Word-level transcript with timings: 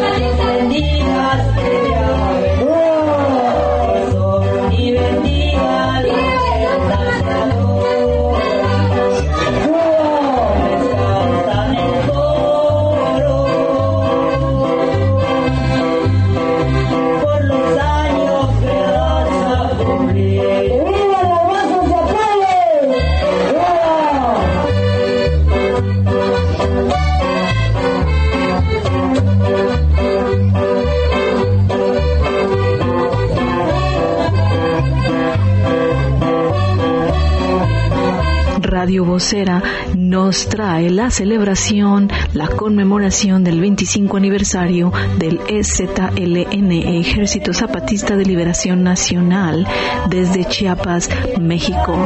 Radio 38.85 39.03
Vocera 39.03 39.63
nos 39.97 40.47
trae 40.47 40.91
la 40.91 41.09
celebración, 41.09 42.07
la 42.33 42.47
conmemoración 42.47 43.43
del 43.43 43.59
25 43.59 44.15
aniversario 44.15 44.93
del 45.17 45.39
EZLN, 45.47 46.71
Ejército 46.71 47.51
Zapatista 47.51 48.15
de 48.15 48.25
Liberación 48.25 48.83
Nacional, 48.83 49.67
desde 50.07 50.45
Chiapas, 50.45 51.09
México. 51.41 51.97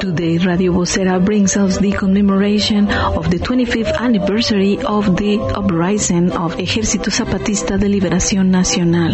Today, 0.00 0.38
Radio 0.38 0.72
Vocera 0.72 1.22
brings 1.22 1.58
us 1.58 1.76
the 1.76 1.92
commemoration 1.92 2.90
of 2.90 3.30
the 3.30 3.36
25th 3.36 4.00
anniversary 4.00 4.78
of 4.78 5.14
the 5.16 5.38
uprising 5.38 6.32
of 6.32 6.56
Ejército 6.56 7.10
Zapatista 7.10 7.76
de 7.78 7.86
Liberación 7.86 8.50
Nacional. 8.50 9.12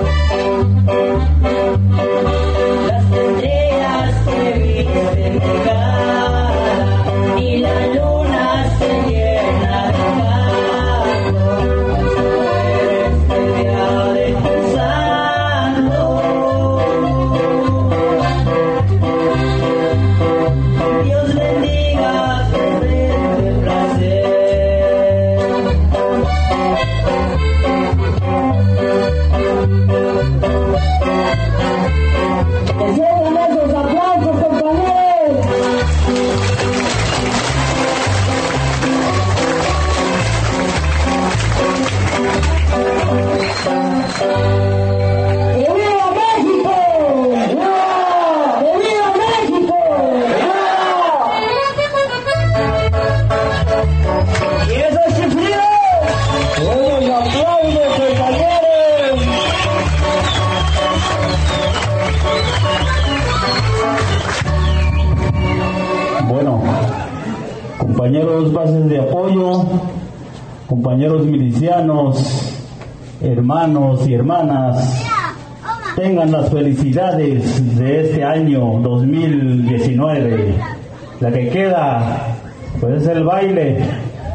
hermanos 73.61 74.07
y 74.07 74.16
hermanas, 74.16 75.03
tengan 75.95 76.31
las 76.31 76.49
felicidades 76.49 77.77
de 77.77 78.01
este 78.01 78.23
año 78.23 78.79
2019. 78.81 80.55
La 81.19 81.31
que 81.31 81.49
queda, 81.49 82.37
pues 82.79 83.03
es 83.03 83.08
el 83.09 83.23
baile. 83.23 83.85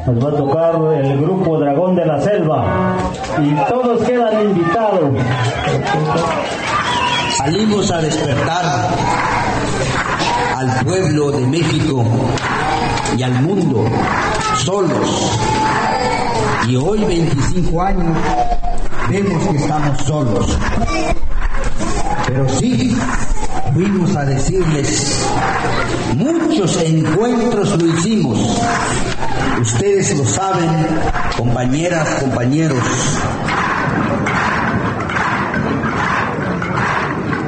Nos 0.06 0.24
va 0.24 0.28
a 0.28 0.36
tocar 0.36 0.80
el 1.02 1.20
grupo 1.20 1.58
Dragón 1.58 1.96
de 1.96 2.06
la 2.06 2.20
Selva 2.20 2.96
y 3.42 3.68
todos 3.68 4.00
quedan 4.02 4.44
invitados. 4.44 5.10
Salimos 7.36 7.90
a 7.90 8.00
despertar 8.02 8.90
al 10.54 10.84
pueblo 10.84 11.32
de 11.32 11.46
México 11.48 12.04
y 13.18 13.22
al 13.24 13.42
mundo 13.42 13.84
solos. 14.58 15.40
Y 16.68 16.76
hoy, 16.76 17.04
25 17.04 17.82
años, 17.82 18.16
vemos 19.08 19.46
que 19.48 19.56
estamos 19.56 20.02
solos. 20.02 20.58
Pero 22.26 22.48
sí, 22.48 22.96
fuimos 23.72 24.16
a 24.16 24.24
decirles, 24.24 25.26
muchos 26.16 26.82
encuentros 26.82 27.80
lo 27.80 27.86
hicimos. 27.86 28.38
Ustedes 29.60 30.16
lo 30.16 30.24
saben, 30.24 30.86
compañeras, 31.36 32.08
compañeros. 32.20 32.82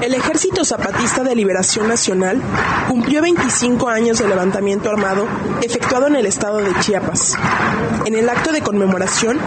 El 0.01 0.15
Ejército 0.15 0.65
Zapatista 0.65 1.23
de 1.23 1.35
Liberación 1.35 1.89
Nacional 1.89 2.41
cumplió 2.89 3.21
25 3.21 3.89
años 3.89 4.19
de 4.19 4.29
levantamiento 4.29 4.91
armado 4.91 5.27
efectuado 5.61 6.07
en 6.07 6.17
el 6.17 6.27
estado 6.27 6.59
de 6.59 6.73
Chiapas. 6.81 7.37
En 8.05 8.15
el 8.15 8.29
acto 8.29 8.53
de 8.53 8.63
conmemoración 8.63 9.39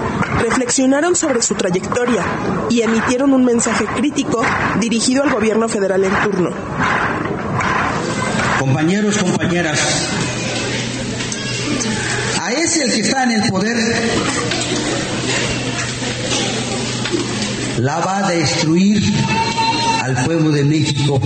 reflexionaron 0.41 1.15
sobre 1.15 1.41
su 1.41 1.55
trayectoria 1.55 2.23
y 2.69 2.81
emitieron 2.81 3.33
un 3.33 3.45
mensaje 3.45 3.85
crítico 3.85 4.43
dirigido 4.79 5.23
al 5.23 5.31
gobierno 5.31 5.67
federal 5.67 6.03
en 6.03 6.13
turno. 6.23 6.51
Compañeros, 8.59 9.17
compañeras, 9.17 9.79
a 12.39 12.51
ese 12.51 12.83
el 12.83 12.93
que 12.93 13.01
está 13.01 13.23
en 13.23 13.31
el 13.31 13.49
poder 13.49 13.77
la 17.79 17.99
va 17.99 18.17
a 18.19 18.31
destruir 18.31 19.01
al 20.03 20.23
pueblo 20.23 20.51
de 20.51 20.63
México, 20.63 21.19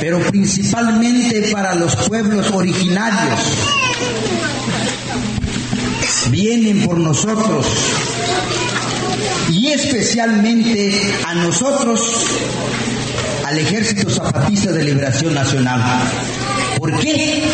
pero 0.00 0.20
principalmente 0.20 1.50
para 1.52 1.74
los 1.74 1.94
pueblos 2.08 2.50
originarios. 2.50 3.71
Vienen 6.32 6.80
por 6.86 6.98
nosotros 6.98 7.66
y 9.50 9.68
especialmente 9.68 10.98
a 11.26 11.34
nosotros, 11.34 12.00
al 13.44 13.58
Ejército 13.58 14.08
Zapatista 14.08 14.72
de 14.72 14.82
Liberación 14.82 15.34
Nacional. 15.34 15.82
¿Por 16.78 16.98
qué? 17.00 17.44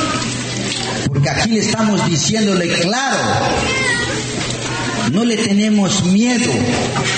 Porque 1.09 1.29
aquí 1.29 1.59
estamos 1.59 2.09
diciéndole 2.09 2.69
claro 2.75 3.17
no 5.11 5.25
le 5.25 5.37
tenemos 5.39 6.05
miedo. 6.05 6.53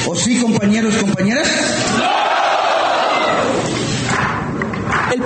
¿O 0.06 0.16
sí, 0.16 0.40
compañeros, 0.40 0.96
compañeras? 0.96 1.46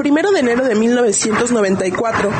El 0.04 0.10
primero 0.10 0.32
de 0.32 0.40
enero 0.40 0.64
de 0.66 0.74
1994, 0.74 2.30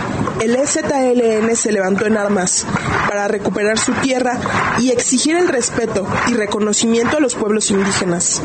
el 0.43 0.55
EZLN 0.55 1.57
se 1.57 1.73
levantó 1.73 2.05
en 2.05 2.19
armas 2.19 2.67
para 3.09 3.27
recuperar 3.27 3.79
su 3.79 3.95
tierra 3.95 4.39
y 4.81 4.91
exigir 4.91 5.35
el 5.35 5.49
respeto 5.49 6.07
y 6.29 6.35
reconocimiento 6.35 7.17
a 7.17 7.21
los 7.21 7.35
pueblos 7.35 7.71
indígenas. 7.71 8.43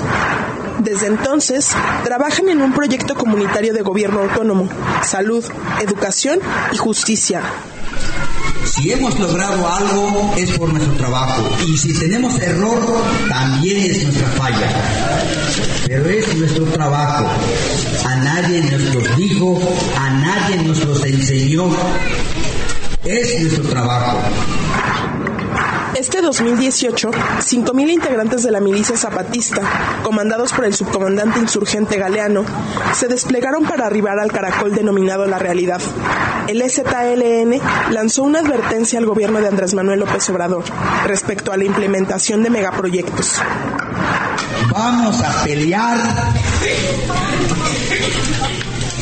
Desde 0.80 1.08
entonces, 1.08 1.76
trabajan 2.06 2.48
en 2.48 2.62
un 2.62 2.72
proyecto 2.72 3.14
comunitario 3.16 3.74
de 3.74 3.82
gobierno 3.82 4.22
autónomo, 4.22 4.70
salud, 5.04 5.44
educación 5.82 6.40
y 6.72 6.78
justicia, 6.78 7.42
si 8.70 8.92
hemos 8.92 9.18
logrado 9.20 9.68
algo 9.68 10.34
es 10.38 10.58
por 10.58 10.70
nuestro 10.70 10.94
trabajo 10.94 11.44
y 11.66 11.78
si 11.78 11.98
tenemos 11.98 12.40
error 12.40 12.80
también 13.28 13.92
es 13.92 14.04
nuestra 14.04 14.28
falla. 14.30 14.68
Pero 15.88 16.10
es 16.10 16.36
nuestro 16.38 16.66
trabajo. 16.66 17.26
A 18.06 18.16
nadie 18.18 18.62
nos 18.62 18.94
lo 18.94 19.16
dijo, 19.16 19.60
a 19.98 20.10
nadie 20.12 20.64
nos 20.64 20.86
los 20.86 21.04
enseñó. 21.04 21.70
Es 23.04 23.42
nuestro 23.42 23.64
trabajo. 23.70 24.20
Este 25.96 26.22
2018, 26.22 27.12
5.000 27.12 27.90
integrantes 27.90 28.44
de 28.44 28.52
la 28.52 28.62
milicia 28.62 28.96
zapatista, 28.96 29.62
comandados 30.04 30.54
por 30.54 30.66
el 30.66 30.74
subcomandante 30.74 31.40
insurgente 31.40 31.98
Galeano, 31.98 32.46
se 32.94 33.08
desplegaron 33.08 33.66
para 33.66 33.88
arribar 33.88 34.20
al 34.20 34.32
caracol 34.32 34.74
denominado 34.74 35.26
La 35.26 35.40
Realidad. 35.40 35.82
El 36.50 36.64
EZLN 36.64 37.62
lanzó 37.92 38.24
una 38.24 38.40
advertencia 38.40 38.98
al 38.98 39.06
gobierno 39.06 39.40
de 39.40 39.50
Andrés 39.50 39.76
Manuel 39.76 40.00
López 40.00 40.28
Obrador 40.32 40.64
respecto 41.06 41.52
a 41.52 41.58
la 41.58 41.64
implementación 41.64 42.42
de 42.42 42.50
megaproyectos. 42.50 43.34
Vamos 44.72 45.22
a 45.22 45.44
pelear, 45.44 46.00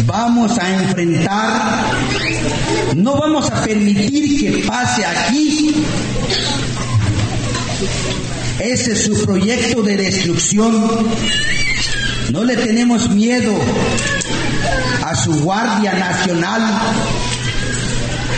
vamos 0.03 0.59
a 0.59 0.83
enfrentar, 0.83 1.85
no 2.97 3.15
vamos 3.15 3.49
a 3.49 3.63
permitir 3.63 4.41
que 4.41 4.67
pase 4.67 5.05
aquí 5.05 5.85
ese 8.59 8.91
es 8.91 9.05
su 9.05 9.25
proyecto 9.25 9.83
de 9.83 9.95
destrucción. 9.95 11.07
No 12.33 12.43
le 12.43 12.57
tenemos 12.57 13.09
miedo 13.09 13.53
a 15.05 15.15
su 15.15 15.33
Guardia 15.43 15.93
Nacional 15.93 16.81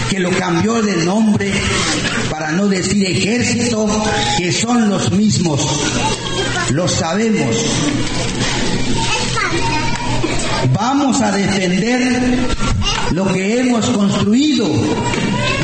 que 0.09 0.19
lo 0.19 0.31
cambió 0.31 0.81
de 0.81 1.05
nombre 1.05 1.51
para 2.29 2.51
no 2.51 2.67
decir 2.67 3.05
ejército, 3.05 3.87
que 4.37 4.51
son 4.51 4.89
los 4.89 5.11
mismos. 5.11 5.61
Lo 6.71 6.87
sabemos. 6.87 7.55
Vamos 10.73 11.21
a 11.21 11.31
defender 11.31 12.37
lo 13.11 13.31
que 13.31 13.59
hemos 13.59 13.89
construido 13.89 14.67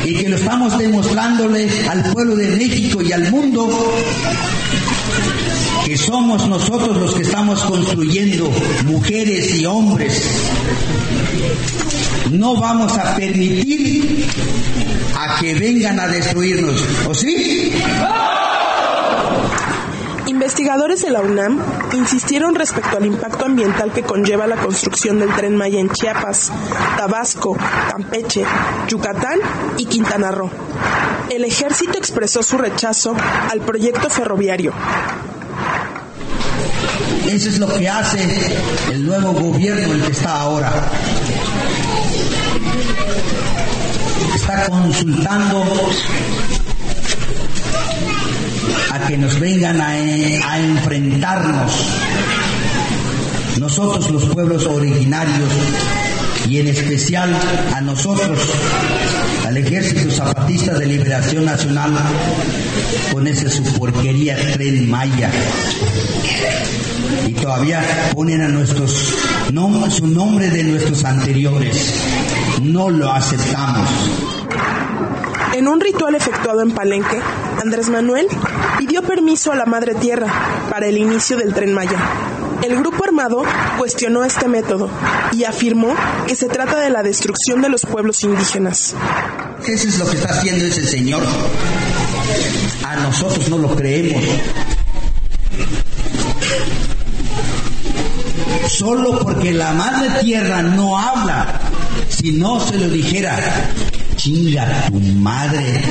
y 0.04 0.14
que 0.14 0.28
lo 0.28 0.36
estamos 0.36 0.78
demostrándole 0.78 1.68
al 1.88 2.12
pueblo 2.12 2.36
de 2.36 2.48
México 2.56 3.02
y 3.02 3.12
al 3.12 3.30
mundo 3.30 3.68
que 5.86 5.96
somos 5.96 6.48
nosotros 6.48 6.96
los 6.96 7.14
que 7.14 7.22
estamos 7.22 7.60
construyendo, 7.60 8.50
mujeres 8.86 9.54
y 9.54 9.64
hombres. 9.66 10.20
No 12.32 12.56
vamos 12.56 12.98
a 12.98 13.14
permitir 13.14 14.26
a 15.16 15.38
que 15.38 15.54
vengan 15.54 16.00
a 16.00 16.08
destruirnos, 16.08 16.84
¿o 17.08 17.14
sí? 17.14 17.72
Investigadores 20.26 21.02
de 21.02 21.10
la 21.10 21.20
UNAM 21.20 21.62
insistieron 21.92 22.56
respecto 22.56 22.96
al 22.96 23.06
impacto 23.06 23.44
ambiental 23.44 23.92
que 23.92 24.02
conlleva 24.02 24.48
la 24.48 24.56
construcción 24.56 25.20
del 25.20 25.32
tren 25.36 25.56
Maya 25.56 25.78
en 25.78 25.88
Chiapas, 25.90 26.50
Tabasco, 26.96 27.56
Campeche, 27.92 28.44
Yucatán 28.88 29.38
y 29.78 29.84
Quintana 29.84 30.32
Roo. 30.32 30.50
El 31.30 31.44
ejército 31.44 31.96
expresó 31.96 32.42
su 32.42 32.58
rechazo 32.58 33.14
al 33.50 33.60
proyecto 33.60 34.10
ferroviario. 34.10 34.72
Eso 37.28 37.48
es 37.48 37.58
lo 37.58 37.66
que 37.66 37.88
hace 37.88 38.56
el 38.92 39.04
nuevo 39.04 39.32
gobierno, 39.32 39.94
el 39.94 40.02
que 40.02 40.12
está 40.12 40.40
ahora. 40.40 40.72
Está 44.34 44.66
consultando 44.68 45.64
a 48.90 49.06
que 49.06 49.18
nos 49.18 49.38
vengan 49.38 49.80
a, 49.80 50.58
enfrentarnos. 50.58 51.72
Nosotros 53.58 54.10
los 54.10 54.26
pueblos 54.26 54.66
originarios 54.66 55.50
y 56.48 56.60
en 56.60 56.68
especial 56.68 57.34
a 57.74 57.80
nosotros, 57.80 58.38
al 59.46 59.56
Ejército 59.56 60.10
Zapatista 60.10 60.74
de 60.74 60.86
Liberación 60.86 61.44
Nacional, 61.44 61.92
con 63.12 63.26
ese 63.26 63.48
su 63.48 63.62
porquería 63.78 64.36
tren 64.52 64.88
Maya. 64.88 65.30
Y 67.26 67.32
todavía 67.32 67.82
ponen 68.14 68.42
a 68.42 68.48
nuestros 68.48 69.14
nom 69.52 69.90
su 69.90 70.06
nombre 70.06 70.50
de 70.50 70.62
nuestros 70.64 71.04
anteriores. 71.04 71.94
No 72.62 72.90
lo 72.90 73.12
aceptamos. 73.12 73.88
En 75.54 75.68
un 75.68 75.80
ritual 75.80 76.14
efectuado 76.14 76.60
en 76.60 76.72
Palenque, 76.72 77.18
Andrés 77.62 77.88
Manuel 77.88 78.26
pidió 78.78 79.02
permiso 79.02 79.52
a 79.52 79.56
la 79.56 79.64
Madre 79.64 79.94
Tierra 79.94 80.26
para 80.70 80.86
el 80.86 80.98
inicio 80.98 81.36
del 81.36 81.54
tren 81.54 81.72
Maya. 81.72 81.98
El 82.62 82.76
grupo 82.76 83.04
armado 83.04 83.42
cuestionó 83.78 84.24
este 84.24 84.48
método 84.48 84.88
y 85.32 85.44
afirmó 85.44 85.94
que 86.26 86.36
se 86.36 86.48
trata 86.48 86.78
de 86.78 86.90
la 86.90 87.02
destrucción 87.02 87.62
de 87.62 87.68
los 87.68 87.82
pueblos 87.82 88.22
indígenas. 88.24 88.94
Eso 89.66 89.88
es 89.88 89.98
lo 89.98 90.08
que 90.08 90.16
está 90.16 90.34
haciendo 90.34 90.64
ese 90.64 90.84
señor. 90.84 91.22
A 92.84 92.96
nosotros 92.96 93.48
no 93.48 93.58
lo 93.58 93.74
creemos. 93.74 94.22
Solo 98.68 99.18
porque 99.20 99.52
la 99.52 99.72
Madre 99.72 100.10
Tierra 100.20 100.62
no 100.62 100.98
habla. 100.98 101.60
Si 102.08 102.32
no 102.32 102.60
se 102.60 102.78
lo 102.78 102.88
dijera, 102.88 103.38
chinga 104.16 104.86
tu 104.86 104.98
madre, 105.00 105.82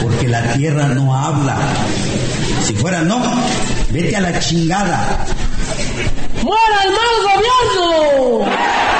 porque 0.00 0.28
la 0.28 0.54
tierra 0.54 0.88
no 0.88 1.14
habla. 1.14 1.56
Si 2.64 2.74
fuera 2.74 3.02
no, 3.02 3.20
vete 3.92 4.16
a 4.16 4.20
la 4.20 4.38
chingada. 4.40 5.26
¡Muera 6.42 6.82
el 6.84 6.90
mal 6.90 7.16
gobierno! 7.28 8.91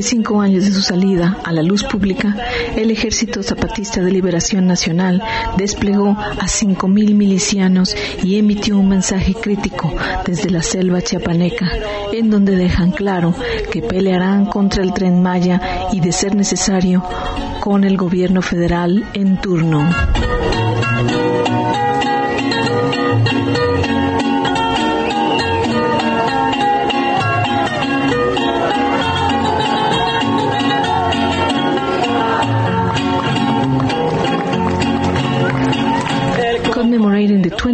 25 0.00 0.40
años 0.40 0.64
de 0.64 0.72
su 0.72 0.80
salida 0.80 1.36
a 1.44 1.52
la 1.52 1.62
luz 1.62 1.84
pública, 1.84 2.34
el 2.74 2.90
Ejército 2.90 3.42
Zapatista 3.42 4.00
de 4.00 4.10
Liberación 4.10 4.66
Nacional 4.66 5.22
desplegó 5.58 6.12
a 6.12 6.46
5.000 6.46 7.14
milicianos 7.14 7.94
y 8.22 8.38
emitió 8.38 8.78
un 8.78 8.88
mensaje 8.88 9.34
crítico 9.34 9.92
desde 10.24 10.48
la 10.48 10.62
selva 10.62 11.02
chiapaneca, 11.02 11.66
en 12.14 12.30
donde 12.30 12.56
dejan 12.56 12.92
claro 12.92 13.34
que 13.70 13.82
pelearán 13.82 14.46
contra 14.46 14.82
el 14.82 14.94
tren 14.94 15.22
Maya 15.22 15.60
y, 15.92 16.00
de 16.00 16.12
ser 16.12 16.34
necesario, 16.34 17.04
con 17.60 17.84
el 17.84 17.98
gobierno 17.98 18.40
federal 18.40 19.04
en 19.12 19.38
turno. 19.38 19.86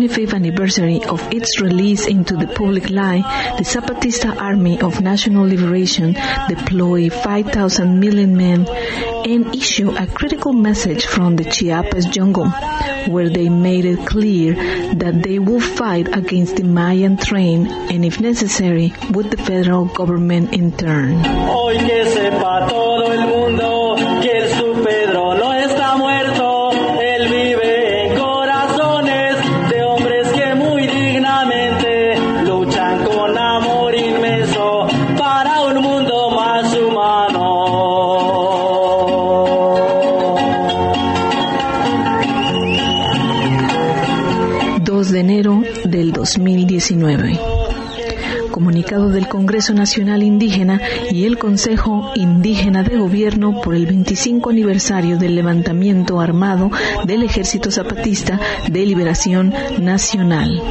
25th 0.07 0.35
anniversary 0.35 1.03
of 1.05 1.21
its 1.33 1.61
release 1.61 2.07
into 2.07 2.37
the 2.37 2.47
public 2.47 2.91
light, 2.91 3.25
the 3.59 3.65
Zapatista 3.65 4.41
Army 4.41 4.81
of 4.81 5.01
National 5.01 5.45
Liberation 5.45 6.17
deployed 6.49 7.13
5,000 7.13 7.99
million 7.99 8.37
men 8.37 8.69
and 8.69 9.53
issued 9.53 9.97
a 9.97 10.07
critical 10.07 10.53
message 10.53 11.07
from 11.07 11.35
the 11.35 11.45
Chiapas 11.45 12.07
jungle, 12.07 12.49
where 13.09 13.29
they 13.29 13.49
made 13.49 13.85
it 13.85 14.07
clear 14.07 14.55
that 14.95 15.25
they 15.25 15.41
will 15.41 15.61
fight 15.61 16.17
against 16.17 16.55
the 16.55 16.63
Mayan 16.63 17.17
train 17.17 17.67
and, 17.67 18.05
if 18.05 18.21
necessary, 18.21 18.95
with 19.11 19.33
the 19.33 19.39
federal 19.39 19.87
government 19.87 20.55
in 20.55 20.71
turn. 20.71 21.17
2019. 46.81 47.46
Del 48.87 49.27
Congreso 49.27 49.75
Nacional 49.75 50.23
Indígena 50.23 50.81
y 51.11 51.25
el 51.25 51.39
Consejo 51.39 52.13
Indígena 52.15 52.85
de 52.85 52.97
Gobierno 52.97 53.61
por 53.61 53.75
el 53.75 53.85
25 53.85 54.51
aniversario 54.51 55.19
del 55.19 55.35
levantamiento 55.35 56.21
armado 56.21 56.71
del 57.05 57.25
Ejército 57.25 57.73
Zapatista 57.73 58.39
de 58.69 58.87
Liberación 58.87 59.53
Nacional. 59.81 60.63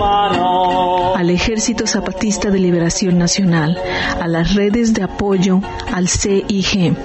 Al 1.13 1.29
Ejército 1.29 1.85
Zapatista 1.85 2.49
de 2.49 2.59
Liberación 2.59 3.17
Nacional, 3.17 3.77
a 4.21 4.27
las 4.29 4.55
redes 4.55 4.93
de 4.93 5.03
apoyo 5.03 5.59
al 5.91 6.07
CIG, 6.07 6.95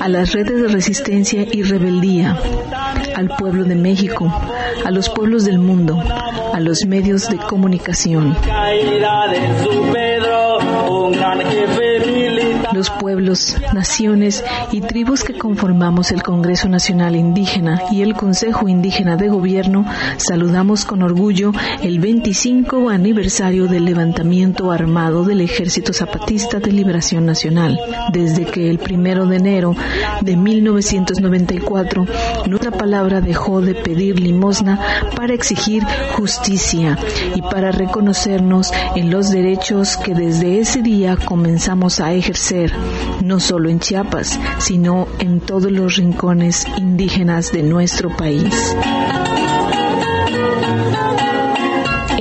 a 0.00 0.08
las 0.08 0.32
redes 0.32 0.60
de 0.62 0.68
resistencia 0.68 1.46
y 1.50 1.62
rebeldía, 1.62 2.36
al 3.14 3.28
pueblo 3.28 3.62
de 3.64 3.76
México, 3.76 4.32
a 4.84 4.90
los 4.90 5.08
pueblos 5.10 5.44
del 5.44 5.60
mundo, 5.60 6.02
a 6.52 6.58
los 6.58 6.84
medios 6.86 7.28
de 7.28 7.36
comunicación, 7.36 8.36
un 11.32 11.38
gran 11.38 11.50
jefe 11.50 11.66
militar. 11.66 11.75
Los 12.76 12.90
pueblos, 12.90 13.56
naciones 13.72 14.44
y 14.70 14.82
tribus 14.82 15.24
que 15.24 15.38
conformamos 15.38 16.12
el 16.12 16.22
Congreso 16.22 16.68
Nacional 16.68 17.16
Indígena 17.16 17.80
y 17.90 18.02
el 18.02 18.12
Consejo 18.12 18.68
Indígena 18.68 19.16
de 19.16 19.28
Gobierno, 19.28 19.86
saludamos 20.18 20.84
con 20.84 21.02
orgullo 21.02 21.52
el 21.82 21.98
25 22.00 22.90
aniversario 22.90 23.66
del 23.66 23.86
levantamiento 23.86 24.70
armado 24.70 25.24
del 25.24 25.40
Ejército 25.40 25.94
Zapatista 25.94 26.60
de 26.60 26.70
Liberación 26.70 27.24
Nacional. 27.24 27.80
Desde 28.12 28.44
que 28.44 28.68
el 28.68 28.78
primero 28.78 29.24
de 29.24 29.36
enero 29.36 29.74
de 30.20 30.36
1994, 30.36 32.06
nuestra 32.46 32.72
palabra 32.72 33.22
dejó 33.22 33.62
de 33.62 33.74
pedir 33.74 34.20
limosna 34.20 34.78
para 35.16 35.32
exigir 35.32 35.82
justicia 36.14 36.98
y 37.34 37.40
para 37.40 37.72
reconocernos 37.72 38.70
en 38.94 39.10
los 39.10 39.30
derechos 39.30 39.96
que 39.96 40.14
desde 40.14 40.58
ese 40.58 40.82
día 40.82 41.16
comenzamos 41.16 42.00
a 42.00 42.12
ejercer, 42.12 42.65
no 43.22 43.40
solo 43.40 43.68
en 43.68 43.80
Chiapas, 43.80 44.38
sino 44.58 45.08
en 45.18 45.40
todos 45.40 45.70
los 45.70 45.96
rincones 45.96 46.66
indígenas 46.78 47.52
de 47.52 47.62
nuestro 47.62 48.14
país. 48.16 48.74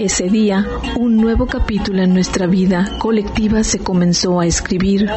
Ese 0.05 0.29
día, 0.29 0.63
un 0.99 1.17
nuevo 1.17 1.47
capítulo 1.47 2.03
en 2.03 2.13
nuestra 2.13 2.45
vida 2.45 2.91
colectiva 2.99 3.63
se 3.63 3.79
comenzó 3.79 4.39
a 4.39 4.45
escribir. 4.45 5.09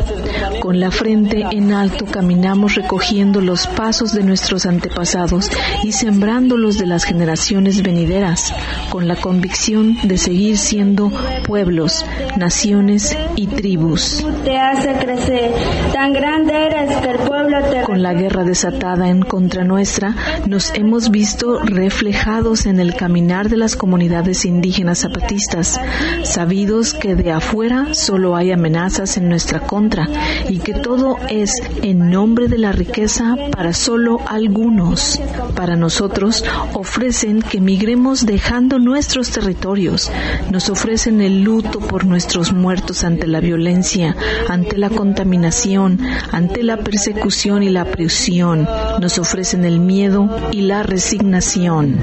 Con 0.60 0.80
la 0.80 0.90
frente 0.90 1.44
en 1.52 1.74
alto 1.74 2.06
caminamos 2.06 2.74
recogiendo 2.74 3.42
los 3.42 3.66
pasos 3.66 4.14
de 4.14 4.22
nuestros 4.22 4.64
antepasados 4.64 5.50
y 5.84 5.92
sembrándolos 5.92 6.78
de 6.78 6.86
las 6.86 7.04
generaciones 7.04 7.82
venideras, 7.82 8.50
con 8.88 9.06
la 9.06 9.16
convicción 9.16 9.98
de 10.04 10.16
seguir 10.16 10.56
siendo 10.56 11.12
pueblos, 11.46 12.06
naciones 12.38 13.14
y 13.36 13.46
tribus. 13.46 14.24
Te 14.42 14.56
hace 14.56 14.94
crecer, 14.94 15.52
tan 15.92 16.14
grande 16.14 16.54
eres 16.64 16.96
que 16.96 17.10
el 17.10 17.18
pueblo 17.18 17.58
te... 17.70 17.82
Con 17.82 18.02
la 18.02 18.14
guerra 18.14 18.42
desatada 18.42 19.10
en 19.10 19.20
contra 19.20 19.64
nuestra, 19.64 20.16
nos 20.46 20.72
hemos 20.74 21.10
visto 21.10 21.58
reflejados 21.58 22.64
en 22.64 22.80
el 22.80 22.94
caminar 22.94 23.50
de 23.50 23.58
las 23.58 23.76
comunidades 23.76 24.46
indígenas 24.46 24.77
zapatistas, 25.00 25.80
sabidos 26.22 26.94
que 26.94 27.14
de 27.14 27.32
afuera 27.32 27.94
solo 27.94 28.36
hay 28.36 28.52
amenazas 28.52 29.16
en 29.16 29.28
nuestra 29.28 29.60
contra 29.60 30.08
y 30.48 30.58
que 30.58 30.72
todo 30.72 31.18
es 31.28 31.52
en 31.82 32.10
nombre 32.10 32.48
de 32.48 32.58
la 32.58 32.72
riqueza 32.72 33.34
para 33.50 33.72
solo 33.72 34.20
algunos. 34.26 35.20
Para 35.54 35.76
nosotros 35.76 36.44
ofrecen 36.74 37.42
que 37.42 37.60
migremos 37.60 38.24
dejando 38.24 38.78
nuestros 38.78 39.30
territorios, 39.30 40.10
nos 40.50 40.70
ofrecen 40.70 41.20
el 41.20 41.42
luto 41.42 41.80
por 41.80 42.04
nuestros 42.04 42.52
muertos 42.52 43.04
ante 43.04 43.26
la 43.26 43.40
violencia, 43.40 44.16
ante 44.48 44.78
la 44.78 44.90
contaminación, 44.90 46.00
ante 46.30 46.62
la 46.62 46.78
persecución 46.78 47.62
y 47.62 47.70
la 47.70 47.84
prisión, 47.84 48.68
nos 49.00 49.18
ofrecen 49.18 49.64
el 49.64 49.80
miedo 49.80 50.28
y 50.52 50.62
la 50.62 50.82
resignación. 50.82 51.96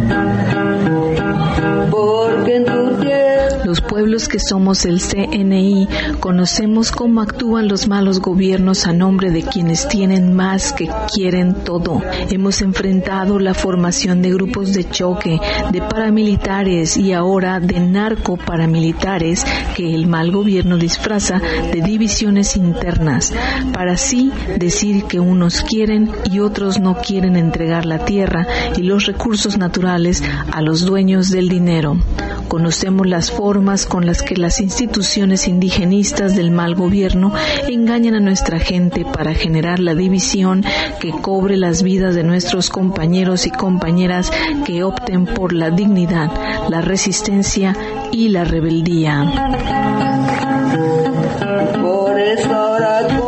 Los 3.66 3.82
pueblos 3.82 4.28
que 4.28 4.38
somos 4.40 4.86
el 4.86 5.02
CNI 5.02 5.88
conocemos 6.20 6.92
cómo 6.92 7.22
actúan 7.22 7.68
los 7.68 7.88
malos 7.88 8.20
gobiernos 8.20 8.86
a 8.86 8.94
nombre 8.94 9.32
de 9.32 9.42
quienes 9.42 9.88
tienen 9.88 10.34
más 10.34 10.72
que 10.72 10.88
quieren 11.12 11.64
todo. 11.64 12.02
Hemos 12.30 12.62
enfrentado 12.62 13.40
la 13.40 13.56
formación 13.56 14.22
de 14.22 14.32
grupos 14.32 14.74
de 14.74 14.88
choque, 14.88 15.40
de 15.72 15.82
paramilitares 15.82 16.96
y 16.96 17.14
ahora 17.14 17.60
de 17.60 17.80
narcoparamilitares 17.80 19.44
que 19.76 19.96
el 19.96 20.06
mal 20.06 20.32
gobierno 20.32 20.78
disfraza 20.78 21.42
de 21.74 21.82
divisiones 21.82 22.56
internas 22.58 23.34
para 23.74 23.94
así 23.94 24.32
decir 24.60 25.06
que 25.06 25.20
unos 25.20 25.62
quieren 25.62 26.12
y 26.32 26.40
otros 26.40 26.80
no 26.80 26.98
quieren 26.98 27.36
entregar 27.36 27.88
la 27.88 28.06
tierra 28.06 28.46
y 28.78 28.84
los 28.84 29.08
recursos 29.08 29.58
naturales 29.58 30.24
a 30.52 30.62
los 30.62 30.86
dueños 30.86 31.32
del 31.32 31.50
dinero. 31.50 31.98
Conocemos 32.48 33.08
las 33.08 33.32
formas 33.32 33.86
con 33.86 34.06
las 34.06 34.22
que 34.22 34.36
las 34.36 34.60
instituciones 34.60 35.48
indigenistas 35.48 36.36
del 36.36 36.52
mal 36.52 36.76
gobierno 36.76 37.34
engañan 37.68 38.16
a 38.16 38.20
nuestra 38.20 38.60
gente 38.60 39.06
para 39.06 39.34
generar 39.34 39.80
la 39.80 39.96
división 39.96 40.64
que 41.00 41.12
cobre 41.12 41.58
las 41.58 41.84
vidas 41.84 42.16
de 42.16 42.24
nuestros 42.24 42.70
compañeros 42.70 43.46
y 43.48 43.52
compañeras 43.52 44.32
que 44.66 44.84
opten 44.84 45.26
por 45.26 45.54
la 45.54 45.72
dignidad, 45.72 46.32
la 46.70 46.82
resistencia 46.82 47.76
y 48.12 48.30
la 48.30 48.44
rebeldía. 48.44 49.26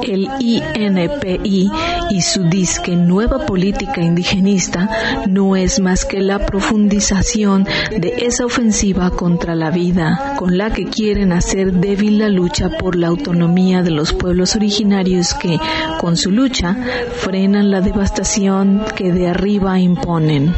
El 0.07 0.29
INPI 0.39 1.69
y 2.11 2.21
su 2.21 2.43
disque 2.43 2.95
Nueva 2.95 3.45
Política 3.45 4.01
Indigenista 4.01 4.89
no 5.27 5.57
es 5.57 5.81
más 5.81 6.05
que 6.05 6.21
la 6.21 6.45
profundización 6.45 7.65
de 7.91 8.13
esa 8.21 8.45
ofensiva 8.45 9.11
contra 9.11 9.53
la 9.53 9.69
vida, 9.69 10.35
con 10.37 10.57
la 10.57 10.71
que 10.71 10.85
quieren 10.85 11.33
hacer 11.33 11.73
débil 11.73 12.19
la 12.19 12.29
lucha 12.29 12.69
por 12.69 12.95
la 12.95 13.07
autonomía 13.07 13.83
de 13.83 13.91
los 13.91 14.13
pueblos 14.13 14.55
originarios 14.55 15.33
que, 15.33 15.59
con 15.99 16.15
su 16.15 16.31
lucha, 16.31 16.75
frenan 17.17 17.69
la 17.69 17.81
devastación 17.81 18.83
que 18.95 19.11
de 19.11 19.27
arriba 19.27 19.77
imponen. 19.79 20.53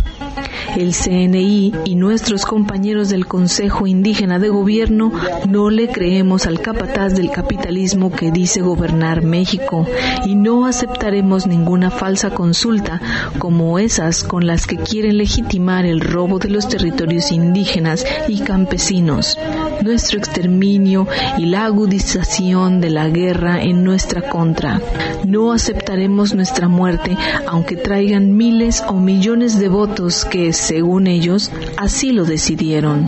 El 0.77 0.93
CNI 0.93 1.73
y 1.85 1.95
nuestros 1.95 2.45
compañeros 2.45 3.09
del 3.09 3.25
Consejo 3.25 3.87
Indígena 3.87 4.39
de 4.39 4.49
Gobierno 4.49 5.11
no 5.47 5.69
le 5.69 5.87
creemos 5.87 6.45
al 6.45 6.61
capataz 6.61 7.15
del 7.15 7.31
capitalismo 7.31 8.11
que 8.11 8.31
dice 8.31 8.61
gobernar 8.61 9.23
México 9.23 9.87
y 10.25 10.35
no 10.35 10.65
aceptaremos 10.65 11.47
ninguna 11.47 11.89
falsa 11.89 12.29
consulta 12.29 13.01
como 13.39 13.79
esas 13.79 14.23
con 14.23 14.45
las 14.45 14.67
que 14.67 14.77
quieren 14.77 15.17
legitimar 15.17 15.85
el 15.85 16.01
robo 16.01 16.39
de 16.39 16.49
los 16.49 16.67
territorios 16.67 17.31
indígenas 17.31 18.05
y 18.27 18.39
campesinos, 18.41 19.37
nuestro 19.81 20.19
exterminio 20.19 21.07
y 21.37 21.45
la 21.45 21.65
agudización 21.65 22.79
de 22.79 22.89
la 22.91 23.09
guerra 23.09 23.61
en 23.61 23.83
nuestra 23.83 24.29
contra. 24.29 24.81
No 25.25 25.51
aceptaremos 25.51 26.33
nuestra 26.35 26.67
muerte 26.67 27.17
aunque 27.47 27.75
traigan 27.75 28.35
miles 28.37 28.83
o 28.87 28.93
millones 28.93 29.59
de 29.59 29.67
votos 29.67 30.25
que 30.25 30.53
según 30.59 31.07
ellos, 31.07 31.51
así 31.77 32.11
lo 32.11 32.25
decidieron. 32.25 33.07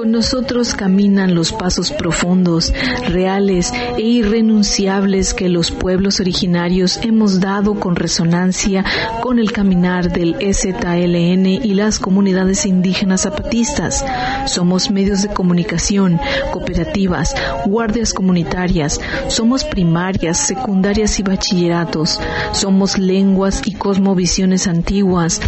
Con 0.00 0.12
nosotros 0.12 0.72
caminan 0.72 1.34
los 1.34 1.52
pasos 1.52 1.92
profundos, 1.92 2.72
reales 3.08 3.70
e 3.98 4.00
irrenunciables 4.00 5.34
que 5.34 5.50
los 5.50 5.70
pueblos 5.70 6.20
originarios 6.20 6.98
hemos 7.02 7.38
dado 7.38 7.74
con 7.78 7.96
resonancia 7.96 8.82
con 9.20 9.38
el 9.38 9.52
caminar 9.52 10.10
del 10.10 10.36
EZLN 10.40 11.44
y 11.46 11.74
las 11.74 11.98
comunidades 11.98 12.64
indígenas 12.64 13.20
zapatistas. 13.20 14.02
Somos 14.46 14.90
medios 14.90 15.20
de 15.20 15.28
comunicación, 15.28 16.18
cooperativas, 16.50 17.34
guardias 17.66 18.14
comunitarias, 18.14 18.98
somos 19.28 19.64
primarias, 19.64 20.38
secundarias 20.38 21.20
y 21.20 21.24
bachilleratos, 21.24 22.18
somos 22.52 22.96
lenguas 22.96 23.60
y 23.66 23.74
cosmovisiones 23.74 24.66
antiguas, 24.66 25.42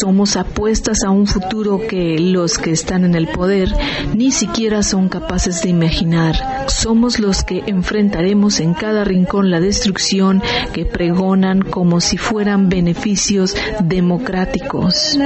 somos 0.00 0.36
apuestas 0.36 1.02
a 1.02 1.10
un 1.10 1.26
futuro 1.26 1.80
que 1.88 2.20
los 2.20 2.56
que 2.56 2.70
están 2.70 3.04
en 3.04 3.16
el 3.16 3.26
poder 3.26 3.74
ni 4.14 4.30
siquiera 4.30 4.82
son 4.82 5.08
capaces 5.08 5.62
de 5.62 5.70
imaginar. 5.70 6.36
Somos 6.68 7.18
los 7.18 7.42
que 7.42 7.62
enfrentaremos 7.66 8.60
en 8.60 8.74
cada 8.74 9.04
rincón 9.04 9.50
la 9.50 9.60
destrucción 9.60 10.42
que 10.72 10.84
pregonan 10.84 11.62
como 11.62 12.00
si 12.00 12.16
fueran 12.16 12.68
beneficios 12.68 13.54
democráticos. 13.80 15.16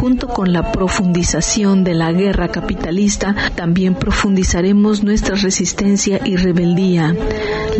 Junto 0.00 0.28
con 0.28 0.52
la 0.52 0.72
profundización 0.72 1.84
de 1.84 1.94
la 1.94 2.12
guerra 2.12 2.48
capitalista, 2.48 3.34
también 3.54 3.94
profundizaremos 3.94 5.02
nuestra 5.02 5.36
resistencia 5.36 6.20
y 6.24 6.36
rebeldía. 6.36 7.14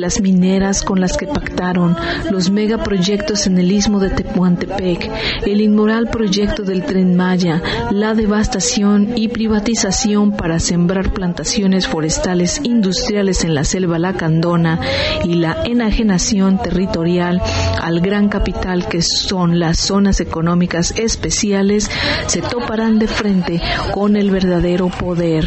Las 0.02 0.20
mineras 0.20 0.82
con 0.82 1.00
las 1.00 1.16
que 1.16 1.28
pactaron, 1.28 1.96
los 2.28 2.50
megaproyectos 2.50 3.46
en 3.46 3.56
el 3.58 3.70
istmo 3.70 4.00
de 4.00 4.10
Tepuantepec, 4.10 5.08
el 5.46 5.60
inmoral 5.60 6.08
proyecto 6.08 6.64
del 6.64 6.82
tren 6.82 7.14
Maya, 7.14 7.62
la 7.92 8.12
devastación 8.12 9.12
y 9.14 9.28
privatización 9.28 10.32
para 10.32 10.58
sembrar 10.58 11.12
plantaciones 11.12 11.86
forestales 11.86 12.60
industriales 12.64 13.44
en 13.44 13.54
la 13.54 13.62
selva 13.62 14.00
lacandona 14.00 14.80
y 15.22 15.34
la 15.34 15.62
enajenación 15.64 16.60
territorial 16.60 17.40
al 17.80 18.00
gran 18.00 18.28
capital 18.28 18.88
que 18.88 19.02
son 19.02 19.60
las 19.60 19.78
zonas 19.78 20.18
económicas 20.18 20.94
especiales 20.96 21.88
se 22.26 22.42
toparán 22.42 22.98
de 22.98 23.06
frente 23.06 23.60
con 23.92 24.16
el 24.16 24.32
verdadero 24.32 24.88
poder, 24.88 25.46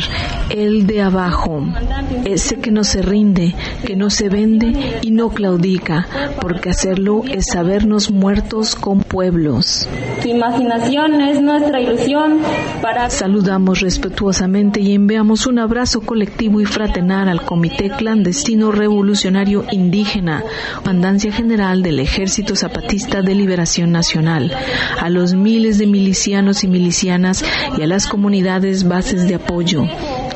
el 0.50 0.88
de 0.88 1.02
abajo, 1.02 1.62
ese 2.24 2.60
que 2.60 2.72
no 2.72 2.86
se 2.86 3.02
rinde, 3.02 3.54
que 3.86 3.98
no 3.98 4.10
se 4.10 4.30
vende 4.30 4.45
y 4.46 5.12
no 5.12 5.30
claudica, 5.30 6.08
porque 6.40 6.70
hacerlo 6.70 7.24
es 7.30 7.46
sabernos 7.52 8.12
muertos 8.12 8.76
con 8.76 9.02
pueblos. 9.02 9.88
Tu 10.22 10.30
imaginación 10.30 11.22
es 11.22 11.42
nuestra 11.42 11.82
ilusión 11.82 12.40
para 12.82 13.10
Saludamos 13.10 13.82
respetuosamente 13.82 14.82
y 14.82 14.94
enviamos 14.94 15.48
un 15.48 15.60
abrazo 15.60 16.02
colectivo 16.02 16.62
y 16.62 16.66
fraternal 16.66 17.30
al 17.30 17.44
Comité 17.44 17.90
Clandestino 17.90 18.72
Revolucionario 18.72 19.66
Indígena, 19.72 20.44
Comandancia 20.78 21.32
General 21.32 21.82
del 21.82 22.00
Ejército 22.00 22.56
Zapatista 22.56 23.22
de 23.22 23.36
Liberación 23.36 23.92
Nacional, 23.92 24.52
a 25.00 25.10
los 25.10 25.34
miles 25.34 25.78
de 25.78 25.88
milicianos 25.88 26.64
y 26.64 26.68
milicianas 26.68 27.44
y 27.78 27.82
a 27.82 27.88
las 27.88 28.08
comunidades 28.08 28.88
bases 28.88 29.28
de 29.28 29.36
apoyo, 29.36 29.86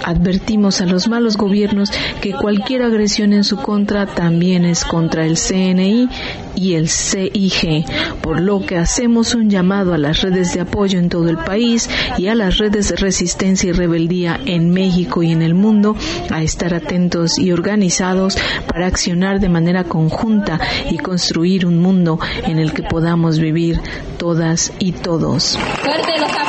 Advertimos 0.04 0.82
a 0.82 0.86
los 0.86 1.08
malos 1.08 1.38
gobiernos 1.38 1.92
que 2.22 2.34
cualquier 2.34 2.84
agresión 2.84 3.34
en 3.34 3.44
su 3.44 3.58
contra 3.58 4.06
también 4.06 4.66
es 4.66 4.86
contra 4.86 5.26
el 5.26 5.38
CNI 5.38 6.10
y 6.56 6.74
el 6.74 6.90
CIG, 6.90 7.86
por 8.22 8.40
lo 8.40 8.66
que 8.66 8.78
hacemos 8.78 9.36
un 9.36 9.50
llamado 9.50 9.94
a 9.94 9.98
las 9.98 10.22
redes 10.22 10.54
de 10.54 10.62
apoyo 10.62 11.00
en 11.00 11.10
todo 11.10 11.30
el 11.30 11.38
país 11.38 11.90
y 12.18 12.28
a 12.28 12.36
las 12.36 12.58
redes 12.58 12.90
de 12.90 12.96
resistencia 12.96 13.70
y 13.70 13.74
rebeldía 13.74 14.40
en 14.46 14.72
México 14.72 15.24
y 15.24 15.32
en 15.32 15.42
el 15.42 15.54
mundo 15.54 15.96
a 16.32 16.42
estar 16.42 16.74
atentos 16.74 17.38
y 17.40 17.52
organizados 17.52 18.38
para 18.68 18.88
accionar 18.88 19.40
de 19.40 19.50
manera 19.50 19.84
conjunta 19.84 20.60
y 20.90 20.98
construir 20.98 21.66
un 21.66 21.80
mundo 21.80 22.20
en 22.44 22.60
el 22.60 22.74
que 22.74 22.84
podamos 22.84 23.40
vivir 23.40 23.80
todas 24.18 24.74
y 24.80 24.92
todos 24.92 25.58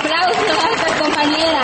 aplausos 0.01 0.65
a 0.65 0.71
esta 0.75 1.03
compañera. 1.03 1.63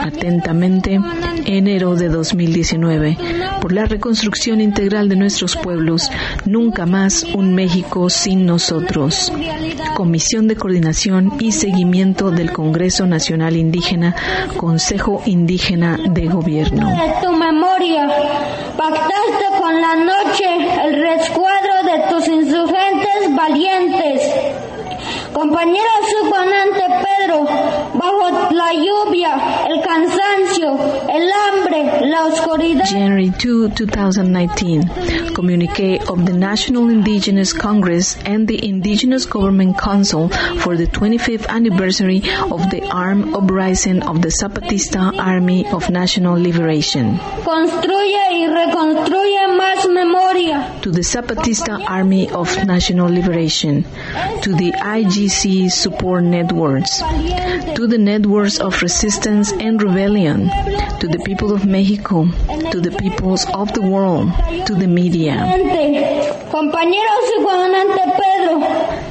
Atentamente, 0.00 1.00
enero 1.44 1.96
de 1.96 2.08
2019, 2.08 3.16
por 3.60 3.72
la 3.72 3.84
reconstrucción 3.84 4.60
integral 4.60 5.08
de 5.08 5.16
nuestros 5.16 5.56
pueblos, 5.56 6.10
nunca 6.44 6.86
más 6.86 7.24
un 7.34 7.54
México 7.54 8.08
sin 8.10 8.46
nosotros. 8.46 9.32
Comisión 9.94 10.48
de 10.48 10.56
Coordinación 10.56 11.32
y 11.40 11.52
Seguimiento 11.52 12.30
del 12.30 12.52
Congreso 12.52 13.06
Nacional 13.06 13.56
Indígena, 13.56 14.14
Consejo 14.56 15.22
Indígena 15.26 15.98
de 16.10 16.26
Gobierno. 16.26 16.88
de 16.88 17.26
tu 17.26 17.32
memoria. 17.32 18.06
Pactaste 18.76 19.44
con 19.60 19.80
la 19.80 19.94
noche 19.96 20.46
el 20.84 21.00
rescuadro 21.00 21.74
de 21.84 22.14
tus 22.14 22.28
insurgentes 22.28 23.34
valientes. 23.34 24.22
Compañero 25.32 25.88
suponente 26.20 26.82
Pedro, 27.04 27.46
la 28.50 28.72
lluvia, 28.72 29.66
el 29.68 29.82
cansancio, 29.82 30.78
el 31.08 31.30
hambre, 31.32 32.08
la 32.08 32.26
oscuridad. 32.26 32.84
January 32.84 33.30
2, 33.30 33.70
2019, 33.74 35.34
communique 35.34 35.98
of 36.08 36.24
the 36.24 36.32
National 36.32 36.88
Indigenous 36.88 37.52
Congress 37.52 38.16
and 38.24 38.46
the 38.48 38.66
Indigenous 38.66 39.26
Government 39.26 39.78
Council 39.78 40.28
for 40.60 40.76
the 40.76 40.86
25th 40.86 41.46
anniversary 41.48 42.22
of 42.50 42.70
the 42.70 42.82
armed 42.90 43.34
uprising 43.34 44.02
of 44.02 44.22
the 44.22 44.28
Zapatista 44.28 45.16
Army 45.18 45.66
of 45.70 45.90
National 45.90 46.38
Liberation. 46.38 47.18
Construye 47.44 48.18
y 48.32 48.46
reconstruye 48.46 49.48
más 49.56 49.88
memoria. 49.88 50.78
To 50.82 50.90
the 50.90 51.02
Zapatista 51.02 51.84
Army 51.88 52.28
of 52.30 52.64
National 52.64 53.08
Liberation, 53.08 53.84
to 54.42 54.54
the 54.54 54.72
IGC 54.72 55.70
support 55.70 56.24
networks, 56.24 56.98
to 57.74 57.86
the 57.86 57.98
networks 58.38 58.60
of 58.60 58.82
resistance 58.82 59.52
and 59.52 59.82
rebellion, 59.82 60.48
to 61.00 61.08
the 61.08 61.18
people 61.24 61.52
of 61.52 61.66
Mexico, 61.66 62.26
to 62.70 62.80
the 62.80 62.92
peoples 62.92 63.44
of 63.52 63.72
the 63.72 63.82
world, 63.82 64.30
to 64.66 64.74
the 64.74 64.86
media. 64.86 65.34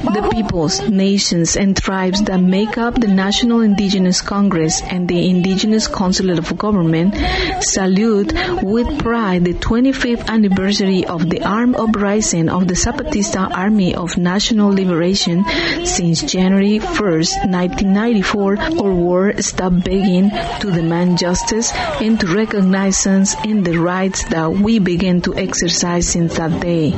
The 0.08 0.28
peoples, 0.32 0.80
nations, 0.88 1.56
and 1.56 1.76
tribes 1.76 2.22
that 2.24 2.40
make 2.40 2.78
up 2.78 2.94
the 2.94 3.08
National 3.08 3.60
Indigenous 3.60 4.20
Congress 4.20 4.80
and 4.82 5.06
the 5.06 5.28
Indigenous 5.28 5.86
Consulate 5.86 6.38
of 6.38 6.56
Government 6.56 7.14
salute 7.60 8.32
with 8.62 8.98
pride 8.98 9.44
the 9.44 9.54
25th 9.54 10.26
anniversary 10.28 11.04
of 11.04 11.28
the 11.28 11.42
armed 11.42 11.76
uprising 11.76 12.48
of 12.48 12.66
the 12.66 12.74
Zapatista 12.74 13.50
Army 13.54 13.94
of 13.94 14.16
National 14.16 14.70
Liberation 14.70 15.44
since 15.84 16.22
January 16.22 16.78
1st, 16.78 17.50
1994, 17.50 18.58
our 18.58 18.92
stopped 19.40 19.84
begging 19.84 20.30
to 20.60 20.70
demand 20.70 21.18
justice 21.18 21.72
and 22.00 22.18
to 22.20 22.26
recognize 22.26 23.06
in 23.44 23.62
the 23.62 23.78
rights 23.78 24.24
that 24.28 24.50
we 24.50 24.78
began 24.78 25.20
to 25.20 25.34
exercise 25.34 26.08
since 26.08 26.36
that 26.36 26.60
day, 26.60 26.90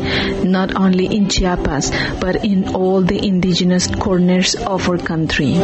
not 0.45 0.75
only 0.77 1.07
in 1.07 1.29
Chiapas, 1.29 1.91
but 2.21 2.45
in 2.45 2.75
all 2.75 3.01
the 3.01 3.19
indigenous 3.27 3.87
corners 3.87 4.55
of 4.55 4.89
our 4.89 4.99
country. 4.99 5.55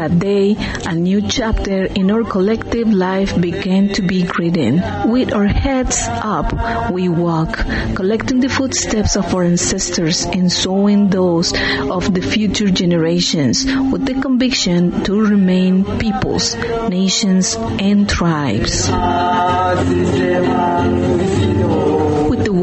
That 0.00 0.18
day, 0.18 0.56
a 0.86 0.94
new 0.94 1.20
chapter 1.20 1.84
in 1.84 2.10
our 2.10 2.24
collective 2.24 2.88
life 2.88 3.38
began 3.38 3.92
to 3.92 4.00
be 4.00 4.24
written. 4.38 4.80
With 5.12 5.34
our 5.34 5.44
heads 5.44 6.00
up, 6.08 6.90
we 6.90 7.10
walk, 7.10 7.52
collecting 7.96 8.40
the 8.40 8.48
footsteps 8.48 9.16
of 9.16 9.34
our 9.34 9.44
ancestors 9.44 10.24
and 10.24 10.50
sowing 10.50 11.10
those 11.10 11.52
of 11.52 12.14
the 12.14 12.22
future 12.22 12.70
generations 12.70 13.66
with 13.92 14.06
the 14.06 14.14
conviction 14.14 15.04
to 15.04 15.20
remain 15.20 15.84
peoples, 15.98 16.56
nations, 16.88 17.54
and 17.58 18.08
tribes. 18.08 18.88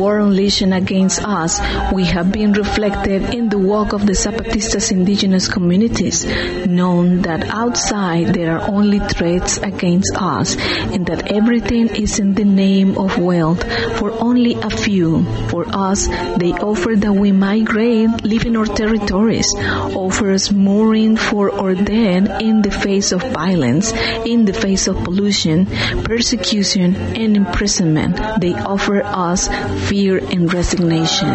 War 0.08 0.20
unleashed 0.20 0.62
against 0.62 1.20
us, 1.22 1.60
we 1.92 2.06
have 2.06 2.32
been 2.32 2.54
reflected 2.54 3.34
in 3.34 3.50
the 3.50 3.58
work 3.58 3.92
of 3.92 4.06
the 4.06 4.14
Zapatistas 4.14 4.90
indigenous 4.90 5.50
communities, 5.50 6.26
known 6.66 7.24
that 7.24 7.44
outside 7.50 8.28
there 8.28 8.58
are 8.58 8.72
only 8.72 9.00
threats 9.00 9.58
against 9.58 10.16
us 10.16 10.56
and 10.96 11.06
that 11.08 11.30
everything 11.30 11.90
is 11.90 12.20
in 12.20 12.36
the 12.36 12.46
name 12.46 12.98
of 12.98 13.18
wealth 13.18 13.62
for 14.00 14.12
only 14.24 14.54
a 14.54 14.70
few. 14.70 15.26
For 15.50 15.66
us, 15.76 16.08
they 16.40 16.54
offer 16.54 16.96
that 16.96 17.12
we 17.12 17.34
migrate, 17.34 18.24
live 18.24 18.46
in 18.46 18.56
our 18.56 18.66
territories, 18.66 19.52
offer 19.92 20.32
us 20.32 20.54
mooring 20.54 21.18
for 21.18 21.52
our 21.52 21.76
dead 21.76 22.42
in 22.42 22.62
the 22.62 22.72
face 22.72 23.12
of 23.12 23.22
violence, 23.34 23.92
in 24.24 24.46
the 24.46 24.54
face 24.54 24.88
of 24.88 25.04
pollution, 25.04 25.66
persecution, 26.08 26.96
and 26.96 27.36
imprisonment. 27.36 28.16
They 28.40 28.54
offer 28.54 29.04
us 29.04 29.50
fear 29.90 29.97
and 30.06 30.54
resignation. 30.54 31.28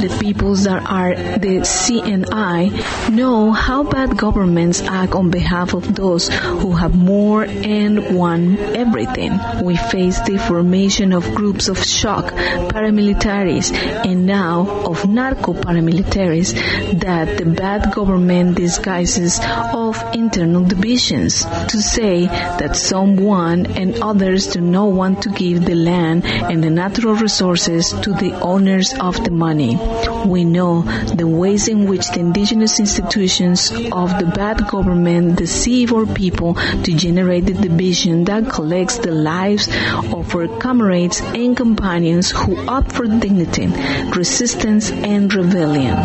The 0.00 0.18
peoples 0.18 0.64
that 0.64 0.82
are 0.90 1.14
the 1.14 1.60
CNI 1.60 3.10
know 3.10 3.52
how 3.52 3.82
bad 3.82 4.16
governments 4.16 4.80
act 4.80 5.12
on 5.12 5.30
behalf 5.30 5.74
of 5.74 5.94
those 5.94 6.28
who 6.28 6.72
have 6.72 6.94
more 6.94 7.44
and 7.44 8.16
want 8.16 8.58
everything. 8.58 9.38
We 9.62 9.76
face 9.76 10.18
the 10.20 10.38
formation 10.38 11.12
of 11.12 11.34
groups 11.34 11.68
of 11.68 11.84
shock 11.84 12.32
paramilitaries 12.72 13.72
and 14.06 14.24
now 14.24 14.84
of 14.86 15.06
narco 15.06 15.52
paramilitaries 15.52 16.54
that 17.00 17.36
the 17.36 17.44
bad 17.44 17.92
government 17.92 18.56
disguises 18.56 19.38
of 19.74 20.02
internal 20.14 20.64
divisions 20.64 21.44
to 21.44 21.82
say 21.82 22.24
that 22.24 22.74
someone 22.74 23.66
and 23.66 24.02
others 24.02 24.46
do 24.46 24.62
not 24.62 24.92
want 24.92 25.22
to 25.22 25.28
give 25.28 25.66
the 25.66 25.74
land 25.74 26.24
and 26.24 26.64
the 26.64 26.70
natural 26.70 27.14
resources 27.14 27.92
to 27.92 28.14
the 28.14 28.32
owners 28.40 28.94
of 28.98 29.22
the 29.24 29.30
money. 29.30 29.76
We 30.26 30.44
know 30.44 30.82
the 30.82 31.26
ways 31.26 31.66
in 31.68 31.86
which 31.86 32.08
the 32.10 32.20
indigenous 32.20 32.78
institutions 32.78 33.70
of 33.70 34.18
the 34.18 34.30
bad 34.34 34.66
government 34.68 35.36
deceive 35.36 35.92
our 35.92 36.06
people 36.06 36.54
to 36.54 36.94
generate 36.94 37.46
the 37.46 37.54
division 37.54 38.24
that 38.24 38.50
collects 38.50 38.98
the 38.98 39.12
lives 39.12 39.68
of 40.12 40.34
our 40.34 40.46
comrades 40.58 41.20
and 41.20 41.56
companions 41.56 42.30
who 42.30 42.56
opt 42.68 42.92
for 42.92 43.06
dignity, 43.06 43.66
resistance, 44.14 44.90
and 44.90 45.32
rebellion. 45.34 45.96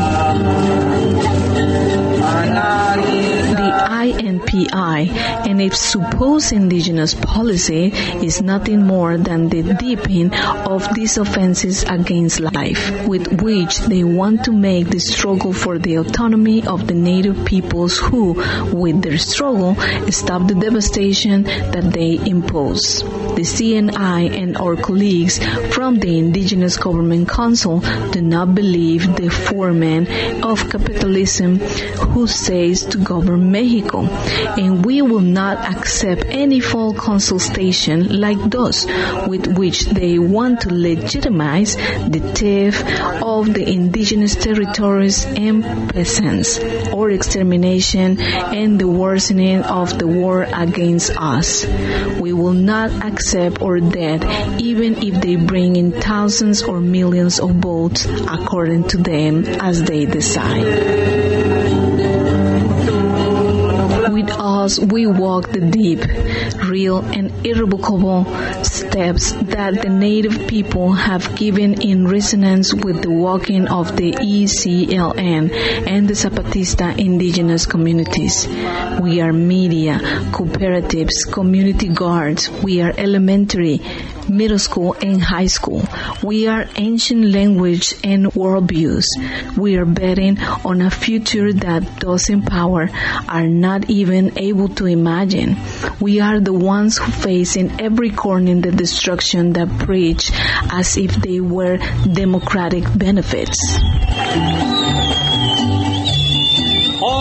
INPI 4.12 5.10
and 5.48 5.62
its 5.62 5.80
supposed 5.80 6.52
indigenous 6.52 7.14
policy 7.14 7.92
is 8.26 8.42
nothing 8.42 8.86
more 8.86 9.18
than 9.18 9.50
the 9.50 9.64
deepening 9.76 10.34
of 10.34 10.88
these 10.94 11.18
offenses 11.18 11.84
against 11.84 12.40
life, 12.40 13.08
with 13.08 13.42
which 13.42 13.80
they 13.80 14.04
want 14.04 14.46
to 14.46 14.52
make 14.52 14.90
the 14.90 15.00
struggle 15.00 15.54
for 15.54 15.78
the 15.80 15.96
autonomy 15.96 16.66
of 16.66 16.88
the 16.88 16.94
native 16.94 17.46
peoples 17.46 17.98
who, 17.98 18.34
with 18.74 19.02
their 19.02 19.18
struggle, 19.18 19.76
stop 20.12 20.48
the 20.48 20.56
devastation 20.56 21.44
that 21.44 21.92
they 21.94 22.18
impose. 22.30 23.02
The 23.36 23.44
CNI 23.44 24.32
and 24.42 24.58
our 24.58 24.76
colleagues 24.76 25.40
from 25.74 26.00
the 26.00 26.18
Indigenous 26.18 26.78
Government 26.78 27.28
Council 27.30 27.80
do 28.12 28.22
not 28.22 28.56
believe 28.56 29.16
the 29.16 29.30
foreman 29.30 30.08
of 30.44 30.70
capitalism 30.70 31.60
who 31.60 32.28
says 32.28 32.86
to 32.86 32.98
govern 32.98 33.52
Mexico, 33.52 33.95
and 34.04 34.86
we 34.86 35.02
will 35.02 35.22
not 35.22 35.58
accept 35.58 36.26
any 36.28 36.60
false 36.60 36.98
consultation 36.98 38.20
like 38.20 38.38
those 38.50 38.86
with 39.28 39.58
which 39.58 39.86
they 39.86 40.20
want 40.20 40.62
to 40.62 40.74
legitimize 40.74 41.76
the 41.76 42.20
theft 42.36 42.84
of 43.22 43.54
the 43.54 43.64
indigenous 43.68 44.36
territories 44.36 45.26
and 45.26 45.64
peasants, 45.94 46.60
or 46.92 47.12
extermination 47.12 48.20
and 48.20 48.80
the 48.80 48.88
worsening 48.88 49.62
of 49.64 49.98
the 49.98 50.08
war 50.08 50.44
against 50.44 51.12
us. 51.16 51.66
We 52.20 52.34
will 52.34 52.54
not 52.54 52.92
accept 53.06 53.62
or 53.62 53.80
dead 53.80 54.26
even 54.62 55.04
if 55.04 55.22
they 55.22 55.36
bring 55.36 55.76
in 55.76 55.92
thousands 55.92 56.64
or 56.64 56.80
millions 56.80 57.40
of 57.40 57.52
votes 57.52 58.06
according 58.06 58.88
to 58.90 58.98
them 58.98 59.46
as 59.46 59.84
they 59.84 60.06
decide. 60.06 61.35
With 64.26 64.40
us, 64.40 64.80
we 64.80 65.06
walk 65.06 65.52
the 65.52 65.60
deep, 65.60 66.00
real, 66.68 66.98
and 66.98 67.32
irrevocable 67.46 68.26
steps 68.64 69.34
that 69.54 69.84
the 69.84 69.90
native 69.90 70.48
people 70.48 70.94
have 70.94 71.36
given 71.36 71.80
in 71.80 72.08
resonance 72.08 72.74
with 72.74 73.04
the 73.04 73.12
walking 73.12 73.68
of 73.68 73.96
the 73.96 74.14
ECLN 74.14 75.52
and 75.88 76.08
the 76.08 76.16
Zapatista 76.16 76.98
indigenous 76.98 77.68
communities. 77.68 78.48
We 79.00 79.22
are 79.22 79.32
media, 79.32 80.00
cooperatives, 80.32 81.32
community 81.32 81.90
guards. 81.90 82.50
We 82.50 82.82
are 82.82 82.96
elementary, 82.98 83.80
middle 84.30 84.60
school, 84.60 84.96
and 85.02 85.22
high 85.22 85.48
school. 85.48 85.84
We 86.24 86.48
are 86.48 86.66
ancient 86.76 87.26
language 87.26 87.94
and 88.04 88.26
worldviews. 88.28 89.06
We 89.58 89.78
are 89.78 89.86
betting 89.86 90.40
on 90.40 90.82
a 90.82 90.90
future 90.90 91.54
that 91.54 92.00
those 92.00 92.30
in 92.30 92.42
power 92.42 92.90
are 93.28 93.48
not 93.48 93.90
even 93.90 94.38
able 94.38 94.70
to 94.70 94.86
imagine. 94.86 95.58
We 96.00 96.20
are 96.20 96.40
the 96.40 96.54
ones 96.54 96.98
who 96.98 97.12
face 97.12 97.56
in 97.56 97.80
every 97.80 98.12
corner 98.12 98.56
the 98.62 98.72
destruction 98.72 99.54
that 99.54 99.70
preach 99.80 100.32
as 100.72 100.98
if 100.98 101.16
they 101.16 101.40
were 101.40 101.78
democratic 102.14 102.86
benefits. 102.98 103.60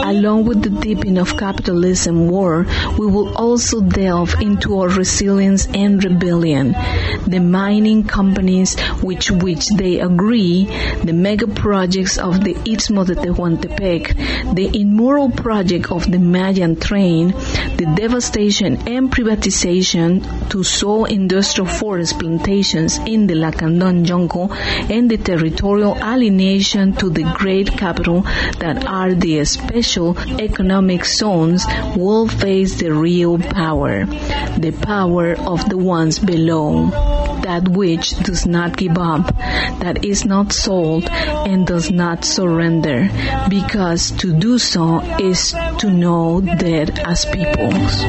Along 0.05 0.45
with 0.45 0.63
the 0.63 0.69
deepening 0.69 1.17
of 1.17 1.39
capitalism 1.39 2.29
war, 2.29 2.67
we 2.99 3.07
will 3.07 3.35
also 3.39 3.81
delve 3.81 4.35
into 4.39 4.79
our 4.79 4.91
resilience 4.91 5.67
and 5.69 6.05
rebellion. 6.05 6.77
The 7.27 7.39
mining 7.41 8.05
companies 8.05 8.79
which 9.01 9.31
which 9.31 9.67
they 9.69 10.01
agree, 10.01 10.67
the 11.03 11.15
mega 11.15 11.47
projects 11.47 12.19
of 12.19 12.45
the 12.45 12.53
Istmo 12.53 13.07
de 13.07 13.15
Tehuantepec, 13.15 14.55
the 14.55 14.79
immoral 14.79 15.31
project 15.31 15.91
of 15.91 16.11
the 16.13 16.19
Mayan 16.19 16.77
train, 16.77 17.29
the 17.79 17.91
devastation 17.97 18.77
and 18.87 19.11
privatization 19.11 20.21
to 20.51 20.63
sow 20.63 21.07
industrial 21.07 21.67
forest 21.67 22.19
plantations 22.19 22.99
in 23.07 23.27
the 23.27 23.35
Lacandon 23.35 24.05
jungle, 24.05 24.53
and 24.53 25.11
the 25.11 25.17
territorial 25.17 25.97
alienation 25.97 26.93
to 26.93 27.09
the 27.09 27.25
great 27.39 27.73
capital 27.73 28.21
that 28.61 28.85
are 28.87 29.15
the 29.15 29.43
special 29.47 29.95
economic 30.39 31.05
zones 31.05 31.65
will 31.97 32.29
face 32.29 32.75
the 32.81 32.93
real 32.93 33.39
power, 33.39 34.05
the 34.59 34.73
power 34.83 35.35
of 35.39 35.69
the 35.69 35.79
ones 35.79 36.19
below, 36.19 37.34
that 37.45 37.69
which 37.69 38.17
does 38.23 38.47
not 38.47 38.77
give 38.77 38.97
up, 38.97 39.27
that 39.85 40.05
is 40.05 40.25
not 40.25 40.53
sold 40.53 41.09
and 41.11 41.67
does 41.67 41.91
not 41.91 42.25
surrender, 42.25 43.09
because 43.49 44.11
to 44.13 44.33
do 44.33 44.59
so 44.59 45.01
is 45.19 45.53
to 45.79 45.91
know 45.91 46.41
that 46.41 46.99
as 47.07 47.25
estrellas. 47.25 48.05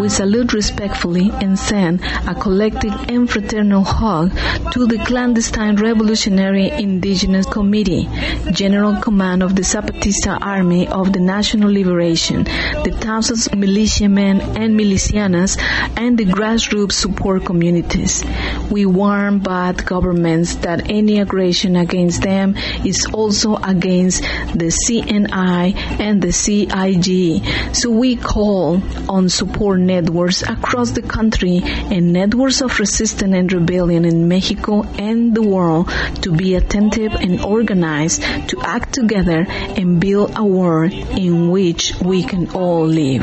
We 0.00 0.08
salute 0.08 0.52
respectfully 0.52 1.30
and 1.32 1.58
send 1.58 2.04
a 2.04 2.34
collective 2.34 2.94
and 3.08 3.28
fraternal 3.28 3.82
hug 3.82 4.30
to 4.72 4.86
the 4.86 4.98
clandestine 4.98 5.76
Revolutionary 5.76 6.68
Indigenous 6.68 7.46
Committee, 7.46 8.08
General 8.52 9.00
Command 9.00 9.42
of 9.42 9.56
the 9.56 9.62
Zapatista 9.62 10.38
Army 10.40 10.86
of 10.88 11.12
the 11.12 11.20
National 11.20 11.70
Liberation, 11.72 12.44
the 12.44 12.96
thousands 13.00 13.46
of 13.46 13.58
militiamen 13.58 14.40
and 14.40 14.78
milicianas, 14.78 15.58
and 15.96 16.18
the 16.18 16.24
grassroots 16.24 16.92
support 16.92 17.44
communities. 17.44 18.24
We 18.70 18.86
warn 18.86 19.38
bad 19.38 19.84
governments 19.84 20.56
that 20.56 20.90
any 20.90 21.20
aggression 21.20 21.76
against 21.76 22.22
them 22.22 22.56
is 22.84 23.06
also 23.12 23.56
against 23.56 24.22
the 24.22 24.70
CNI 24.70 25.74
and 26.00 26.20
the 26.20 26.32
CIG. 26.32 27.74
So 27.74 27.90
we 27.90 28.16
call 28.16 28.82
on 29.08 29.28
support 29.28 29.80
networks 29.80 30.42
across 30.42 30.90
the 30.90 31.02
country 31.02 31.60
and 31.64 32.12
networks 32.12 32.60
of 32.60 32.78
resistance 32.78 33.34
and 33.34 33.52
rebellion 33.52 34.04
in 34.04 34.28
Mexico 34.28 34.82
and 34.82 35.34
the 35.34 35.42
world 35.42 35.88
to 36.22 36.32
be 36.32 36.54
attentive 36.54 37.12
and 37.12 37.40
organized 37.40 38.22
to 38.48 38.60
act 38.62 38.92
together 38.92 39.46
and 39.48 40.00
build 40.00 40.32
a 40.36 40.44
world 40.44 40.92
in 40.92 41.50
which 41.50 41.94
we 42.00 42.22
can 42.22 42.50
all 42.50 42.86
live. 42.86 43.22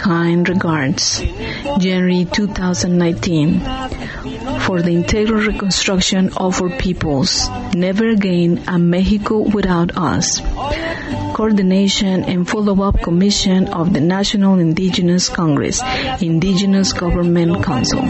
Kind 0.00 0.48
regards, 0.48 1.20
January 1.78 2.24
2019. 2.24 3.60
For 4.60 4.82
the 4.82 4.90
integral 4.90 5.40
reconstruction 5.40 6.30
of 6.36 6.60
our 6.62 6.70
peoples, 6.70 7.48
never 7.74 8.08
again 8.08 8.62
a 8.68 8.78
Mexico 8.78 9.40
without 9.40 9.96
us. 9.96 10.40
Coordination 11.34 12.24
and 12.24 12.48
Follow-up 12.48 13.00
Commission 13.00 13.68
of 13.68 13.92
the 13.92 14.00
National 14.00 14.58
Indigenous 14.58 15.28
Congress, 15.28 15.80
Indigenous 16.20 16.92
Government 16.92 17.62
Council. 17.64 18.00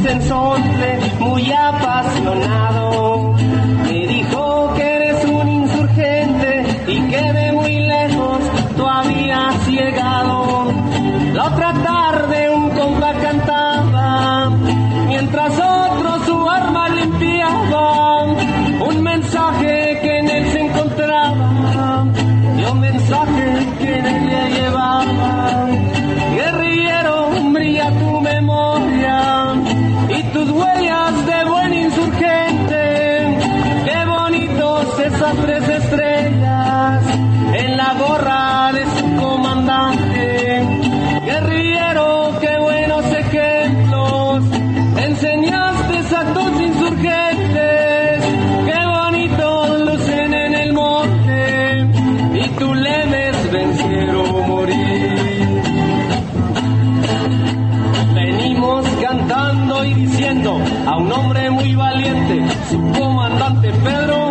Valiente, 62.69 62.93
su 62.93 63.01
comandante 63.01 63.73
Pedro, 63.73 64.31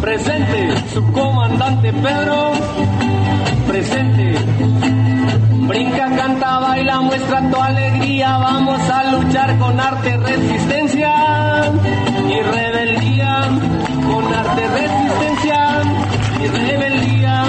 presente, 0.00 0.74
su 0.92 1.12
comandante 1.12 1.92
Pedro, 1.92 2.52
presente. 3.66 4.34
Brinca, 5.68 6.08
canta, 6.16 6.58
baila, 6.60 7.00
muestra 7.02 7.50
tu 7.50 7.60
alegría, 7.60 8.38
vamos 8.38 8.80
a 8.88 9.04
luchar 9.12 9.58
con 9.58 9.78
arte, 9.78 10.16
resistencia 10.16 11.12
y 12.28 12.40
rebeldía, 12.40 13.48
con 14.06 14.34
arte, 14.34 14.68
resistencia 14.68 15.82
y 16.42 16.46
rebeldía. 16.46 17.44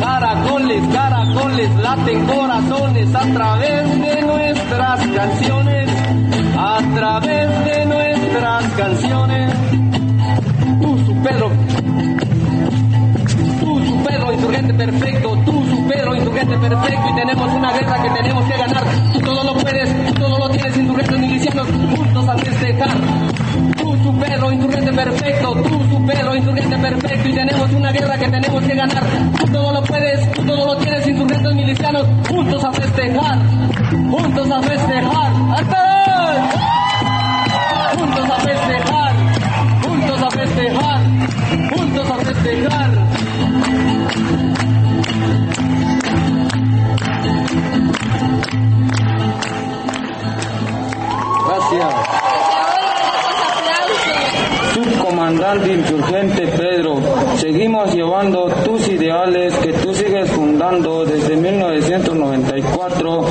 Caracoles, 0.00 0.82
caracoles, 0.94 1.74
laten 1.76 2.26
corazones 2.26 3.14
a 3.14 3.26
través 3.34 4.00
de 4.00 4.22
nuestras 4.22 5.06
canciones, 5.08 5.90
a 6.56 6.80
través 6.94 7.64
de 7.64 7.87
nuestras 8.40 8.72
canciones. 8.74 9.54
Tú, 10.80 10.98
su 11.06 11.14
Pedro, 11.22 11.50
tú, 13.60 13.84
su 13.84 14.04
Pedro, 14.04 14.32
insurgente 14.32 14.74
perfecto, 14.74 15.38
tú, 15.44 15.66
su 15.66 15.88
Pedro, 15.88 16.14
insurgente 16.14 16.58
perfecto, 16.58 17.08
y 17.10 17.14
tenemos 17.16 17.52
una 17.52 17.72
guerra 17.72 18.02
que 18.02 18.10
tenemos 18.10 18.44
que 18.44 18.58
ganar. 18.58 18.84
Tú 19.12 19.20
todo 19.20 19.44
lo 19.44 19.54
puedes, 19.54 20.06
tú 20.06 20.14
todo 20.14 20.38
lo 20.38 20.50
tienes, 20.50 20.76
insurgentes 20.76 21.18
milicianos, 21.18 21.66
juntos 21.96 22.28
a 22.28 22.38
festejar. 22.38 22.96
Tú, 23.76 23.96
su 24.04 24.18
Pedro, 24.18 24.52
insurgente 24.52 24.92
perfecto, 24.92 25.54
tú, 25.54 25.84
su 25.90 26.06
Pedro, 26.06 26.36
insurgente 26.36 26.78
perfecto, 26.78 27.28
y 27.28 27.34
tenemos 27.34 27.72
una 27.72 27.92
guerra 27.92 28.18
que 28.18 28.28
tenemos 28.28 28.62
que 28.62 28.74
ganar. 28.74 29.04
Tú 29.38 29.52
todo 29.52 29.72
lo 29.72 29.82
puedes, 29.82 30.32
tú 30.32 30.42
todo 30.44 30.66
lo 30.66 30.76
tienes, 30.76 31.08
insurgentes 31.08 31.54
milicianos, 31.54 32.06
juntos 32.28 32.64
a 32.64 32.72
festejar, 32.72 33.38
juntos 34.10 34.50
a 34.50 34.62
festejar. 34.62 35.32
¡Hasta! 35.56 36.77
Juntos 38.08 38.30
a 38.30 38.40
festejar, 38.40 39.14
juntos 39.82 40.22
a 40.22 40.30
festejar, 40.30 41.00
juntos 41.76 42.10
a 42.10 42.14
festejar. 42.24 42.90
Gracias. 51.44 51.94
Subcomandante 54.72 55.72
insurgente 55.74 56.47
seguimos 57.78 57.94
llevando 57.94 58.48
tus 58.64 58.88
ideales 58.88 59.54
que 59.58 59.72
tú 59.72 59.94
sigues 59.94 60.28
fundando 60.30 61.04
desde 61.04 61.36
1994, 61.36 63.24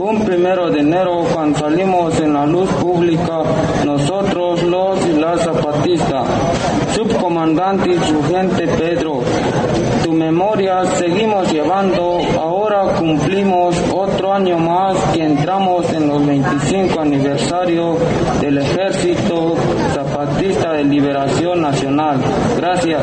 un 0.00 0.24
primero 0.24 0.70
de 0.70 0.80
enero 0.80 1.24
cuando 1.32 1.58
salimos 1.58 2.20
en 2.20 2.32
la 2.32 2.46
luz 2.46 2.70
pública, 2.74 3.42
nosotros 3.84 4.62
los 4.62 5.04
y 5.06 5.12
las 5.14 5.42
zapatistas. 5.42 6.28
Subcomandante 6.94 7.90
insurgente 7.90 8.68
Pedro, 8.68 9.20
tu 10.04 10.12
memoria 10.12 10.84
seguimos 10.96 11.50
llevando, 11.52 12.20
ahora 12.38 12.94
cumplimos 12.98 13.76
otro 13.92 14.32
año 14.32 14.58
más 14.58 14.96
que 15.12 15.24
entramos 15.24 15.92
en 15.92 16.08
los 16.08 16.24
25 16.24 17.00
aniversario 17.00 17.96
del 18.40 18.58
Ejército 18.58 19.56
Zapatista 19.92 20.74
de 20.74 20.84
Liberación 20.84 21.62
Nacional. 21.62 22.20
Gracias. 22.56 23.02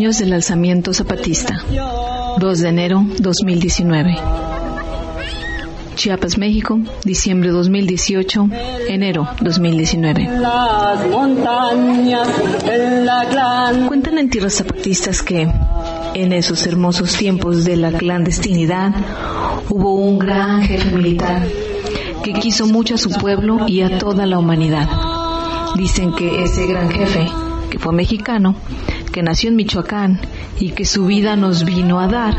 años 0.00 0.18
del 0.18 0.32
alzamiento 0.32 0.94
zapatista. 0.94 1.62
2 2.38 2.60
de 2.60 2.68
enero 2.70 3.04
2019. 3.18 4.16
Chiapas, 5.94 6.38
México, 6.38 6.80
diciembre 7.04 7.50
2018, 7.50 8.48
enero 8.88 9.28
2019. 9.42 10.26
Las 10.40 11.06
montañas, 11.06 12.28
en 12.66 13.04
la 13.04 13.26
clan. 13.28 13.88
Cuentan 13.88 14.16
en 14.16 14.30
tierras 14.30 14.54
zapatistas 14.54 15.22
que 15.22 15.46
en 16.14 16.32
esos 16.32 16.66
hermosos 16.66 17.14
tiempos 17.18 17.66
de 17.66 17.76
la 17.76 17.92
clandestinidad 17.92 18.94
hubo 19.68 19.96
un 19.96 20.18
gran 20.18 20.62
jefe 20.62 20.96
militar 20.96 21.46
que 22.24 22.32
quiso 22.32 22.66
mucho 22.66 22.94
a 22.94 22.98
su 22.98 23.10
pueblo 23.10 23.66
y 23.68 23.82
a 23.82 23.98
toda 23.98 24.24
la 24.24 24.38
humanidad. 24.38 24.88
Dicen 25.76 26.14
que 26.14 26.42
ese 26.42 26.66
gran 26.66 26.90
jefe, 26.90 27.26
que 27.68 27.78
fue 27.78 27.92
mexicano, 27.92 28.56
que 29.10 29.22
nació 29.22 29.50
en 29.50 29.56
Michoacán 29.56 30.20
y 30.58 30.70
que 30.70 30.84
su 30.84 31.06
vida 31.06 31.36
nos 31.36 31.64
vino 31.64 32.00
a 32.00 32.06
dar, 32.06 32.36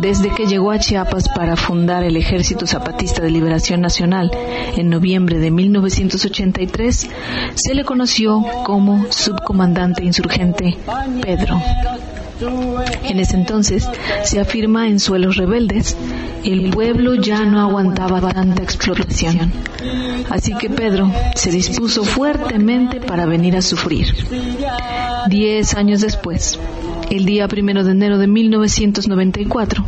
desde 0.00 0.30
que 0.30 0.46
llegó 0.46 0.70
a 0.70 0.78
Chiapas 0.78 1.28
para 1.28 1.56
fundar 1.56 2.04
el 2.04 2.16
Ejército 2.16 2.66
Zapatista 2.66 3.22
de 3.22 3.30
Liberación 3.30 3.80
Nacional 3.80 4.30
en 4.76 4.88
noviembre 4.88 5.38
de 5.38 5.50
1983, 5.50 7.10
se 7.54 7.74
le 7.74 7.84
conoció 7.84 8.44
como 8.64 9.06
subcomandante 9.10 10.04
insurgente 10.04 10.76
Pedro. 11.22 11.60
En 13.04 13.18
ese 13.18 13.36
entonces 13.36 13.88
se 14.22 14.40
afirma 14.40 14.86
en 14.86 15.00
suelos 15.00 15.36
rebeldes, 15.36 15.96
el 16.44 16.70
pueblo 16.70 17.14
ya 17.14 17.44
no 17.44 17.60
aguantaba 17.60 18.20
tanta 18.20 18.62
explotación. 18.62 19.52
Así 20.30 20.54
que 20.54 20.70
Pedro 20.70 21.10
se 21.34 21.50
dispuso 21.50 22.04
fuertemente 22.04 23.00
para 23.00 23.26
venir 23.26 23.56
a 23.56 23.62
sufrir. 23.62 24.06
Diez 25.28 25.74
años 25.74 26.00
después, 26.00 26.58
el 27.10 27.24
día 27.24 27.48
primero 27.48 27.84
de 27.84 27.92
enero 27.92 28.18
de 28.18 28.26
1994, 28.26 29.84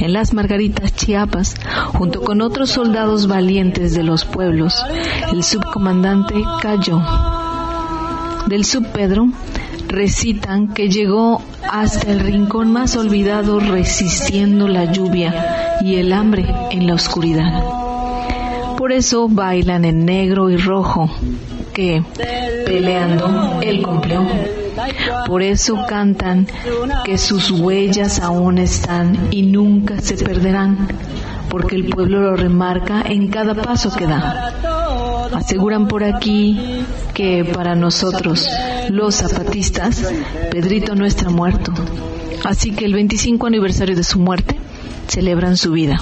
en 0.00 0.12
las 0.12 0.34
Margaritas, 0.34 0.94
Chiapas, 0.94 1.54
junto 1.92 2.22
con 2.22 2.40
otros 2.40 2.70
soldados 2.70 3.26
valientes 3.26 3.94
de 3.94 4.02
los 4.02 4.24
pueblos, 4.24 4.84
el 5.32 5.42
subcomandante 5.42 6.34
cayó. 6.60 7.02
Del 8.46 8.64
sub 8.64 8.86
Pedro 8.92 9.28
recitan 9.94 10.74
que 10.74 10.88
llegó 10.88 11.40
hasta 11.70 12.10
el 12.10 12.20
rincón 12.20 12.72
más 12.72 12.96
olvidado 12.96 13.60
resistiendo 13.60 14.66
la 14.66 14.92
lluvia 14.92 15.78
y 15.80 15.96
el 15.96 16.12
hambre 16.12 16.44
en 16.70 16.86
la 16.86 16.94
oscuridad. 16.94 17.62
Por 18.76 18.92
eso 18.92 19.28
bailan 19.28 19.84
en 19.84 20.04
negro 20.04 20.50
y 20.50 20.56
rojo, 20.56 21.08
que 21.72 22.02
peleando 22.66 23.60
él 23.62 23.82
cumplió. 23.82 24.26
Por 25.26 25.42
eso 25.42 25.78
cantan 25.88 26.46
que 27.04 27.16
sus 27.16 27.50
huellas 27.50 28.20
aún 28.20 28.58
están 28.58 29.28
y 29.30 29.42
nunca 29.42 30.00
se 30.00 30.16
perderán, 30.16 30.88
porque 31.54 31.76
el 31.76 31.84
pueblo 31.84 32.18
lo 32.20 32.34
remarca 32.34 33.02
en 33.02 33.28
cada 33.28 33.54
paso 33.54 33.94
que 33.94 34.08
da. 34.08 34.52
Aseguran 35.32 35.86
por 35.86 36.02
aquí 36.02 36.84
que 37.14 37.44
para 37.44 37.76
nosotros, 37.76 38.48
los 38.88 39.14
zapatistas, 39.14 40.04
Pedrito 40.50 40.96
no 40.96 41.06
está 41.06 41.30
muerto. 41.30 41.72
Así 42.42 42.72
que 42.72 42.86
el 42.86 42.94
25 42.94 43.46
aniversario 43.46 43.94
de 43.94 44.02
su 44.02 44.18
muerte 44.18 44.58
celebran 45.06 45.56
su 45.56 45.70
vida. 45.70 46.00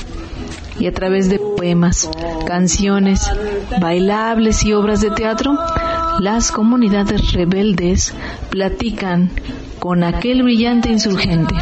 Y 0.78 0.86
a 0.86 0.92
través 0.94 1.28
de 1.28 1.38
poemas, 1.38 2.08
canciones, 2.46 3.30
bailables 3.78 4.64
y 4.64 4.72
obras 4.72 5.02
de 5.02 5.10
teatro, 5.10 5.58
las 6.18 6.50
comunidades 6.50 7.34
rebeldes 7.34 8.14
platican 8.48 9.30
con 9.78 10.02
aquel 10.02 10.44
brillante 10.44 10.88
insurgente, 10.88 11.54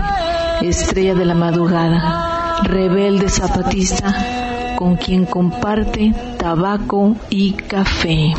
estrella 0.62 1.16
de 1.16 1.24
la 1.24 1.34
madrugada, 1.34 2.39
rebelde 2.62 3.28
zapatista, 3.28 4.74
con 4.76 4.96
quien 4.96 5.26
comparte 5.26 6.14
tabaco 6.38 7.16
y 7.30 7.52
café. 7.52 8.32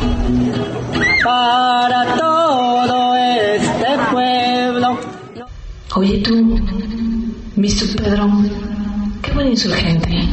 Para 1.22 2.16
todo 2.16 3.14
este 3.16 3.86
pueblo. 4.10 4.98
Oye 5.94 6.18
tú, 6.18 6.58
Mr. 7.56 7.96
Pedro, 7.96 8.30
qué 9.22 9.32
buen 9.32 9.48
insurgente. 9.48 10.28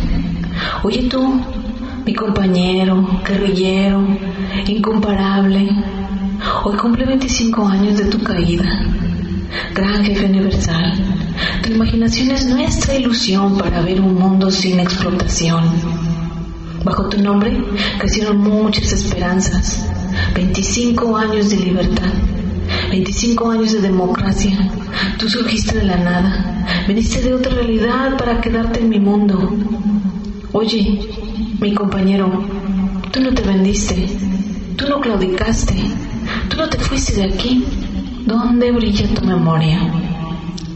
Oye 0.83 1.09
tú, 1.09 1.41
mi 2.05 2.13
compañero, 2.13 3.05
guerrillero, 3.27 4.05
incomparable. 4.67 5.69
Hoy 6.63 6.77
cumple 6.77 7.05
25 7.05 7.67
años 7.67 7.97
de 7.97 8.05
tu 8.05 8.23
caída. 8.23 9.08
Gran 9.73 10.03
jefe 10.05 10.25
universal, 10.25 10.93
tu 11.63 11.71
imaginación 11.71 12.31
es 12.31 12.45
nuestra 12.45 12.95
ilusión 12.95 13.57
para 13.57 13.81
ver 13.81 13.99
un 13.99 14.15
mundo 14.15 14.51
sin 14.51 14.79
explotación. 14.79 15.63
Bajo 16.83 17.09
tu 17.09 17.21
nombre 17.21 17.57
crecieron 17.97 18.37
muchas 18.37 18.91
esperanzas. 18.93 19.89
25 20.35 21.17
años 21.17 21.49
de 21.49 21.57
libertad. 21.57 22.13
25 22.91 23.51
años 23.51 23.73
de 23.73 23.81
democracia. 23.81 24.57
Tú 25.17 25.27
surgiste 25.29 25.79
de 25.79 25.85
la 25.85 25.97
nada. 25.97 26.65
Veniste 26.87 27.21
de 27.21 27.33
otra 27.33 27.53
realidad 27.53 28.17
para 28.17 28.39
quedarte 28.39 28.79
en 28.79 28.89
mi 28.89 28.99
mundo. 28.99 29.57
Oye, 30.53 30.99
mi 31.59 31.73
compañero, 31.73 32.43
tú 33.11 33.19
no 33.19 33.33
te 33.33 33.41
vendiste. 33.41 34.07
Tú 34.75 34.87
no 34.87 35.01
claudicaste. 35.01 35.75
Tú 36.49 36.57
no 36.57 36.69
te 36.69 36.77
fuiste 36.77 37.13
de 37.13 37.23
aquí. 37.25 37.65
¿Dónde 38.25 38.71
brilla 38.71 39.07
tu 39.13 39.25
memoria? 39.25 39.79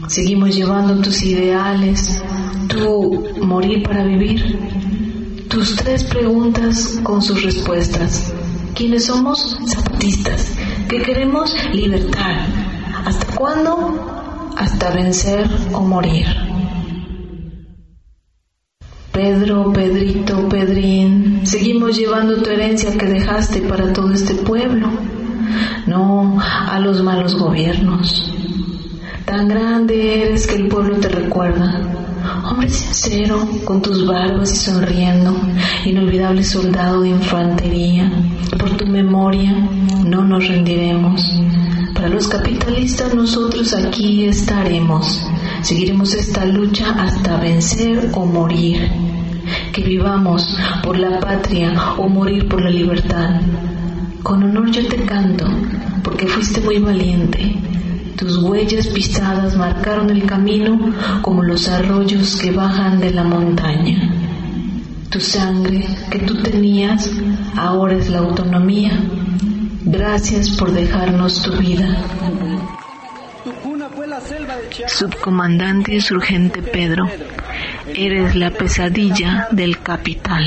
Seguimos 0.08 0.54
llevando 0.54 1.00
tus 1.02 1.22
ideales, 1.22 2.22
tu 2.68 3.24
morir 3.40 3.82
para 3.82 4.04
vivir, 4.04 5.46
tus 5.48 5.76
tres 5.76 6.04
preguntas 6.04 7.00
con 7.02 7.22
sus 7.22 7.42
respuestas. 7.42 8.32
¿Quiénes 8.74 9.06
somos? 9.06 9.58
Zapatistas, 9.66 10.52
que 10.88 11.00
queremos 11.02 11.54
libertad. 11.72 12.46
¿Hasta 13.04 13.36
cuándo? 13.36 14.52
Hasta 14.56 14.90
vencer 14.90 15.48
o 15.72 15.80
morir. 15.80 16.26
Pedro, 19.12 19.72
Pedrito, 19.72 20.48
Pedrín, 20.48 21.46
seguimos 21.46 21.96
llevando 21.96 22.42
tu 22.42 22.50
herencia 22.50 22.98
que 22.98 23.06
dejaste 23.06 23.62
para 23.62 23.92
todo 23.92 24.12
este 24.12 24.34
pueblo, 24.34 24.88
no 25.86 26.38
a 26.40 26.78
los 26.80 27.02
malos 27.02 27.34
gobiernos. 27.36 28.32
Tan 29.24 29.48
grande 29.48 30.22
eres 30.22 30.46
que 30.46 30.56
el 30.56 30.68
pueblo 30.68 30.96
te 30.98 31.08
recuerda. 31.08 31.80
Hombre 32.44 32.68
sincero, 32.68 33.48
con 33.64 33.80
tus 33.80 34.06
barbas 34.06 34.52
y 34.52 34.56
sonriendo, 34.56 35.36
inolvidable 35.84 36.44
soldado 36.44 37.02
de 37.02 37.10
infantería, 37.10 38.10
por 38.58 38.70
tu 38.76 38.86
memoria 38.86 39.52
no 40.04 40.24
nos 40.24 40.46
rendiremos. 40.46 41.40
Para 41.94 42.08
los 42.08 42.28
capitalistas 42.28 43.14
nosotros 43.14 43.72
aquí 43.72 44.26
estaremos. 44.26 45.26
Seguiremos 45.62 46.14
esta 46.14 46.44
lucha 46.44 46.90
hasta 46.98 47.38
vencer 47.38 48.10
o 48.12 48.26
morir. 48.26 48.90
Que 49.72 49.82
vivamos 49.82 50.58
por 50.82 50.98
la 50.98 51.20
patria 51.20 51.94
o 51.96 52.08
morir 52.08 52.48
por 52.48 52.62
la 52.62 52.70
libertad. 52.70 53.40
Con 54.24 54.42
honor 54.42 54.70
yo 54.70 54.88
te 54.88 55.04
canto, 55.04 55.44
porque 56.02 56.26
fuiste 56.26 56.62
muy 56.62 56.78
valiente. 56.78 57.56
Tus 58.16 58.38
huellas 58.38 58.86
pisadas 58.86 59.54
marcaron 59.54 60.08
el 60.08 60.24
camino 60.24 60.94
como 61.20 61.42
los 61.42 61.68
arroyos 61.68 62.36
que 62.36 62.50
bajan 62.50 63.00
de 63.00 63.10
la 63.10 63.22
montaña. 63.22 64.14
Tu 65.10 65.20
sangre 65.20 65.86
que 66.10 66.20
tú 66.20 66.42
tenías 66.42 67.10
ahora 67.54 67.96
es 67.96 68.08
la 68.08 68.20
autonomía. 68.20 68.98
Gracias 69.84 70.48
por 70.52 70.72
dejarnos 70.72 71.42
tu 71.42 71.52
vida. 71.58 71.94
Subcomandante 74.86 76.00
Surgente 76.00 76.62
Pedro, 76.62 77.06
eres 77.88 78.34
la 78.34 78.50
pesadilla 78.50 79.48
del 79.50 79.80
capital. 79.80 80.44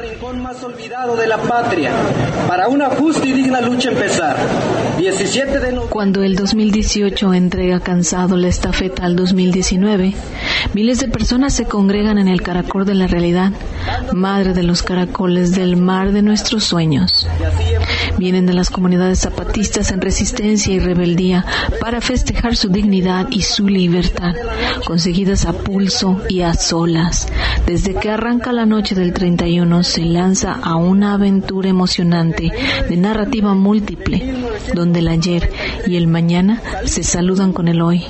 rincón 0.00 0.42
más 0.42 0.62
olvidado 0.62 1.16
de 1.16 1.26
la 1.26 1.38
patria, 1.38 1.92
para 2.48 2.68
una 2.68 2.90
justa 2.90 3.26
y 3.26 3.32
digna 3.32 3.60
lucha 3.60 3.90
empezar. 3.90 4.36
17 4.98 5.50
de 5.52 5.58
noviembre. 5.58 5.88
Cuando 5.90 6.22
el 6.22 6.36
2018 6.36 7.34
entrega 7.34 7.80
cansado 7.80 8.36
la 8.36 8.48
estafeta 8.48 9.04
al 9.04 9.16
2019, 9.16 10.14
miles 10.72 11.00
de 11.00 11.08
personas 11.08 11.54
se 11.54 11.66
congregan 11.66 12.18
en 12.18 12.28
el 12.28 12.42
caracol 12.42 12.84
de 12.84 12.94
la 12.94 13.06
realidad, 13.06 13.52
madre 14.12 14.54
de 14.54 14.62
los 14.62 14.82
caracoles 14.82 15.54
del 15.54 15.76
mar 15.76 16.12
de 16.12 16.22
nuestros 16.22 16.64
sueños. 16.64 17.26
Vienen 18.18 18.46
de 18.46 18.54
las 18.54 18.70
comunidades 18.70 19.20
zapatistas 19.20 19.90
en 19.90 20.00
resistencia 20.00 20.72
y 20.72 20.78
rebeldía 20.78 21.44
para 21.80 22.00
festejar 22.00 22.56
su 22.56 22.68
dignidad 22.68 23.28
y 23.30 23.42
su 23.42 23.68
libertad, 23.68 24.34
conseguidas 24.84 25.46
a 25.46 25.52
pulso 25.52 26.20
y 26.28 26.42
a 26.42 26.54
solas. 26.54 27.28
Desde 27.66 27.94
que 27.94 28.10
arranca 28.10 28.52
la 28.52 28.66
noche 28.66 28.94
del 28.94 29.12
31 29.12 29.82
se 29.82 30.04
lanza 30.04 30.52
a 30.52 30.76
una 30.76 31.14
aventura 31.14 31.68
emocionante 31.68 32.52
de 32.88 32.96
narrativa 32.96 33.54
múltiple, 33.54 34.34
donde 34.74 35.00
el 35.00 35.08
ayer 35.08 35.50
y 35.86 35.96
el 35.96 36.06
mañana 36.06 36.62
se 36.84 37.02
saludan 37.02 37.52
con 37.52 37.68
el 37.68 37.82
hoy. 37.82 38.04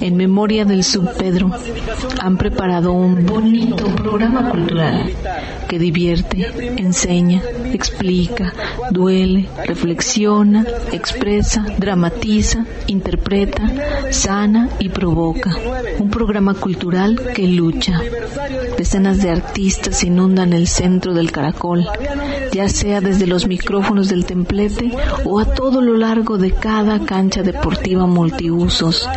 En 0.00 0.16
memoria 0.16 0.64
del 0.64 0.84
subpedro 0.84 1.50
han 2.20 2.36
preparado 2.36 2.92
un 2.92 3.26
bonito 3.26 3.84
programa 3.96 4.50
cultural 4.50 5.12
que 5.68 5.78
divierte, 5.78 6.50
enseña, 6.78 7.42
explica, 7.72 8.52
duele, 8.90 9.48
reflexiona, 9.66 10.64
expresa, 10.92 11.64
dramatiza, 11.78 12.66
interpreta, 12.86 13.62
sana 14.10 14.68
y 14.78 14.88
provoca. 14.88 15.54
Un 15.98 16.10
programa 16.10 16.54
cultural 16.54 17.20
que 17.34 17.46
lucha. 17.46 18.00
Decenas 18.76 19.22
de 19.22 19.30
artistas 19.30 20.02
inundan 20.02 20.52
el 20.52 20.66
centro 20.66 21.14
del 21.14 21.30
caracol, 21.30 21.86
ya 22.52 22.68
sea 22.68 23.00
desde 23.00 23.26
los 23.26 23.46
micrófonos 23.46 24.08
del 24.08 24.24
templete 24.24 24.90
o 25.24 25.38
a 25.38 25.44
todo 25.44 25.82
lo 25.82 25.96
largo 25.96 26.38
de 26.38 26.52
cada 26.52 27.00
cancha 27.04 27.42
deportiva 27.42 28.06
multiusos. 28.06 29.08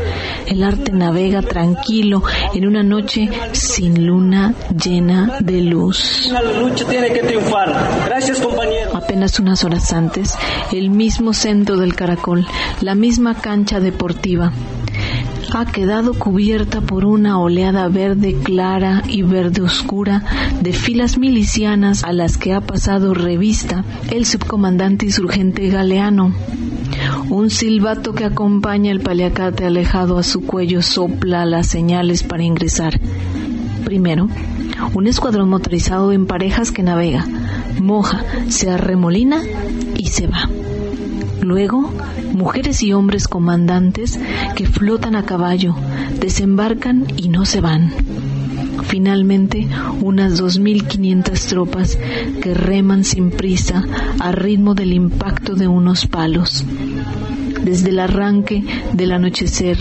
El 0.48 0.64
arte 0.64 0.92
navega 0.92 1.42
tranquilo 1.42 2.24
en 2.54 2.68
una 2.68 2.84
noche 2.84 3.30
sin 3.52 4.06
luna 4.06 4.54
llena 4.84 5.38
de 5.40 5.62
luz. 5.62 6.30
La 6.32 6.42
lucha 6.42 6.86
tiene 6.86 7.12
que 7.12 7.22
triunfar. 7.22 7.74
Gracias, 8.06 8.40
compañeros. 8.40 8.94
Apenas 8.94 9.40
unas 9.40 9.64
horas 9.64 9.92
antes, 9.94 10.36
el 10.72 10.90
mismo 10.90 11.34
centro 11.34 11.78
del 11.78 11.96
caracol, 11.96 12.46
la 12.82 12.96
misma 12.96 13.36
cancha 13.36 13.80
deportiva, 13.80 14.52
ha 15.56 15.66
quedado 15.66 16.14
cubierta 16.14 16.82
por 16.82 17.06
una 17.06 17.40
oleada 17.40 17.88
verde 17.88 18.36
clara 18.44 19.04
y 19.08 19.22
verde 19.22 19.62
oscura 19.62 20.24
de 20.62 20.74
filas 20.74 21.18
milicianas 21.18 22.04
a 22.04 22.12
las 22.12 22.38
que 22.38 22.54
ha 22.54 22.62
pasado 22.62 23.14
revista 23.14 23.86
el 24.10 24.26
subcomandante 24.26 25.06
insurgente 25.06 25.70
Galeano. 25.70 26.34
Un 27.30 27.50
silbato 27.50 28.14
que 28.14 28.26
acompaña 28.26 28.92
el 28.92 29.02
paliacate 29.02 29.66
alejado 29.66 30.18
a 30.18 30.24
su 30.24 30.42
cuello 30.42 30.82
sopla 30.82 31.46
las 31.46 31.68
señales 31.68 32.24
para 32.24 32.44
ingresar. 32.44 33.00
Primero, 33.86 34.30
un 34.94 35.08
escuadrón 35.08 35.50
motorizado 35.50 36.12
en 36.14 36.26
parejas 36.26 36.72
que 36.72 36.84
navega, 36.84 37.28
moja, 37.80 38.24
se 38.50 38.72
arremolina 38.72 39.42
y 39.96 40.08
se 40.08 40.28
va. 40.28 40.50
Luego, 41.44 41.92
mujeres 42.34 42.82
y 42.84 42.94
hombres 42.94 43.28
comandantes 43.28 44.18
que 44.56 44.66
flotan 44.66 45.18
a 45.18 45.26
caballo, 45.26 45.76
desembarcan 46.18 47.06
y 47.18 47.28
no 47.28 47.44
se 47.46 47.60
van. 47.60 47.92
Finalmente, 48.84 49.68
unas 50.02 50.42
2.500 50.42 51.50
tropas 51.50 51.98
que 52.42 52.54
reman 52.54 53.04
sin 53.04 53.30
prisa 53.30 53.84
a 54.20 54.32
ritmo 54.32 54.74
del 54.74 54.94
impacto 54.94 55.56
de 55.56 55.68
unos 55.68 56.08
palos. 56.08 56.64
Desde 57.62 57.90
el 57.90 58.00
arranque 58.00 58.64
del 58.94 59.12
anochecer, 59.12 59.78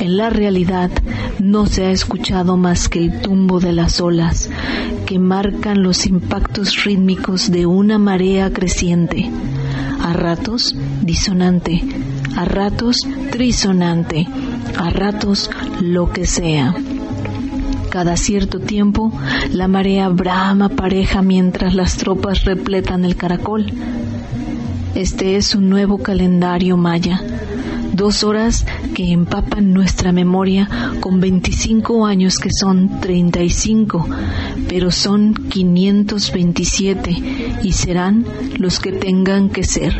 en 0.00 0.18
la 0.18 0.28
realidad 0.28 0.90
no 1.38 1.64
se 1.64 1.86
ha 1.86 1.90
escuchado 1.92 2.58
más 2.58 2.90
que 2.90 2.98
el 2.98 3.22
tumbo 3.22 3.58
de 3.58 3.72
las 3.72 4.02
olas 4.02 4.50
que 5.06 5.18
marcan 5.18 5.82
los 5.82 6.04
impactos 6.04 6.84
rítmicos 6.84 7.50
de 7.50 7.64
una 7.64 7.98
marea 7.98 8.52
creciente, 8.52 9.30
a 10.00 10.12
ratos 10.12 10.74
disonante, 11.02 11.82
a 12.36 12.44
ratos 12.44 12.98
trisonante, 13.30 14.26
a 14.78 14.90
ratos 14.90 15.50
lo 15.80 16.12
que 16.12 16.26
sea. 16.26 16.74
Cada 17.90 18.16
cierto 18.16 18.60
tiempo, 18.60 19.12
la 19.52 19.68
marea 19.68 20.08
brama 20.08 20.68
pareja 20.68 21.22
mientras 21.22 21.74
las 21.74 21.96
tropas 21.96 22.44
repletan 22.44 23.04
el 23.04 23.16
caracol. 23.16 23.72
Este 24.94 25.36
es 25.36 25.54
un 25.54 25.70
nuevo 25.70 25.98
calendario 25.98 26.76
maya. 26.76 27.20
Dos 27.96 28.24
horas 28.24 28.66
que 28.94 29.10
empapan 29.10 29.72
nuestra 29.72 30.12
memoria 30.12 30.68
con 31.00 31.18
25 31.18 32.04
años 32.04 32.36
que 32.36 32.50
son 32.52 33.00
35, 33.00 34.06
pero 34.68 34.90
son 34.90 35.32
527 35.32 37.16
y 37.62 37.72
serán 37.72 38.26
los 38.58 38.80
que 38.80 38.92
tengan 38.92 39.48
que 39.48 39.64
ser, 39.64 39.96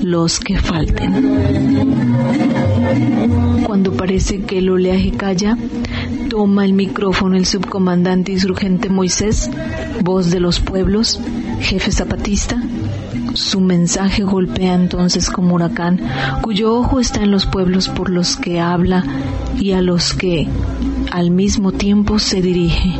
los 0.00 0.38
que 0.38 0.56
falten. 0.56 1.90
Cuando 3.66 3.92
parece 3.92 4.42
que 4.42 4.58
el 4.58 4.70
oleaje 4.70 5.10
calla, 5.10 5.58
toma 6.28 6.64
el 6.64 6.74
micrófono 6.74 7.36
el 7.36 7.46
subcomandante 7.46 8.30
insurgente 8.30 8.88
Moisés, 8.88 9.50
voz 10.04 10.30
de 10.30 10.38
los 10.38 10.60
pueblos, 10.60 11.18
jefe 11.60 11.90
zapatista. 11.90 12.62
Su 13.34 13.60
mensaje 13.60 14.22
golpea 14.24 14.74
entonces 14.74 15.30
como 15.30 15.54
huracán, 15.54 16.00
cuyo 16.42 16.74
ojo 16.74 17.00
está 17.00 17.22
en 17.22 17.30
los 17.30 17.46
pueblos 17.46 17.88
por 17.88 18.10
los 18.10 18.36
que 18.36 18.60
habla 18.60 19.04
y 19.58 19.72
a 19.72 19.80
los 19.80 20.12
que 20.14 20.48
al 21.10 21.30
mismo 21.30 21.72
tiempo 21.72 22.18
se 22.18 22.40
dirige. 22.40 22.94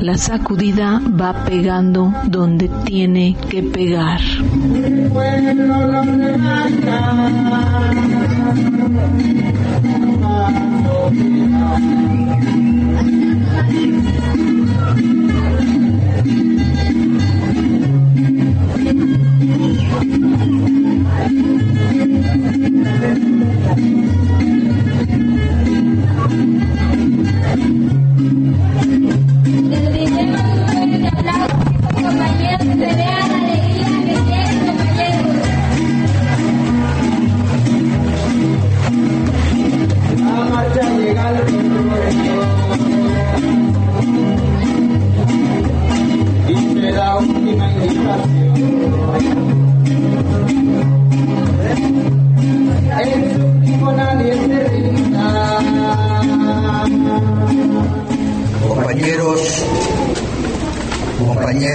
La 0.00 0.16
sacudida 0.16 1.00
va 1.00 1.44
pegando 1.44 2.12
donde 2.26 2.68
tiene 2.84 3.36
que 3.48 3.62
pegar. 3.62 4.20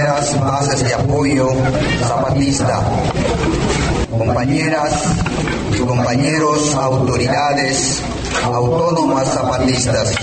compañeras 0.06 0.40
bases 0.40 0.84
de 0.84 0.94
apoyo 0.94 1.48
zapatista, 2.06 2.80
compañeras 4.08 4.92
y 5.74 5.78
compañeros 5.80 6.74
autoridades 6.76 8.02
autónomas 8.44 9.26
zapatistas, 9.34 10.14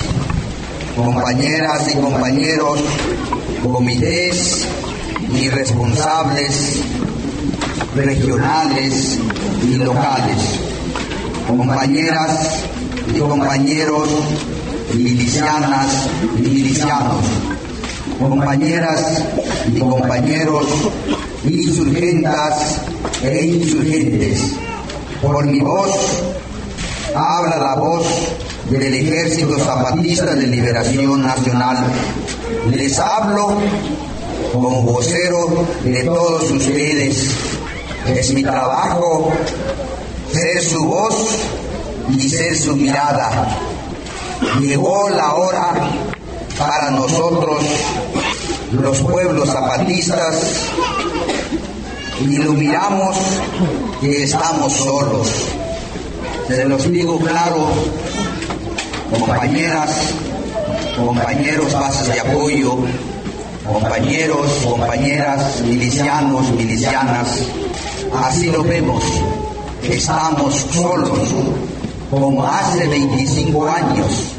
compañeras 0.95 1.89
y 1.93 1.97
compañeros 1.99 2.79
comités 3.61 4.65
y 5.33 5.49
responsables 5.49 6.79
regionales 7.93 9.19
y 9.63 9.75
locales, 9.75 10.59
compañeras 11.45 12.63
y 13.13 13.19
compañeros 13.19 14.07
milicianas 14.93 16.07
y 16.37 16.41
milicianos 16.41 17.52
compañeras 18.29 19.23
y 19.73 19.79
compañeros 19.79 20.65
insurgentas 21.43 22.81
e 23.21 23.45
insurgentes. 23.45 24.53
Por 25.21 25.45
mi 25.45 25.59
voz 25.59 25.91
habla 27.15 27.57
la 27.57 27.75
voz 27.75 28.05
del 28.69 28.93
Ejército 28.93 29.57
Zapatista 29.59 30.33
de 30.35 30.47
Liberación 30.47 31.21
Nacional. 31.21 31.85
Les 32.71 32.97
hablo 32.99 33.57
como 34.53 34.81
vocero 34.83 35.65
de 35.83 36.03
todos 36.03 36.49
ustedes. 36.51 37.29
Es 38.07 38.33
mi 38.33 38.43
trabajo 38.43 39.31
ser 40.31 40.61
su 40.61 40.85
voz 40.85 41.27
y 42.09 42.29
ser 42.29 42.57
su 42.57 42.75
mirada. 42.75 43.57
Llegó 44.59 45.09
la 45.09 45.35
hora 45.35 45.73
para 46.57 46.91
nosotros, 46.91 47.63
los 48.81 48.99
pueblos 49.01 49.49
zapatistas, 49.49 50.69
miramos 52.53 53.17
que 54.01 54.23
estamos 54.23 54.73
solos. 54.73 55.29
Se 56.47 56.65
los 56.65 56.91
digo 56.91 57.19
claro, 57.19 57.67
compañeras, 59.11 59.91
compañeros 60.97 61.73
bases 61.73 62.13
de 62.13 62.19
apoyo, 62.19 62.77
compañeros, 63.65 64.47
compañeras, 64.65 65.61
milicianos, 65.61 66.51
milicianas, 66.51 67.39
así 68.25 68.47
lo 68.51 68.63
vemos, 68.63 69.03
estamos 69.83 70.55
solos, 70.71 71.19
como 72.09 72.45
hace 72.45 72.87
25 72.87 73.67
años. 73.67 74.33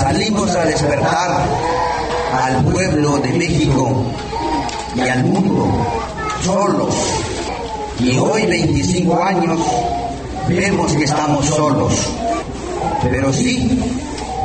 Salimos 0.00 0.50
a 0.50 0.64
despertar 0.64 1.44
al 2.34 2.64
pueblo 2.64 3.18
de 3.18 3.32
México 3.32 4.04
y 4.96 5.00
al 5.00 5.24
mundo 5.24 5.68
solos. 6.42 6.94
Y 8.00 8.16
hoy, 8.18 8.46
25 8.46 9.22
años, 9.22 9.60
vemos 10.48 10.92
que 10.92 11.04
estamos 11.04 11.46
solos. 11.46 11.92
Pero 13.02 13.32
sí, 13.32 13.80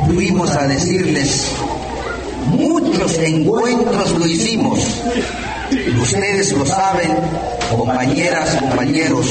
fuimos 0.06 0.50
a 0.52 0.66
decirles, 0.66 1.46
muchos 2.46 3.18
encuentros 3.18 4.12
lo 4.18 4.26
hicimos. 4.26 4.80
Ustedes 6.00 6.52
lo 6.52 6.66
saben, 6.66 7.10
compañeras, 7.76 8.56
compañeros, 8.56 9.26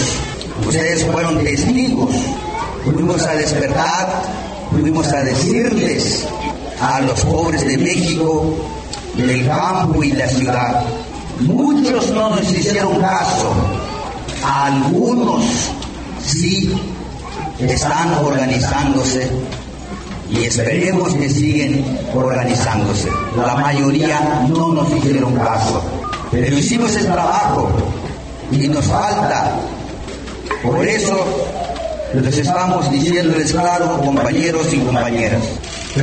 ustedes 0.67 1.05
fueron 1.05 1.43
testigos. 1.43 2.11
Fuimos 2.83 3.21
a 3.25 3.35
despertar, 3.35 4.23
fuimos 4.71 5.07
a 5.07 5.23
decirles 5.23 6.25
a 6.81 7.01
los 7.01 7.19
pobres 7.25 7.65
de 7.65 7.77
México, 7.77 8.55
del 9.15 9.45
campo 9.47 10.03
y 10.03 10.11
la 10.11 10.27
ciudad, 10.27 10.85
Muchos 11.41 12.09
no 12.09 12.31
nos 12.31 12.51
hicieron 12.51 12.99
caso, 12.99 13.53
algunos 14.43 15.45
sí 16.21 16.69
están 17.59 18.13
organizándose 18.25 19.29
y 20.29 20.43
esperemos 20.43 21.13
que 21.13 21.29
siguen 21.29 21.97
organizándose. 22.13 23.09
La 23.37 23.55
mayoría 23.55 24.45
no 24.49 24.73
nos 24.73 24.93
hicieron 24.97 25.33
caso, 25.35 25.81
pero 26.29 26.57
hicimos 26.57 26.93
el 26.97 27.05
trabajo 27.05 27.69
y 28.51 28.67
nos 28.67 28.83
falta. 28.83 29.55
Por 30.61 30.85
eso 30.85 31.25
les 32.15 32.37
estamos 32.37 32.91
diciéndoles 32.91 33.53
claro, 33.53 34.01
compañeros 34.01 34.73
y 34.73 34.79
compañeras. 34.79 35.41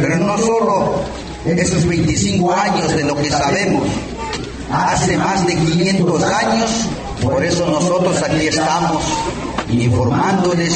Pero 0.00 0.18
no 0.18 0.36
solo 0.38 1.00
esos 1.46 1.86
25 1.86 2.52
años 2.52 2.94
de 2.94 3.04
lo 3.04 3.16
que 3.16 3.30
sabemos, 3.30 3.88
hace 4.70 5.16
más 5.16 5.46
de 5.46 5.54
500 5.54 6.22
años, 6.22 6.70
por 7.22 7.42
eso 7.42 7.66
nosotros 7.66 8.22
aquí 8.22 8.48
estamos 8.48 9.02
informándoles, 9.70 10.74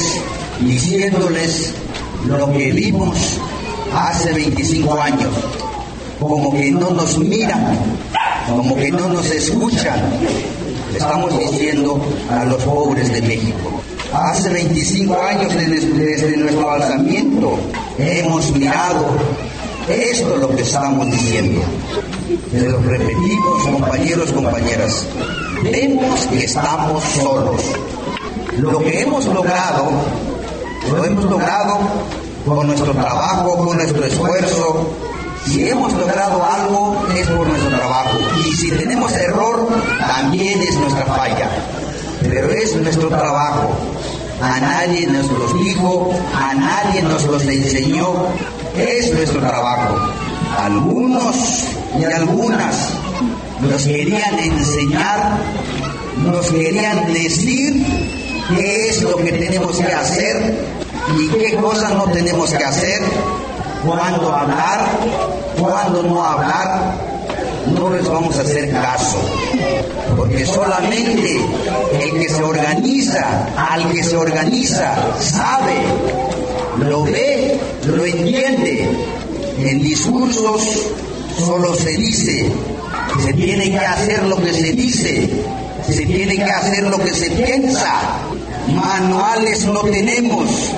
diciéndoles 0.61 1.73
lo 2.27 2.51
que 2.53 2.73
vimos 2.73 3.39
hace 3.95 4.33
25 4.33 5.01
años, 5.01 5.33
como 6.19 6.53
que 6.53 6.71
no 6.71 6.91
nos 6.91 7.19
miran, 7.19 7.79
como 8.49 8.75
que 8.77 8.91
no 8.91 9.09
nos 9.09 9.27
escuchan, 9.31 10.01
estamos 10.95 11.39
diciendo 11.39 12.01
a 12.31 12.45
los 12.45 12.63
pobres 12.63 13.13
de 13.13 13.23
México. 13.23 13.80
Hace 14.13 14.51
25 14.51 15.23
años 15.23 15.55
desde, 15.55 16.37
nuestro 16.37 16.71
alzamiento 16.71 17.59
hemos 17.99 18.51
mirado 18.53 19.07
esto 19.89 20.35
es 20.35 20.41
lo 20.41 20.49
que 20.55 20.63
estamos 20.63 21.07
diciendo. 21.11 21.61
Se 22.53 22.69
lo 22.69 22.79
repetimos, 22.81 23.63
compañeros, 23.73 24.33
compañeras. 24.33 25.07
Vemos 25.65 26.27
que 26.27 26.45
estamos 26.45 27.03
solos. 27.05 27.63
Lo 28.59 28.79
que 28.79 29.01
hemos 29.01 29.27
logrado, 29.27 29.91
lo 30.93 31.05
hemos 31.05 31.25
logrado 31.25 31.79
con 32.47 32.67
nuestro 32.69 32.93
trabajo, 32.93 33.57
con 33.57 33.77
nuestro 33.77 34.05
esfuerzo. 34.05 34.91
Si 35.47 35.69
hemos 35.69 35.93
logrado 35.95 36.45
algo, 36.45 37.05
es 37.17 37.27
por 37.29 37.49
nuestro 37.49 37.77
trabajo. 37.77 38.19
Y 38.47 38.53
si 38.55 38.71
tenemos 38.71 39.13
error, 39.13 39.69
también 39.99 40.61
es 40.63 40.77
nuestra 40.77 41.05
falla. 41.07 41.49
Pero 42.23 42.51
es 42.51 42.77
nuestro 42.77 43.09
trabajo. 43.09 43.71
A 44.43 44.59
nadie 44.59 45.07
nos 45.07 45.31
los 45.31 45.63
dijo, 45.63 46.11
a 46.35 46.55
nadie 46.55 47.03
nos 47.03 47.25
los 47.25 47.43
enseñó, 47.43 48.27
es 48.75 49.13
nuestro 49.13 49.41
trabajo. 49.41 49.99
Algunos 50.59 51.65
y 51.99 52.05
algunas 52.05 52.89
nos 53.61 53.85
querían 53.85 54.39
enseñar, 54.39 55.39
nos 56.25 56.51
querían 56.51 57.13
decir 57.13 57.85
qué 58.49 58.89
es 58.89 59.03
lo 59.03 59.17
que 59.17 59.33
tenemos 59.33 59.77
que 59.77 59.93
hacer 59.93 60.59
y 61.19 61.29
qué 61.29 61.57
cosas 61.57 61.93
no 61.95 62.05
tenemos 62.05 62.51
que 62.51 62.65
hacer, 62.65 63.03
cuándo 63.87 64.35
hablar, 64.35 64.87
cuándo 65.59 66.03
no 66.03 66.25
hablar. 66.25 67.20
No 67.81 67.89
les 67.89 68.07
vamos 68.07 68.37
a 68.37 68.43
hacer 68.43 68.71
caso, 68.73 69.19
porque 70.15 70.45
solamente 70.45 71.41
el 71.99 72.13
que 72.13 72.29
se 72.29 72.43
organiza, 72.43 73.47
al 73.57 73.91
que 73.91 74.05
se 74.05 74.17
organiza, 74.17 75.19
sabe 75.19 75.77
lo 76.79 77.05
ve, 77.05 77.59
lo 77.87 78.05
entiende. 78.05 78.87
En 79.59 79.83
discursos 79.83 80.91
solo 81.39 81.75
se 81.75 81.97
dice, 81.97 82.53
se 83.25 83.33
tiene 83.33 83.71
que 83.71 83.79
hacer 83.79 84.25
lo 84.25 84.37
que 84.37 84.53
se 84.53 84.73
dice, 84.73 85.31
se 85.89 86.05
tiene 86.05 86.37
que 86.37 86.51
hacer 86.51 86.85
lo 86.85 86.99
que 86.99 87.15
se 87.15 87.31
piensa. 87.31 87.95
Manuales 88.75 89.65
no 89.65 89.81
tenemos, 89.81 90.71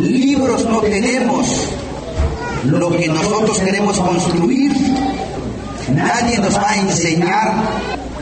libros 0.00 0.64
no 0.66 0.80
tenemos. 0.82 1.68
Lo 2.64 2.96
que 2.96 3.08
nosotros 3.08 3.58
queremos 3.58 3.98
construir, 3.98 4.72
nadie 5.88 6.38
nos 6.38 6.56
va 6.56 6.70
a 6.70 6.80
enseñar. 6.80 7.52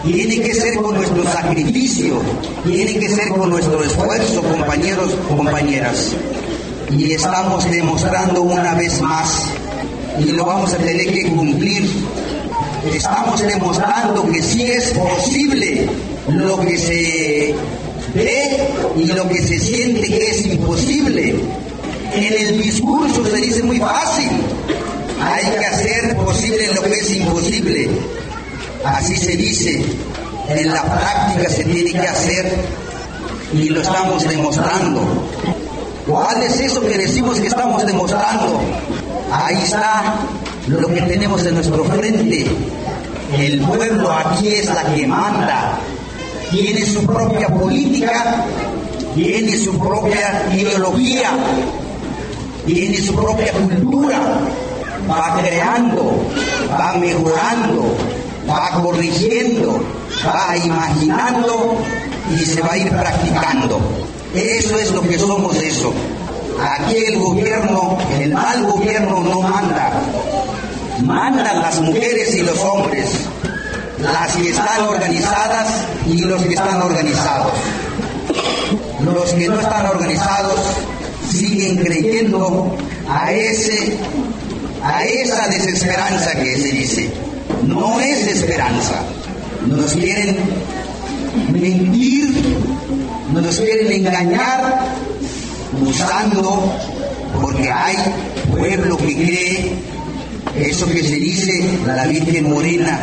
Tiene 0.03 0.41
que 0.41 0.53
ser 0.53 0.75
con 0.77 0.97
nuestro 0.97 1.23
sacrificio, 1.23 2.21
tiene 2.65 2.99
que 2.99 3.09
ser 3.09 3.29
con 3.29 3.51
nuestro 3.51 3.85
esfuerzo, 3.85 4.43
compañeros, 4.43 5.15
compañeras 5.29 6.13
y 6.97 7.13
estamos 7.13 7.71
demostrando 7.71 8.43
una 8.43 8.75
vez 8.75 9.01
más 9.01 9.47
y 10.19 10.25
lo 10.33 10.45
vamos 10.45 10.75
a 10.75 10.77
tener 10.77 11.07
que 11.13 11.29
cumplir. 11.31 11.89
Estamos 12.93 13.41
demostrando 13.41 14.31
que 14.31 14.43
sí 14.43 14.63
es 14.63 14.93
posible 14.93 15.89
lo 16.29 16.61
que 16.61 16.77
se 16.77 17.55
ve 18.15 18.69
y 18.97 19.07
lo 19.07 19.29
que 19.29 19.43
se 19.43 19.59
siente 19.59 20.03
que 20.03 20.31
es 20.31 20.47
imposible. 20.47 21.35
En 22.15 22.49
el 22.49 22.63
discurso 22.63 23.25
se 23.25 23.37
dice 23.37 23.63
muy 23.63 23.79
fácil, 23.79 24.29
hay 25.23 25.45
que 25.51 25.67
hacer 25.67 26.17
posible 26.17 26.73
lo 26.75 26.83
que 26.83 26.93
es 26.93 27.11
imposible. 27.17 27.91
Así 28.85 29.17
se 29.17 29.37
dice, 29.37 29.85
en 30.49 30.73
la 30.73 30.83
práctica 30.83 31.49
se 31.49 31.65
tiene 31.65 31.93
que 31.93 32.09
hacer 32.09 32.53
y 33.53 33.69
lo 33.69 33.81
estamos 33.81 34.27
demostrando. 34.29 35.01
¿Cuál 36.07 36.43
es 36.43 36.59
eso 36.61 36.81
que 36.81 36.99
decimos 36.99 37.39
que 37.39 37.47
estamos 37.47 37.87
demostrando? 37.87 38.61
Ahí 39.31 39.57
está 39.63 40.17
lo 40.67 40.89
que 40.89 41.03
tenemos 41.03 41.45
en 41.47 41.55
nuestro 41.55 41.85
frente. 41.85 42.47
El 43.37 43.61
pueblo 43.61 44.13
aquí 44.13 44.49
es 44.49 44.67
la 44.67 44.95
que 44.95 45.07
manda. 45.07 45.79
tiene 46.51 46.85
su 46.85 47.07
propia 47.07 47.49
política, 47.49 48.45
tiene 49.15 49.57
su 49.57 49.79
propia 49.79 50.47
ideología, 50.55 51.31
tiene 52.67 52.99
su 52.99 53.15
propia 53.15 53.53
cultura, 53.53 54.21
va 55.11 55.39
creando, 55.41 56.25
va 56.71 56.95
mejorando, 56.95 57.97
va 58.49 58.71
corrigiendo, 58.83 59.83
va 60.27 60.57
imaginando 60.57 61.77
y 62.35 62.39
se 62.39 62.61
va 62.61 62.73
a 62.73 62.79
ir 62.79 62.91
practicando. 62.91 63.81
Eso 64.35 64.79
es 64.79 64.91
lo 64.93 65.03
que 65.03 65.19
somos 65.19 65.57
eso. 65.57 65.93
Aquí 66.61 66.97
el 66.97 67.19
gobierno, 67.19 67.99
el 68.21 68.33
mal 68.33 68.65
gobierno 68.65 69.21
no 69.21 69.41
manda. 69.43 69.93
Mandan 71.03 71.61
las 71.61 71.81
mujeres 71.81 72.35
y 72.35 72.43
los 72.43 72.59
hombres, 72.61 73.11
las 73.99 74.37
que 74.37 74.51
están 74.51 74.83
organizadas 74.87 75.85
y 76.07 76.21
los 76.23 76.43
que 76.43 76.55
están 76.55 76.81
organizados. 76.81 77.53
Los 79.01 79.33
que 79.33 79.49
no 79.49 79.61
están 79.61 79.87
organizados 79.87 80.61
siguen 81.29 81.77
creyendo 81.77 82.77
a 83.09 83.33
ese 83.33 83.99
a 84.83 85.05
esa 85.05 85.49
desesperanza 85.49 86.35
que 86.35 86.57
se 86.59 86.69
dice. 86.69 87.11
No 87.67 88.01
es 88.01 88.27
esperanza. 88.27 89.03
Nos 89.67 89.93
quieren 89.93 90.37
mentir, 91.53 92.35
nos 93.33 93.59
quieren 93.59 93.93
engañar 93.93 94.93
usando 95.81 96.73
porque 97.41 97.71
hay 97.71 97.97
pueblo 98.55 98.97
que 98.99 99.15
cree 99.15 99.73
eso 100.57 100.87
que 100.87 101.03
se 101.03 101.17
dice 101.17 101.79
la 101.87 102.07
Virgen 102.07 102.51
Morena 102.51 103.01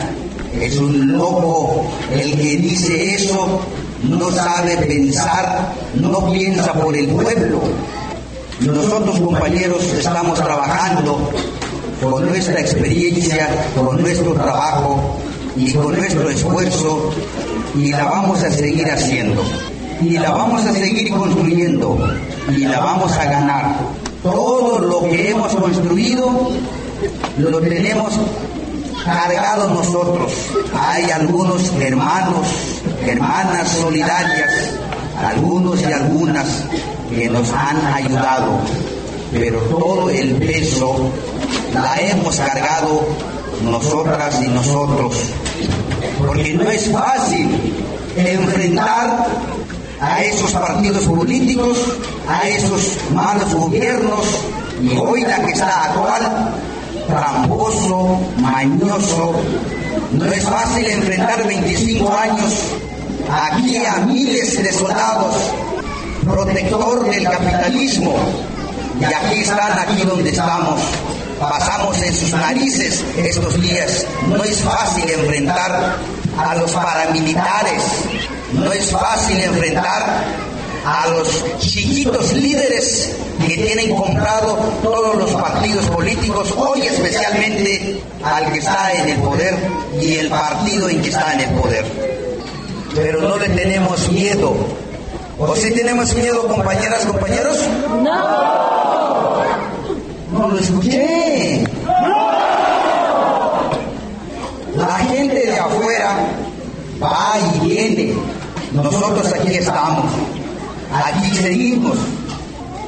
es 0.62 0.78
un 0.78 1.18
loco 1.18 1.90
el 2.12 2.32
que 2.38 2.58
dice 2.58 3.16
eso 3.16 3.62
no 4.04 4.32
sabe 4.32 4.78
pensar 4.78 5.74
no 5.96 6.32
piensa 6.32 6.74
por 6.74 6.96
el 6.96 7.08
pueblo 7.08 7.62
nosotros 8.60 9.20
compañeros 9.20 9.84
estamos 9.98 10.38
trabajando 10.40 11.32
con 12.02 12.26
nuestra 12.26 12.60
experiencia 12.60 13.48
con 13.76 14.02
nuestro 14.02 14.34
trabajo 14.34 15.18
y 15.56 15.74
con 15.74 15.96
nuestro 15.96 16.30
esfuerzo 16.30 17.12
y 17.76 17.92
la 17.92 18.06
vamos 18.06 18.44
a 18.44 18.52
seguir 18.52 18.90
haciendo 18.90 19.44
y 20.02 20.18
la 20.18 20.32
vamos 20.32 20.66
a 20.66 20.74
seguir 20.74 21.12
construyendo 21.12 21.98
y 22.50 22.60
la 22.60 22.80
vamos 22.80 23.12
a 23.18 23.26
ganar. 23.26 23.76
Todo 24.24 24.80
lo 24.80 25.04
que 25.04 25.30
hemos 25.30 25.54
construido 25.56 26.52
lo 27.38 27.60
tenemos 27.60 28.14
cargado 29.04 29.70
nosotros. 29.70 30.34
Hay 30.78 31.10
algunos 31.12 31.72
hermanos, 31.80 32.48
hermanas 33.06 33.70
solidarias, 33.70 34.72
algunos 35.26 35.82
y 35.82 35.92
algunas 35.92 36.64
que 37.10 37.30
nos 37.30 37.52
han 37.52 37.86
ayudado, 37.94 38.60
pero 39.32 39.60
todo 39.62 40.10
el 40.10 40.36
peso 40.36 41.12
la 41.74 41.96
hemos 42.00 42.36
cargado 42.36 43.08
nosotras 43.64 44.40
y 44.42 44.48
nosotros, 44.48 45.16
porque 46.18 46.54
no 46.54 46.70
es 46.70 46.90
fácil 46.90 47.74
enfrentar 48.16 49.28
a 50.02 50.24
esos 50.24 50.52
partidos 50.52 51.04
políticos, 51.04 51.78
a 52.28 52.48
esos 52.48 52.98
malos 53.14 53.54
gobiernos, 53.54 54.26
y 54.82 54.98
hoy 54.98 55.22
la 55.22 55.44
que 55.46 55.52
está 55.52 55.84
actual, 55.86 56.54
tramposo, 57.08 58.20
mañoso, 58.38 59.34
no 60.12 60.26
es 60.26 60.44
fácil 60.44 60.86
enfrentar 60.86 61.46
25 61.46 62.14
años 62.14 62.54
aquí 63.30 63.78
a 63.86 63.98
miles 64.06 64.64
de 64.64 64.72
soldados, 64.72 65.36
protector 66.24 67.10
del 67.10 67.24
capitalismo, 67.24 68.16
y 69.00 69.04
aquí 69.04 69.42
están, 69.42 69.80
aquí 69.80 70.04
donde 70.04 70.30
estamos. 70.30 70.80
Pasamos 71.40 72.02
en 72.02 72.14
sus 72.14 72.34
narices 72.34 73.04
estos 73.18 73.62
días. 73.62 74.06
No 74.28 74.44
es 74.44 74.62
fácil 74.62 75.10
enfrentar 75.10 75.98
a 76.38 76.56
los 76.56 76.72
paramilitares, 76.72 77.84
no 78.54 78.72
es 78.74 78.92
fácil 78.92 79.40
enfrentar 79.42 80.26
a 80.86 81.08
los 81.08 81.44
chiquitos 81.60 82.34
líderes 82.34 83.16
que 83.46 83.56
tienen 83.56 83.96
comprado 83.96 84.56
todos 84.84 85.16
los 85.16 85.32
partidos 85.32 85.86
políticos, 85.86 86.54
hoy 86.58 86.82
especialmente 86.82 88.02
al 88.24 88.52
que 88.52 88.60
está 88.60 88.92
en 88.94 89.10
el 89.10 89.20
poder 89.20 89.56
y 90.02 90.16
el 90.16 90.30
partido 90.30 90.90
en 90.90 91.02
que 91.02 91.10
está 91.10 91.34
en 91.34 91.42
el 91.42 91.50
poder. 91.52 91.86
Pero 92.96 93.22
no 93.22 93.38
le 93.38 93.50
tenemos 93.50 94.10
miedo. 94.12 94.54
¿O 95.38 95.56
si 95.56 95.72
tenemos 95.72 96.14
miedo, 96.16 96.48
compañeras, 96.50 97.06
compañeros? 97.06 97.58
No. 98.04 99.50
No 100.32 100.48
lo 100.48 100.60
escuché. 100.60 101.64
La 104.76 104.98
gente 105.10 105.48
de 105.48 105.60
afuera 105.60 106.16
va 107.02 107.38
y 107.56 107.68
viene 107.68 108.14
nosotros 108.74 109.34
aquí 109.34 109.56
estamos, 109.56 110.06
aquí 110.92 111.36
seguimos. 111.36 111.98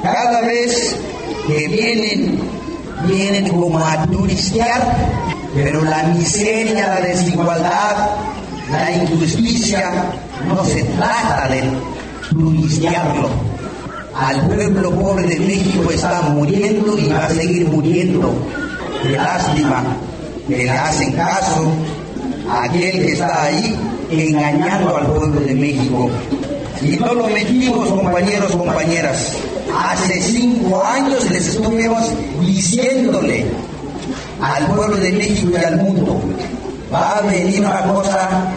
Cada 0.04 0.42
vez 0.42 0.96
que 1.48 1.68
vienen, 1.68 2.40
vienen 3.08 3.50
como 3.50 3.80
a 3.80 4.06
turistear, 4.06 4.96
pero 5.56 5.84
la 5.84 6.04
miseria, 6.04 6.88
la 6.88 7.02
desigualdad, 7.02 8.10
la 8.72 8.92
injusticia, 8.92 9.92
no 10.48 10.64
se 10.66 10.84
trata 10.84 11.48
de 11.50 11.64
turistearlo. 12.30 13.30
Al 14.14 14.42
pueblo 14.48 14.92
pobre 14.92 15.26
de 15.26 15.40
México 15.40 15.90
está 15.90 16.22
muriendo 16.22 16.98
y 16.98 17.08
va 17.08 17.26
a 17.26 17.30
seguir 17.30 17.68
muriendo. 17.68 18.34
Qué 19.02 19.12
lástima 19.12 19.84
que 20.48 20.58
le 20.58 20.70
hacen 20.70 21.14
caso 21.14 21.72
a 22.50 22.66
aquel 22.66 22.92
que 22.92 23.14
está 23.14 23.44
ahí 23.44 23.76
engañando 24.10 24.98
al 24.98 25.08
pueblo 25.08 25.40
de 25.42 25.56
México. 25.56 26.10
Y 26.82 26.98
no 26.98 27.14
lo 27.14 27.28
metimos, 27.28 27.88
compañeros, 27.90 28.52
compañeras. 28.52 29.38
Hace 29.74 30.22
cinco 30.22 30.84
años 30.84 31.30
les 31.30 31.48
estuvimos 31.48 32.10
diciéndole 32.42 33.46
al 34.42 34.66
pueblo 34.68 34.98
de 34.98 35.12
México 35.12 35.52
y 35.54 35.64
al 35.64 35.78
mundo, 35.78 36.20
va 36.92 37.18
a 37.18 37.22
venir 37.22 37.62
una 37.62 37.84
cosa 37.84 38.52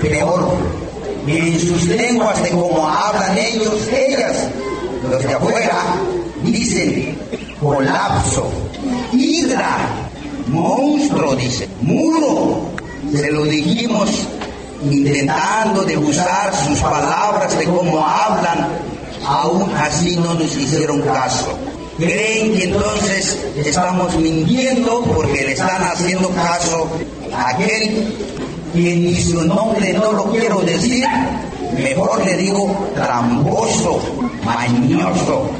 peor. 0.00 0.52
En 1.26 1.60
sus 1.60 1.86
lenguas 1.86 2.42
de 2.42 2.50
cómo 2.50 2.88
hablan 2.88 3.36
ellos, 3.36 3.88
ellas, 3.92 4.48
los 5.08 5.22
de 5.22 5.34
afuera, 5.34 5.82
dicen 6.42 7.18
colapso, 7.60 8.50
hidra, 9.12 9.78
monstruo, 10.48 11.36
dice, 11.36 11.68
muro. 11.82 12.70
Se 13.12 13.30
lo 13.30 13.44
dijimos 13.44 14.10
intentando 14.88 15.82
de 15.84 15.96
usar 15.96 16.54
sus 16.54 16.78
palabras 16.78 17.58
de 17.58 17.64
cómo 17.64 18.04
hablan, 18.04 18.68
aún 19.26 19.70
así 19.74 20.16
no 20.16 20.34
nos 20.34 20.56
hicieron 20.56 21.00
caso. 21.02 21.58
Creen 21.98 22.54
que 22.54 22.64
entonces 22.64 23.38
estamos 23.56 24.16
mintiendo 24.16 25.02
porque 25.02 25.44
le 25.44 25.52
están 25.52 25.82
haciendo 25.82 26.30
caso 26.30 26.88
a 27.34 27.50
aquel 27.50 28.14
que 28.72 28.96
ni 28.96 29.16
su 29.20 29.44
nombre 29.44 29.92
no 29.92 30.12
lo 30.12 30.30
quiero 30.30 30.60
decir, 30.60 31.04
mejor 31.74 32.24
le 32.24 32.36
digo 32.36 32.88
tramposo, 32.94 34.00
mañoso, 34.44 35.50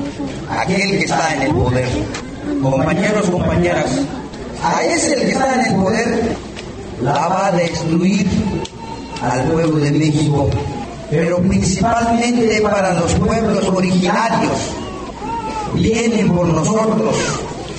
aquel 0.48 0.98
que 0.98 1.04
está 1.04 1.34
en 1.34 1.42
el 1.42 1.54
poder. 1.54 1.88
Compañeros, 2.62 3.30
compañeras, 3.30 3.90
a 4.62 4.84
ese 4.84 5.14
que 5.16 5.32
está 5.32 5.54
en 5.54 5.66
el 5.66 5.74
poder 5.82 6.36
la 7.02 7.12
va 7.12 7.46
a 7.46 7.52
destruir 7.52 8.26
al 9.22 9.44
pueblo 9.44 9.78
de 9.78 9.90
México, 9.92 10.48
pero 11.11 11.38
principalmente 11.38 12.61
para 12.61 12.94
los 12.94 13.14
pueblos 13.14 13.68
originarios. 13.68 14.58
Vienen 15.74 16.32
por 16.34 16.48
nosotros 16.48 17.16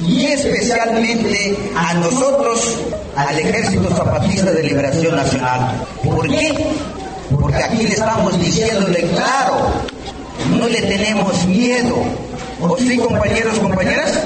y 0.08 0.26
especialmente 0.26 1.58
a 1.76 1.94
nosotros, 1.96 2.78
al 3.16 3.38
Ejército 3.38 3.90
Zapatista 3.90 4.52
de 4.52 4.64
Liberación 4.64 5.16
Nacional. 5.16 5.86
¿Por 6.04 6.28
qué? 6.30 6.66
Porque 7.40 7.64
aquí 7.64 7.84
le 7.84 7.94
estamos 7.94 8.40
diciéndole 8.40 9.02
claro, 9.10 9.72
no 10.58 10.68
le 10.68 10.82
tenemos 10.82 11.46
miedo. 11.46 11.96
¿O 12.62 12.78
sí, 12.78 12.98
compañeros, 12.98 13.58
compañeras? 13.60 14.20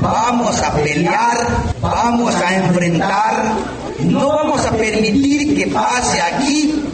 Vamos 0.00 0.62
a 0.62 0.72
pelear, 0.74 1.46
vamos 1.80 2.34
a 2.34 2.56
enfrentar 2.56 3.56
no 4.00 4.28
vamos 4.28 4.64
a 4.66 4.70
permitir 4.72 5.56
que 5.56 5.66
pase 5.68 6.20
aquí. 6.20 6.84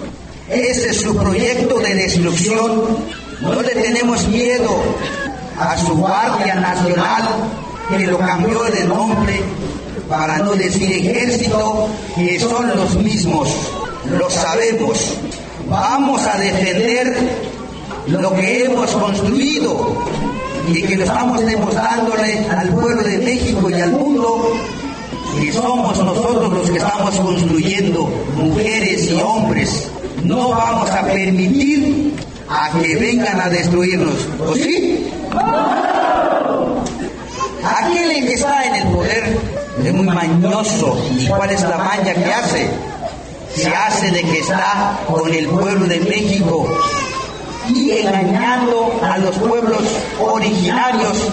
Ese 0.48 0.90
es 0.90 1.00
su 1.00 1.16
proyecto 1.16 1.78
de 1.80 1.94
destrucción. 1.94 2.82
No 3.40 3.62
le 3.62 3.70
tenemos 3.70 4.26
miedo 4.28 4.76
a 5.58 5.76
su 5.76 5.96
Guardia 5.96 6.54
Nacional, 6.54 7.28
que 7.88 8.06
lo 8.06 8.18
cambió 8.18 8.62
de 8.64 8.84
nombre 8.84 9.42
para 10.09 10.38
no 10.38 10.53
decir 10.53 10.90
ejército, 10.92 11.88
que 12.14 12.38
son 12.40 12.68
los 12.68 12.96
mismos. 12.96 13.48
lo 14.18 14.28
sabemos. 14.30 15.14
Vamos 15.68 16.20
a 16.26 16.38
defender 16.38 17.16
lo 18.09 18.34
que 18.34 18.64
hemos 18.64 18.90
construido 18.90 19.96
y 20.68 20.82
que 20.82 20.96
lo 20.96 21.05
estamos 21.05 21.44
demostrándole 21.44 22.46
al 22.50 22.68
pueblo 22.70 23.03
de 23.03 23.18
México 23.18 23.70
y 23.70 23.74
al 23.80 23.92
mundo 23.92 24.53
que 25.40 25.53
somos 25.53 25.98
nosotros 25.98 26.53
los 26.53 26.70
que 26.70 26.78
estamos 26.78 27.14
construyendo, 27.14 28.11
mujeres 28.36 29.11
y 29.11 29.14
hombres. 29.14 29.88
No 30.24 30.50
vamos 30.50 30.90
a 30.90 31.05
permitir 31.05 32.12
a 32.48 32.70
que 32.78 32.96
vengan 32.96 33.40
a 33.40 33.48
destruirnos. 33.48 34.28
¿O 34.38 34.55
sí? 34.55 35.07
Aquel 37.64 38.26
que 38.26 38.34
está 38.34 38.64
en 38.66 38.74
el 38.74 38.92
poder 38.92 39.61
es 39.78 39.92
muy 39.92 40.06
mañoso. 40.06 40.96
¿Y 41.18 41.26
cuál 41.26 41.50
es 41.50 41.62
la 41.62 41.78
maña 41.78 42.14
que 42.14 42.32
hace? 42.32 42.68
Se 43.54 43.68
hace 43.68 44.10
de 44.10 44.22
que 44.22 44.38
está 44.40 44.98
con 45.06 45.32
el 45.32 45.46
pueblo 45.46 45.86
de 45.86 46.00
México 46.00 46.66
y 47.68 47.90
engañando 47.90 48.98
a 49.02 49.18
los 49.18 49.36
pueblos 49.36 49.82
originarios, 50.20 51.28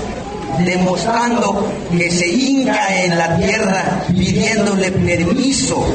demostrando 0.60 1.66
que 1.92 2.12
se 2.12 2.28
hinca 2.28 3.04
en 3.04 3.18
la 3.18 3.38
tierra 3.38 4.04
pidiéndole 4.08 4.92
permiso, 4.92 5.86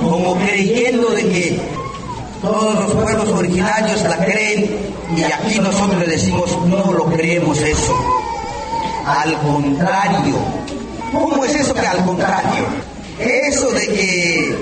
como 0.00 0.36
creyendo 0.36 1.10
de 1.10 1.22
que 1.22 1.60
todos 2.40 2.74
los 2.74 2.92
pueblos 2.94 3.28
originarios 3.28 4.02
la 4.02 4.16
creen 4.16 4.70
y 5.16 5.22
aquí 5.22 5.60
nosotros 5.60 6.00
le 6.00 6.06
decimos 6.06 6.50
no 6.66 6.92
lo 6.92 7.04
creemos 7.06 7.58
eso. 7.60 7.94
Al 9.06 9.36
contrario, 9.38 10.36
¿cómo 11.12 11.44
es 11.44 11.54
eso 11.54 11.74
que 11.74 11.86
al 11.86 12.04
contrario? 12.04 12.64
Eso 13.18 13.70
de 13.70 13.86
que 13.86 14.56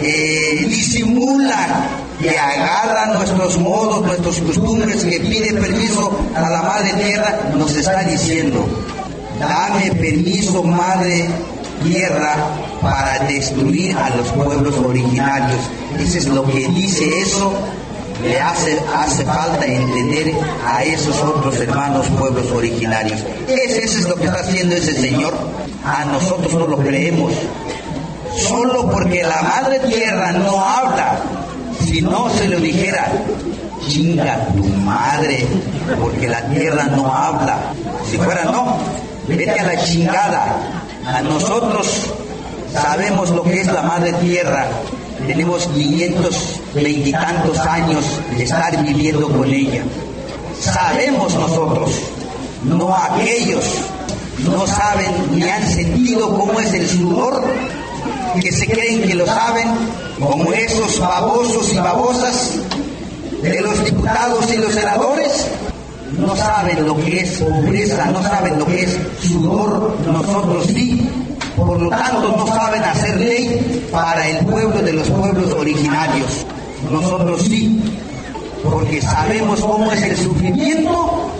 eh, 0.00 0.66
disimulan, 0.68 1.88
que 2.20 2.38
agarran 2.38 3.14
nuestros 3.14 3.58
modos, 3.58 4.02
nuestros 4.02 4.38
costumbres, 4.40 5.04
que 5.04 5.20
pide 5.20 5.52
permiso 5.54 6.18
a 6.34 6.48
la 6.48 6.62
Madre 6.62 6.92
Tierra, 6.94 7.38
nos 7.56 7.74
está 7.76 8.02
diciendo, 8.04 8.64
dame 9.38 9.92
permiso, 9.92 10.62
Madre 10.62 11.28
Tierra, 11.82 12.34
para 12.80 13.18
destruir 13.26 13.96
a 13.96 14.10
los 14.10 14.28
pueblos 14.28 14.76
originarios. 14.78 15.60
Eso 15.98 16.18
es 16.18 16.26
lo 16.26 16.44
que 16.44 16.68
dice 16.68 17.20
eso. 17.20 17.52
Le 18.22 18.40
hace, 18.40 18.76
hace 18.96 19.24
falta 19.24 19.64
entender 19.64 20.34
a 20.66 20.82
esos 20.82 21.16
otros 21.22 21.56
hermanos 21.60 22.06
pueblos 22.18 22.50
originarios. 22.50 23.20
Eso, 23.46 23.80
eso 23.80 23.98
es 24.00 24.08
lo 24.08 24.16
que 24.16 24.24
está 24.24 24.40
haciendo 24.40 24.74
ese 24.74 25.00
Señor. 25.00 25.34
A 25.84 26.04
nosotros 26.04 26.52
no 26.54 26.66
lo 26.66 26.78
creemos 26.78 27.32
solo 28.36 28.90
porque 28.90 29.22
la 29.22 29.42
madre 29.42 29.80
tierra 29.80 30.32
no 30.32 30.62
habla. 30.64 31.18
Si 31.84 32.02
no 32.02 32.28
se 32.30 32.48
lo 32.48 32.58
dijera, 32.58 33.10
chinga 33.86 34.46
tu 34.48 34.64
madre, 34.64 35.46
porque 36.00 36.28
la 36.28 36.42
tierra 36.48 36.84
no 36.84 37.12
habla. 37.12 37.58
Si 38.10 38.16
fuera 38.16 38.44
no, 38.44 38.76
vete 39.26 39.50
a 39.50 39.64
la 39.64 39.84
chingada. 39.84 40.56
A 41.06 41.22
nosotros 41.22 42.06
sabemos 42.72 43.30
lo 43.30 43.42
que 43.42 43.60
es 43.60 43.66
la 43.66 43.82
madre 43.82 44.12
tierra. 44.14 44.66
Tenemos 45.26 45.66
520 45.68 47.08
y 47.08 47.12
tantos 47.12 47.58
años 47.58 48.04
de 48.36 48.44
estar 48.44 48.82
viviendo 48.82 49.28
con 49.28 49.48
ella. 49.48 49.82
Sabemos 50.60 51.34
nosotros, 51.34 51.90
no 52.64 52.94
aquellos, 52.94 53.64
no 54.44 54.66
saben 54.66 55.12
ni 55.32 55.42
han 55.42 55.66
sentido 55.66 56.28
cómo 56.36 56.60
es 56.60 56.72
el 56.74 56.88
sudor 56.88 57.42
que 58.40 58.52
se 58.52 58.66
creen 58.66 59.02
que 59.02 59.14
lo 59.14 59.26
saben, 59.26 59.68
como 60.18 60.52
esos 60.52 61.00
babosos 61.00 61.72
y 61.72 61.78
babosas 61.78 62.52
de 63.42 63.60
los 63.60 63.84
diputados 63.84 64.52
y 64.52 64.56
los 64.58 64.74
senadores, 64.74 65.46
no 66.18 66.36
saben 66.36 66.86
lo 66.86 66.96
que 66.96 67.20
es 67.20 67.38
pobreza, 67.38 68.06
no 68.06 68.22
saben 68.22 68.58
lo 68.58 68.66
que 68.66 68.82
es 68.82 68.98
sudor, 69.22 69.96
nosotros 70.06 70.66
sí. 70.66 71.08
Por 71.56 71.80
lo 71.80 71.88
tanto, 71.88 72.36
no 72.36 72.46
saben 72.46 72.84
hacer 72.84 73.18
ley 73.18 73.88
para 73.90 74.28
el 74.28 74.46
pueblo 74.46 74.80
de 74.80 74.92
los 74.92 75.08
pueblos 75.10 75.52
originarios. 75.52 76.46
Nosotros 76.90 77.42
sí, 77.42 77.80
porque 78.62 79.02
sabemos 79.02 79.60
cómo 79.60 79.90
es 79.90 80.02
el 80.02 80.16
sufrimiento 80.16 81.32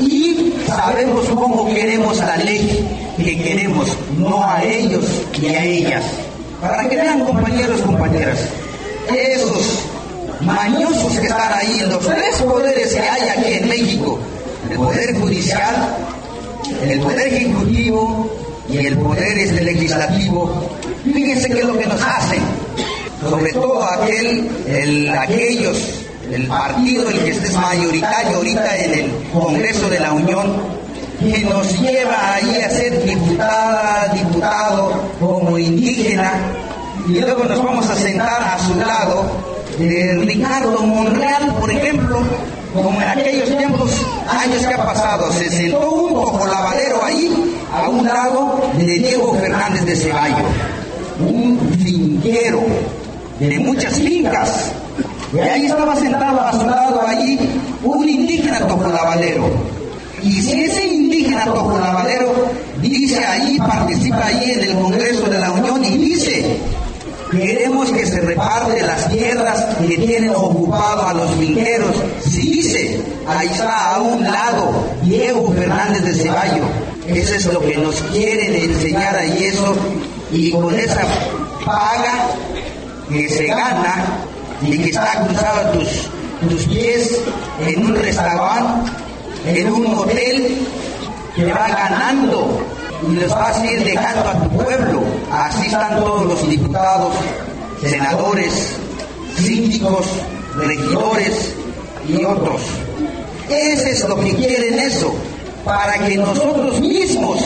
y 0.00 0.54
sabemos 0.66 1.26
cómo 1.28 1.66
queremos 1.66 2.18
la 2.18 2.36
ley 2.36 2.86
que 3.16 3.36
queremos, 3.36 3.96
no 4.16 4.42
a 4.44 4.62
ellos 4.62 5.04
ni 5.40 5.54
a 5.54 5.64
ellas. 5.64 6.04
Para 6.60 6.88
que 6.88 6.96
vean 6.96 7.24
compañeros, 7.24 7.80
compañeras, 7.82 8.38
esos 9.08 9.84
mañosos 10.40 11.12
que 11.18 11.26
están 11.26 11.52
ahí, 11.52 11.84
los 11.88 12.00
tres 12.00 12.42
poderes 12.42 12.94
que 12.94 13.00
hay 13.00 13.28
aquí 13.28 13.52
en 13.54 13.68
México, 13.68 14.18
el 14.70 14.76
poder 14.76 15.14
judicial, 15.18 15.96
el 16.82 17.00
poder 17.00 17.32
ejecutivo 17.32 18.30
y 18.68 18.78
el 18.78 18.98
poder 18.98 19.38
este 19.38 19.62
legislativo, 19.62 20.70
fíjense 21.04 21.48
qué 21.48 21.60
es 21.60 21.64
lo 21.64 21.78
que 21.78 21.86
nos 21.86 22.00
hacen, 22.02 22.40
sobre 23.22 23.52
todo 23.52 23.82
aquel, 23.84 24.48
el, 24.66 25.08
aquellos, 25.08 26.07
el 26.32 26.46
partido, 26.46 27.08
el 27.08 27.18
que 27.24 27.30
es 27.30 27.54
mayoritario 27.54 28.36
ahorita 28.36 28.76
en 28.76 28.92
el 28.92 29.12
Congreso 29.32 29.88
de 29.88 30.00
la 30.00 30.12
Unión, 30.12 30.56
que 31.20 31.38
nos 31.44 31.80
lleva 31.80 32.34
ahí 32.34 32.60
a 32.60 32.70
ser 32.70 33.02
diputada, 33.04 34.12
diputado 34.14 34.92
como 35.18 35.58
indígena, 35.58 36.32
y 37.08 37.12
luego 37.20 37.44
nos 37.44 37.62
vamos 37.62 37.88
a 37.88 37.94
sentar 37.94 38.42
a 38.42 38.58
su 38.58 38.74
lado 38.74 39.24
de 39.78 40.18
Ricardo 40.24 40.82
Monreal, 40.82 41.54
por 41.58 41.70
ejemplo, 41.70 42.20
como 42.74 43.00
en 43.00 43.08
aquellos 43.08 43.56
tiempos, 43.56 43.90
años 44.28 44.66
que 44.66 44.74
ha 44.74 44.84
pasado, 44.84 45.32
se 45.32 45.50
sentó 45.50 45.90
un 45.90 46.14
poco 46.14 46.46
lavadero 46.46 47.02
ahí, 47.04 47.54
a 47.72 47.88
un 47.88 48.04
lado 48.04 48.60
de 48.76 48.84
Diego 48.84 49.34
Fernández 49.34 49.84
de 49.84 49.96
Ceballo, 49.96 50.44
un 51.20 51.58
finquero 51.82 52.62
de 53.40 53.58
muchas 53.58 53.94
fincas. 53.94 54.72
Y 55.32 55.38
ahí 55.38 55.66
estaba 55.66 55.94
sentado 55.96 56.40
a 56.40 56.52
su 56.52 56.66
lado 56.66 57.06
allí 57.06 57.38
un 57.82 58.08
indígena 58.08 58.60
lavadero 58.60 59.78
y 60.22 60.32
si 60.42 60.64
ese 60.64 60.86
indígena 60.86 61.46
Lavadero 61.46 62.50
dice 62.80 63.24
ahí, 63.24 63.56
participa 63.58 64.26
ahí 64.26 64.50
en 64.50 64.64
el 64.64 64.74
Congreso 64.74 65.26
de 65.26 65.38
la 65.38 65.52
Unión 65.52 65.84
y 65.84 65.96
dice, 65.96 66.58
queremos 67.30 67.90
que 67.92 68.04
se 68.04 68.20
reparte 68.20 68.82
las 68.82 69.08
tierras 69.10 69.76
que 69.76 69.96
tienen 69.96 70.30
ocupado 70.30 71.06
a 71.06 71.14
los 71.14 71.36
minqueros. 71.36 71.96
Si 72.24 72.50
dice, 72.50 73.00
ahí 73.28 73.48
está 73.48 73.94
a 73.94 74.00
un 74.00 74.24
lado 74.24 74.88
Diego 75.02 75.52
Fernández 75.52 76.02
de 76.02 76.14
Ceballo. 76.14 76.64
Eso 77.06 77.34
es 77.34 77.52
lo 77.52 77.60
que 77.60 77.76
nos 77.76 78.00
quieren 78.02 78.54
enseñar 78.54 79.16
ahí 79.16 79.44
eso. 79.44 79.74
Y 80.32 80.50
con 80.50 80.74
esa 80.78 81.02
paga 81.64 82.26
que 83.08 83.28
se 83.28 83.46
gana 83.46 84.26
y 84.62 84.78
que 84.78 84.90
está 84.90 85.24
cruzado 85.24 85.70
tus, 85.72 86.08
tus 86.48 86.64
pies 86.66 87.20
en 87.60 87.86
un 87.86 87.94
restaurante, 87.94 88.90
en 89.46 89.72
un 89.72 89.86
hotel 89.94 90.58
que 91.34 91.52
va 91.52 91.68
ganando 91.68 92.60
y 93.08 93.14
los 93.14 93.30
vas 93.30 93.58
a 93.58 93.66
ir 93.66 93.84
dejando 93.84 94.28
a 94.28 94.42
tu 94.42 94.48
pueblo. 94.50 95.02
Así 95.30 95.66
están 95.66 96.00
todos 96.00 96.26
los 96.26 96.48
diputados, 96.48 97.14
senadores, 97.80 98.74
síndicos, 99.36 100.06
regidores 100.56 101.54
y 102.08 102.24
otros. 102.24 102.62
Ese 103.48 103.90
es 103.90 104.08
lo 104.08 104.18
que 104.18 104.34
quieren 104.34 104.78
eso, 104.78 105.14
para 105.64 105.94
que 106.04 106.16
nosotros 106.16 106.80
mismos, 106.80 107.38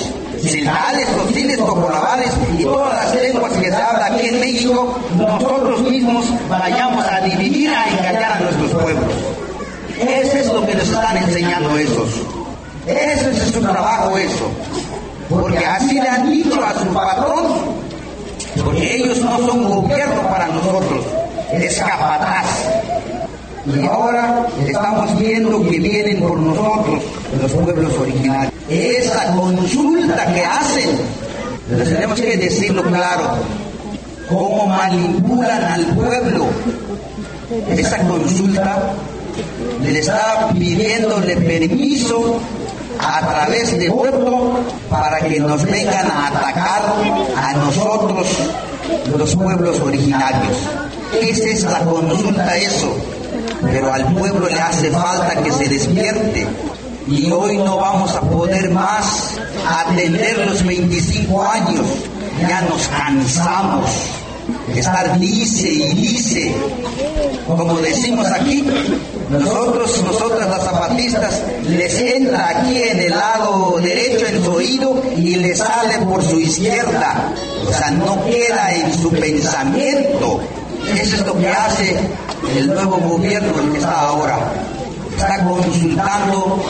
centrales, 0.42 1.08
cociles, 1.08 1.58
topolavares 1.58 2.30
y 2.58 2.64
todas 2.64 3.04
las 3.04 3.22
lenguas 3.22 3.52
que 3.52 3.70
se 3.70 3.76
hablan 3.76 4.12
aquí 4.14 4.26
en 4.26 4.40
México, 4.40 4.98
nosotros 5.16 5.82
mismos 5.82 6.24
vayamos 6.48 7.06
a 7.06 7.20
dividir, 7.20 7.70
a 7.70 7.88
engañar 7.88 8.32
a 8.32 8.40
nuestros 8.40 8.70
pueblos. 8.70 9.14
Eso 9.98 10.36
es 10.36 10.46
lo 10.52 10.66
que 10.66 10.74
nos 10.74 10.88
están 10.88 11.16
enseñando 11.16 11.76
esos. 11.76 12.08
Eso 12.86 13.30
es 13.30 13.38
su 13.52 13.60
trabajo, 13.60 14.18
eso. 14.18 14.50
Porque 15.28 15.64
así 15.64 15.94
le 15.94 16.08
han 16.08 16.30
dicho 16.30 16.62
a 16.62 16.74
su 16.78 16.86
patrón, 16.92 17.46
porque 18.64 18.96
ellos 18.96 19.18
no 19.20 19.38
son 19.46 19.64
gobierno 19.64 20.22
para 20.28 20.48
nosotros, 20.48 21.04
es 21.52 21.78
capataz. 21.78 22.81
Y 23.64 23.86
ahora 23.86 24.46
estamos 24.66 25.18
viendo 25.18 25.62
que 25.62 25.78
vienen 25.78 26.20
por 26.20 26.36
nosotros, 26.38 27.02
los 27.40 27.52
pueblos 27.52 27.96
originarios. 27.96 28.52
Esa 28.68 29.32
consulta 29.34 30.26
que 30.34 30.44
hacen, 30.44 30.90
tenemos 31.68 32.20
que 32.20 32.36
decirlo 32.36 32.82
claro, 32.82 33.36
cómo 34.28 34.66
manipulan 34.66 35.62
al 35.62 35.86
pueblo. 35.94 36.46
Esa 37.68 37.98
consulta 37.98 38.94
le 39.80 39.98
está 39.98 40.48
pidiéndole 40.52 41.36
permiso 41.36 42.40
a 42.98 43.20
través 43.20 43.78
de 43.78 43.88
voto 43.88 44.58
para 44.90 45.20
que 45.20 45.38
nos 45.38 45.62
vengan 45.64 46.10
a 46.10 46.28
atacar 46.28 46.82
a 47.36 47.52
nosotros, 47.54 48.26
los 49.16 49.36
pueblos 49.36 49.80
originarios. 49.80 50.56
Esa 51.20 51.44
es 51.48 51.62
la 51.62 51.80
consulta, 51.80 52.56
eso. 52.56 52.96
Pero 53.62 53.92
al 53.92 54.14
pueblo 54.14 54.48
le 54.48 54.60
hace 54.60 54.90
falta 54.90 55.42
que 55.42 55.52
se 55.52 55.68
despierte. 55.68 56.46
Y 57.08 57.30
hoy 57.30 57.56
no 57.58 57.76
vamos 57.78 58.14
a 58.14 58.20
poder 58.20 58.70
más 58.70 59.38
atender 59.68 60.46
los 60.46 60.64
25 60.64 61.42
años. 61.42 61.86
Ya 62.48 62.62
nos 62.62 62.88
cansamos 62.88 63.90
estar 64.74 65.18
dice 65.18 65.68
y 65.68 65.94
dice, 65.94 66.54
como 67.46 67.74
decimos 67.78 68.26
aquí, 68.30 68.64
nosotros, 69.30 70.02
nosotras 70.04 70.48
las 70.48 70.64
zapatistas, 70.64 71.42
les 71.68 72.00
entra 72.00 72.48
aquí 72.48 72.82
en 72.82 73.00
el 73.00 73.10
lado 73.10 73.78
derecho 73.80 74.26
en 74.26 74.44
su 74.44 74.52
oído 74.52 75.02
y 75.16 75.36
les 75.36 75.58
sale 75.58 75.98
por 76.06 76.22
su 76.22 76.40
izquierda. 76.40 77.32
O 77.66 77.72
sea, 77.72 77.90
no 77.92 78.24
queda 78.24 78.74
en 78.74 78.92
su 78.92 79.10
pensamiento. 79.10 80.40
Eso 81.00 81.16
es 81.16 81.26
lo 81.26 81.38
que 81.38 81.48
hace 81.48 81.96
el 82.56 82.66
nuevo 82.68 82.96
gobierno 82.98 83.60
el 83.60 83.72
que 83.72 83.78
está 83.78 84.00
ahora. 84.00 84.38
Está 85.16 85.44
consultando 85.44 86.62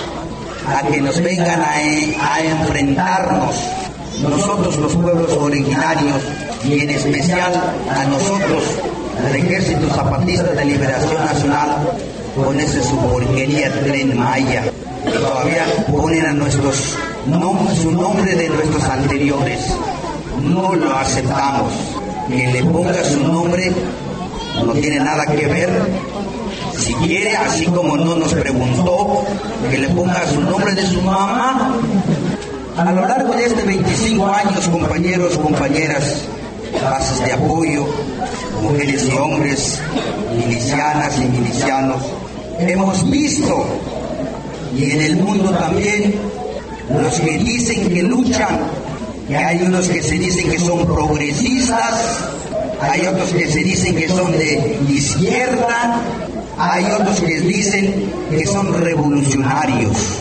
a 0.66 0.86
que 0.86 1.00
nos 1.00 1.20
vengan 1.22 1.60
a, 1.60 2.40
enfrentarnos 2.40 3.56
nosotros 4.22 4.76
los 4.76 4.94
pueblos 4.94 5.32
originarios 5.32 6.22
y 6.64 6.80
en 6.80 6.90
especial 6.90 7.52
a 7.90 8.04
nosotros, 8.04 8.62
el 9.28 9.36
Ejército 9.36 9.88
Zapatista 9.88 10.52
de 10.52 10.64
Liberación 10.64 11.24
Nacional, 11.24 11.70
con 12.36 12.58
ese 12.60 12.82
su 12.82 12.96
porquería 12.98 13.72
tren 13.82 14.16
Maya, 14.16 14.64
que 15.04 15.10
todavía 15.10 15.64
ponen 15.90 16.26
a 16.26 16.32
nuestros 16.32 16.96
su 17.82 17.90
nombre 17.90 18.36
de 18.36 18.48
nuestros 18.48 18.84
anteriores. 18.84 19.60
No 20.42 20.74
lo 20.74 20.94
aceptamos. 20.96 21.72
Que 22.28 22.46
le 22.52 22.64
ponga 22.64 23.04
su 23.04 23.20
nombre 23.20 23.72
no 24.64 24.72
tiene 24.72 25.00
nada 25.00 25.26
que 25.26 25.46
ver. 25.46 25.70
Si 26.76 26.94
quiere, 26.94 27.36
así 27.36 27.66
como 27.66 27.96
no 27.96 28.16
nos 28.16 28.34
preguntó, 28.34 29.24
que 29.70 29.78
le 29.78 29.88
ponga 29.90 30.26
su 30.26 30.40
nombre 30.40 30.74
de 30.74 30.86
su 30.86 31.00
mamá, 31.02 31.74
a 32.76 32.92
lo 32.92 33.06
largo 33.06 33.34
de 33.34 33.46
este 33.46 33.62
25 33.62 34.26
años, 34.26 34.68
compañeros, 34.68 35.38
compañeras, 35.38 36.22
bases 36.82 37.24
de 37.24 37.32
apoyo, 37.32 37.86
mujeres 38.62 39.04
y 39.06 39.12
hombres, 39.12 39.80
milicianas 40.36 41.18
y 41.18 41.24
milicianos, 41.24 42.02
hemos 42.58 43.10
visto, 43.10 43.64
y 44.76 44.90
en 44.90 45.02
el 45.02 45.16
mundo 45.16 45.50
también, 45.50 46.14
los 46.90 47.20
que 47.20 47.38
dicen 47.38 47.88
que 47.88 48.02
luchan, 48.02 48.60
que 49.28 49.36
hay 49.36 49.62
unos 49.62 49.88
que 49.88 50.02
se 50.02 50.14
dicen 50.14 50.50
que 50.50 50.58
son 50.58 50.84
progresistas, 50.86 52.18
hay 52.82 53.06
otros 53.06 53.30
que 53.30 53.48
se 53.48 53.60
dicen 53.60 53.96
que 53.96 54.08
son 54.08 54.32
de 54.32 54.78
izquierda, 54.88 56.00
hay 56.58 56.84
otros 56.92 57.20
que 57.20 57.40
dicen 57.40 58.12
que 58.30 58.46
son 58.46 58.72
revolucionarios 58.82 60.18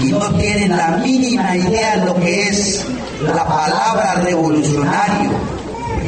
y 0.00 0.10
no 0.10 0.20
tienen 0.36 0.76
la 0.76 0.98
mínima 0.98 1.56
idea 1.56 1.96
de 1.96 2.06
lo 2.06 2.14
que 2.16 2.48
es 2.48 2.84
la 3.22 3.46
palabra 3.46 4.14
revolucionario, 4.22 5.30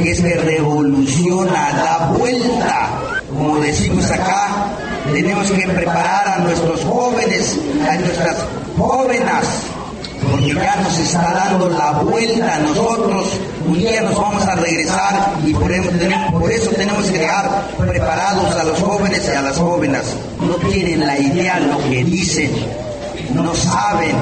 que 0.02 0.10
es 0.10 0.20
que 0.20 0.34
revoluciona, 0.34 1.72
da 1.72 2.12
vuelta. 2.18 2.88
Como 3.28 3.58
decimos 3.58 4.10
acá, 4.10 4.72
tenemos 5.12 5.50
que 5.50 5.66
preparar 5.68 6.28
a 6.28 6.38
nuestros 6.38 6.84
jóvenes, 6.84 7.56
a 7.88 7.96
nuestras 7.96 8.36
jóvenes, 8.76 9.22
porque 10.30 10.54
ya 10.54 10.76
nos 10.76 10.98
está 10.98 11.32
dando 11.32 11.68
la 11.68 11.92
vuelta 11.92 12.54
a 12.54 12.58
nosotros. 12.60 13.28
Un 13.66 13.78
día 13.78 14.02
nos 14.02 14.16
vamos 14.16 14.42
a 14.46 14.54
regresar 14.54 15.34
y 15.44 15.52
por 15.52 15.72
eso 15.72 16.70
tenemos 16.70 17.06
que 17.06 17.18
dejar 17.18 17.68
preparados 17.78 18.54
a 18.54 18.64
los 18.64 18.78
jóvenes 18.80 19.28
y 19.32 19.36
a 19.36 19.42
las 19.42 19.56
jóvenes. 19.56 20.02
No 20.40 20.54
tienen 20.68 21.06
la 21.06 21.18
idea 21.18 21.60
de 21.60 21.66
lo 21.66 21.78
que 21.78 22.04
dicen 22.04 22.50
no 23.34 23.54
saben. 23.54 24.16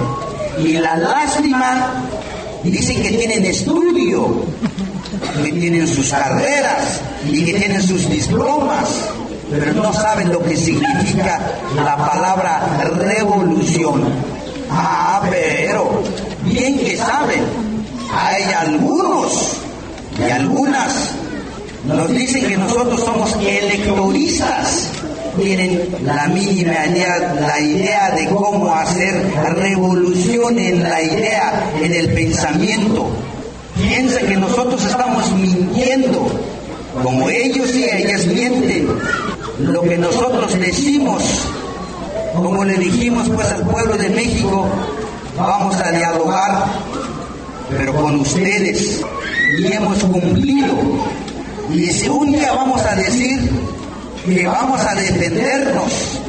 Y 0.58 0.74
la 0.74 0.96
lástima, 0.96 2.04
dicen 2.62 3.02
que 3.02 3.10
tienen 3.10 3.44
estudio, 3.44 4.44
que 5.42 5.52
tienen 5.52 5.86
sus 5.88 6.10
carreras 6.10 7.00
y 7.28 7.44
que 7.44 7.54
tienen 7.54 7.82
sus 7.82 8.08
diplomas, 8.08 9.08
pero 9.50 9.72
no 9.74 9.92
saben 9.92 10.32
lo 10.32 10.42
que 10.42 10.56
significa 10.56 11.40
la 11.76 11.96
palabra 11.96 12.78
revolución. 12.96 14.33
Ah, 14.70 15.22
pero 15.30 16.02
bien 16.44 16.78
que 16.78 16.96
saben, 16.96 17.42
hay 18.12 18.42
algunos 18.52 19.58
y 20.18 20.30
algunas 20.30 21.10
nos 21.86 22.08
dicen 22.10 22.46
que 22.46 22.56
nosotros 22.56 23.00
somos 23.00 23.34
electoristas 23.34 24.88
tienen 25.36 25.88
la 26.04 26.28
mínima 26.28 26.86
idea, 26.86 27.34
la 27.40 27.60
idea 27.60 28.10
de 28.10 28.28
cómo 28.28 28.72
hacer 28.72 29.30
revolución 29.56 30.58
en 30.58 30.82
la 30.82 31.02
idea, 31.02 31.70
en 31.82 31.92
el 31.92 32.14
pensamiento. 32.14 33.08
Piensa 33.76 34.20
que 34.20 34.36
nosotros 34.36 34.84
estamos 34.84 35.32
mintiendo, 35.32 36.26
como 37.02 37.28
ellos 37.28 37.74
y 37.74 37.84
ellas 37.84 38.26
mienten. 38.26 38.88
Lo 39.58 39.82
que 39.82 39.98
nosotros 39.98 40.58
decimos, 40.58 41.22
como 42.34 42.64
le 42.64 42.74
dijimos 42.74 43.28
pues 43.30 43.50
al 43.52 43.62
pueblo 43.62 43.96
de 43.96 44.08
México, 44.10 44.66
vamos 45.36 45.76
a 45.76 45.90
dialogar, 45.92 46.64
pero 47.70 47.94
con 47.94 48.20
ustedes, 48.20 49.00
y 49.58 49.72
hemos 49.72 49.98
cumplido. 50.04 50.74
Y 51.72 51.86
si 51.86 52.08
un 52.08 52.32
día 52.32 52.52
vamos 52.52 52.84
a 52.84 52.94
decir 52.94 53.50
que 54.24 54.46
vamos 54.46 54.80
a 54.80 54.94
defendernos, 54.94 56.20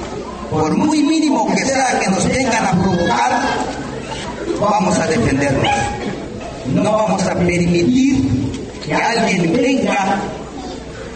por 0.50 0.76
muy 0.78 1.04
mínimo 1.04 1.48
que 1.54 1.66
sea 1.66 2.00
que 2.00 2.10
nos 2.10 2.28
vengan 2.28 2.66
a 2.66 2.72
provocar, 2.72 3.42
vamos 4.60 4.98
a 5.00 5.08
defendernos. 5.08 5.72
No 6.74 6.84
vamos 6.84 7.24
a 7.24 7.36
permitir 7.36 8.30
que 8.84 8.94
alguien 8.94 9.54
venga 9.54 10.20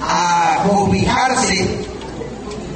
a 0.01 0.63
cobijarse 0.67 1.67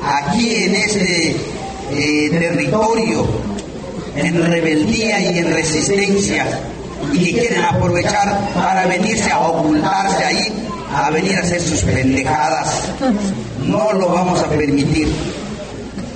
aquí 0.03 0.55
en 0.55 0.75
este 0.75 1.52
eh, 1.91 2.29
territorio 2.31 3.25
en 4.15 4.45
rebeldía 4.45 5.19
y 5.19 5.37
en 5.39 5.53
resistencia 5.53 6.45
y 7.11 7.19
que 7.19 7.39
quieren 7.39 7.63
aprovechar 7.63 8.49
para 8.53 8.85
venirse 8.85 9.31
a 9.31 9.39
ocultarse 9.39 10.23
ahí 10.23 10.67
a 10.95 11.09
venir 11.09 11.35
a 11.37 11.41
hacer 11.41 11.61
sus 11.61 11.81
pendejadas. 11.81 12.83
No 13.65 13.93
lo 13.93 14.09
vamos 14.09 14.39
a 14.41 14.47
permitir. 14.47 15.07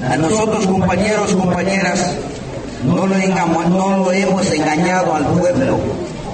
A 0.07 0.15
nosotros, 0.15 0.67
compañeros, 0.67 1.33
compañeras, 1.33 2.11
no 2.85 3.07
lo, 3.07 3.17
no 3.69 3.97
lo 3.97 4.11
hemos 4.11 4.51
engañado 4.51 5.15
al 5.15 5.25
pueblo 5.25 5.79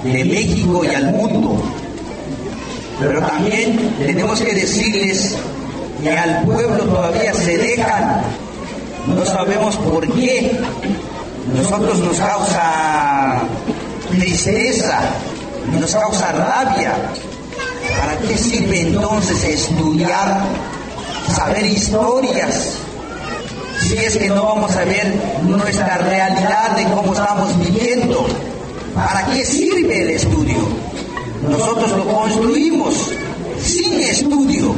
de 0.03 0.25
México 0.25 0.83
y 0.83 0.93
al 0.93 1.11
mundo. 1.11 1.63
Pero 2.99 3.21
también 3.21 3.95
tenemos 4.05 4.41
que 4.41 4.53
decirles 4.53 5.35
que 6.01 6.11
al 6.11 6.43
pueblo 6.43 6.83
todavía 6.83 7.33
se 7.33 7.57
dejan. 7.57 8.21
No 9.07 9.25
sabemos 9.25 9.75
por 9.77 10.07
qué. 10.13 10.59
Nosotros 11.55 11.99
nos 11.99 12.17
causa 12.17 13.41
tristeza, 14.09 14.99
nos 15.79 15.93
causa 15.93 16.31
rabia, 16.31 16.93
¿Para 17.99 18.17
qué 18.17 18.37
sirve 18.37 18.81
entonces 18.81 19.43
estudiar, 19.43 20.41
saber 21.35 21.65
historias? 21.65 22.77
Si 23.81 23.97
es 23.97 24.17
que 24.17 24.29
no 24.29 24.43
vamos 24.43 24.75
a 24.75 24.85
ver 24.85 25.13
nuestra 25.43 25.97
realidad 25.97 26.75
de 26.77 26.83
cómo 26.85 27.13
estamos 27.13 27.59
viviendo. 27.59 28.25
¿Para 28.95 29.25
qué 29.25 29.43
sirve 29.45 30.01
el 30.01 30.09
estudio? 30.11 30.57
Nosotros 31.49 31.91
lo 31.91 32.05
construimos 32.05 33.11
sin 33.61 33.99
estudio, 34.01 34.73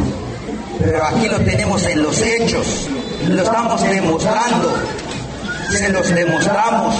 pero 0.80 1.06
aquí 1.06 1.28
lo 1.28 1.40
tenemos 1.42 1.86
en 1.86 2.02
los 2.02 2.22
hechos, 2.22 2.88
lo 3.28 3.42
estamos 3.44 3.82
demostrando, 3.82 4.74
se 5.70 5.90
los 5.90 6.10
demostramos 6.10 6.96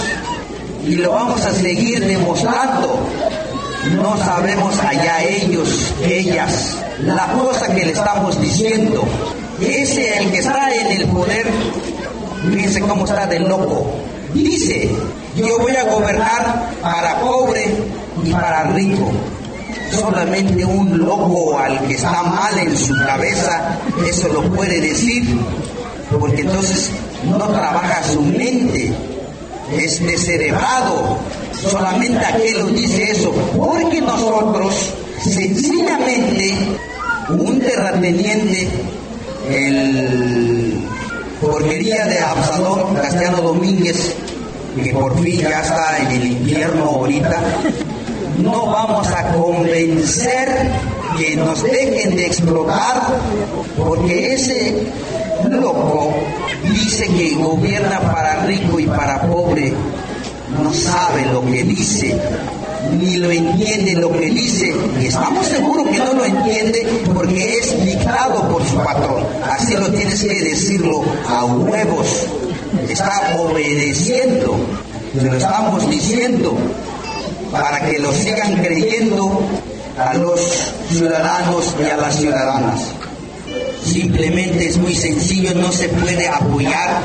y 0.86 0.96
lo 0.96 1.12
vamos 1.12 1.44
a 1.44 1.52
seguir 1.52 2.04
demostrando 2.04 3.00
no 3.94 4.16
sabemos 4.18 4.78
allá 4.80 5.22
ellos, 5.22 5.94
ellas, 6.02 6.76
la 7.00 7.28
cosa 7.28 7.72
que 7.72 7.86
le 7.86 7.92
estamos 7.92 8.40
diciendo. 8.40 9.04
Ese 9.60 10.18
el 10.18 10.30
que 10.32 10.38
está 10.38 10.74
en 10.74 11.00
el 11.00 11.06
poder, 11.08 11.46
fíjense 12.50 12.80
cómo 12.80 13.04
está 13.04 13.26
de 13.26 13.38
loco. 13.40 13.86
Dice, 14.34 14.90
yo 15.36 15.58
voy 15.60 15.74
a 15.76 15.84
gobernar 15.84 16.70
para 16.82 17.20
pobre 17.20 17.74
y 18.24 18.32
para 18.32 18.64
rico. 18.64 19.10
Solamente 19.90 20.64
un 20.64 20.98
loco 20.98 21.56
al 21.56 21.78
que 21.86 21.94
está 21.94 22.22
mal 22.24 22.58
en 22.58 22.76
su 22.76 22.94
cabeza, 22.98 23.78
eso 24.06 24.28
lo 24.28 24.42
puede 24.52 24.80
decir, 24.80 25.38
porque 26.18 26.42
entonces 26.42 26.90
no 27.24 27.38
trabaja 27.38 28.02
su 28.02 28.22
mente, 28.22 28.92
es 29.76 30.04
descerebrado, 30.04 31.18
solamente 31.52 32.24
aquel 32.24 32.58
nos 32.60 32.74
dice 32.74 33.10
eso, 33.10 33.32
porque 33.56 34.00
nosotros 34.00 34.94
sencillamente 35.22 36.54
un 37.30 37.58
terrateniente, 37.60 38.68
el 39.50 40.78
porquería 41.40 42.06
de 42.06 42.20
Absalón 42.20 42.94
Castellano 42.94 43.42
Domínguez, 43.42 44.14
que 44.82 44.92
por 44.92 45.18
fin 45.20 45.40
ya 45.40 45.60
está 45.60 45.98
en 45.98 46.10
el 46.12 46.26
infierno 46.26 46.84
ahorita, 46.84 47.42
no 48.38 48.66
vamos 48.66 49.08
a 49.08 49.32
convencer 49.32 50.70
que 51.18 51.36
nos 51.36 51.62
dejen 51.62 52.14
de 52.14 52.26
explotar, 52.26 53.02
porque 53.76 54.34
ese 54.34 54.86
loco 55.44 56.14
dice 56.62 57.06
que 57.06 57.34
gobierna 57.34 58.00
para 58.00 58.46
rico 58.46 58.80
y 58.80 58.86
para 58.86 59.22
pobre, 59.22 59.72
no 60.62 60.72
sabe 60.72 61.26
lo 61.32 61.44
que 61.44 61.62
dice, 61.64 62.18
ni 62.92 63.16
lo 63.16 63.30
entiende 63.30 63.94
lo 63.94 64.12
que 64.12 64.26
dice, 64.26 64.72
y 65.00 65.06
estamos 65.06 65.46
seguros 65.46 65.88
que 65.88 65.98
no 65.98 66.12
lo 66.14 66.24
entiende 66.24 66.86
porque 67.14 67.58
es 67.58 67.84
dictado 67.84 68.48
por 68.48 68.64
su 68.64 68.76
patrón. 68.76 69.24
Así 69.50 69.74
lo 69.74 69.90
tienes 69.90 70.22
que 70.22 70.42
decirlo 70.42 71.02
a 71.28 71.44
huevos. 71.44 72.26
Está 72.88 73.36
obedeciendo, 73.38 74.56
se 75.14 75.22
lo 75.24 75.36
estamos 75.36 75.88
diciendo 75.88 76.56
para 77.50 77.80
que 77.80 77.98
lo 77.98 78.12
sigan 78.12 78.56
creyendo 78.62 79.40
a 79.98 80.14
los 80.14 80.72
ciudadanos 80.90 81.74
y 81.80 81.84
a 81.84 81.96
las 81.96 82.16
ciudadanas. 82.16 82.80
Simplemente 83.86 84.66
es 84.66 84.78
muy 84.78 84.94
sencillo, 84.94 85.54
no 85.54 85.70
se 85.70 85.88
puede 85.88 86.28
apoyar 86.28 87.00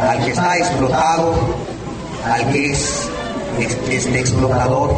al 0.00 0.24
que 0.24 0.30
está 0.30 0.56
explotado, 0.56 1.34
al 2.24 2.50
que 2.50 2.72
es 2.72 3.02
este 3.90 4.18
explotador. 4.18 4.94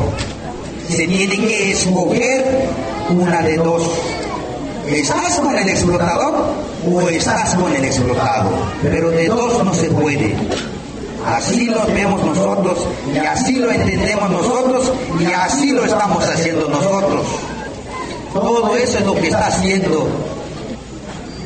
Se 0.88 1.06
tiene 1.08 1.36
que 1.36 1.72
escoger 1.72 2.68
una 3.10 3.42
de 3.42 3.56
dos. 3.56 3.82
¿Estás 4.86 5.40
con 5.40 5.58
el 5.58 5.68
explotador 5.68 6.54
o 6.90 7.00
estás 7.08 7.54
con 7.56 7.74
el 7.74 7.84
explotado? 7.84 8.50
Pero 8.82 9.10
de 9.10 9.26
dos 9.26 9.64
no 9.64 9.74
se 9.74 9.90
puede. 9.90 10.36
Así 11.26 11.66
lo 11.66 11.84
vemos 11.86 12.24
nosotros 12.24 12.86
y 13.12 13.18
así 13.18 13.56
lo 13.56 13.72
entendemos 13.72 14.30
nosotros 14.30 14.92
y 15.20 15.24
así 15.26 15.72
lo 15.72 15.84
estamos 15.84 16.24
haciendo 16.24 16.68
nosotros. 16.68 17.26
Todo 18.32 18.76
eso 18.76 18.98
es 18.98 19.04
lo 19.04 19.14
que 19.14 19.26
está 19.26 19.48
haciendo. 19.48 20.06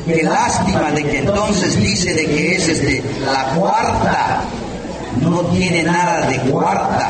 Qué 0.05 0.21
lástima 0.21 0.91
de 0.91 1.03
que 1.03 1.19
entonces 1.19 1.79
dice 1.79 2.13
de 2.13 2.25
que 2.25 2.55
es 2.55 2.67
este, 2.67 3.01
la 3.25 3.55
cuarta. 3.55 4.43
No 5.21 5.39
tiene 5.41 5.83
nada 5.83 6.27
de 6.27 6.39
cuarta. 6.49 7.09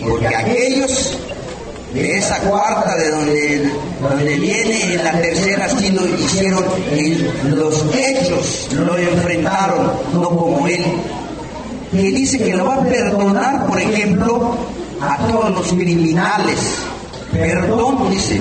Porque 0.00 0.26
aquellos 0.26 1.16
de 1.94 2.18
esa 2.18 2.38
cuarta 2.40 2.94
de 2.96 3.10
donde, 3.10 3.70
donde 4.02 4.36
viene 4.36 4.94
en 4.94 5.04
la 5.04 5.12
tercera 5.12 5.68
sí 5.70 5.90
lo 5.90 6.06
hicieron 6.06 6.64
los 7.44 7.84
hechos, 7.94 8.68
lo 8.72 8.98
enfrentaron, 8.98 9.92
no 10.12 10.28
como 10.28 10.66
él, 10.66 10.84
que 11.90 12.02
dice 12.02 12.38
que 12.38 12.54
lo 12.54 12.66
va 12.66 12.74
a 12.74 12.82
perdonar, 12.82 13.66
por 13.66 13.80
ejemplo, 13.80 14.56
a 15.00 15.16
todos 15.26 15.50
los 15.50 15.72
criminales. 15.72 16.58
Perdón, 17.32 18.10
dice. 18.10 18.40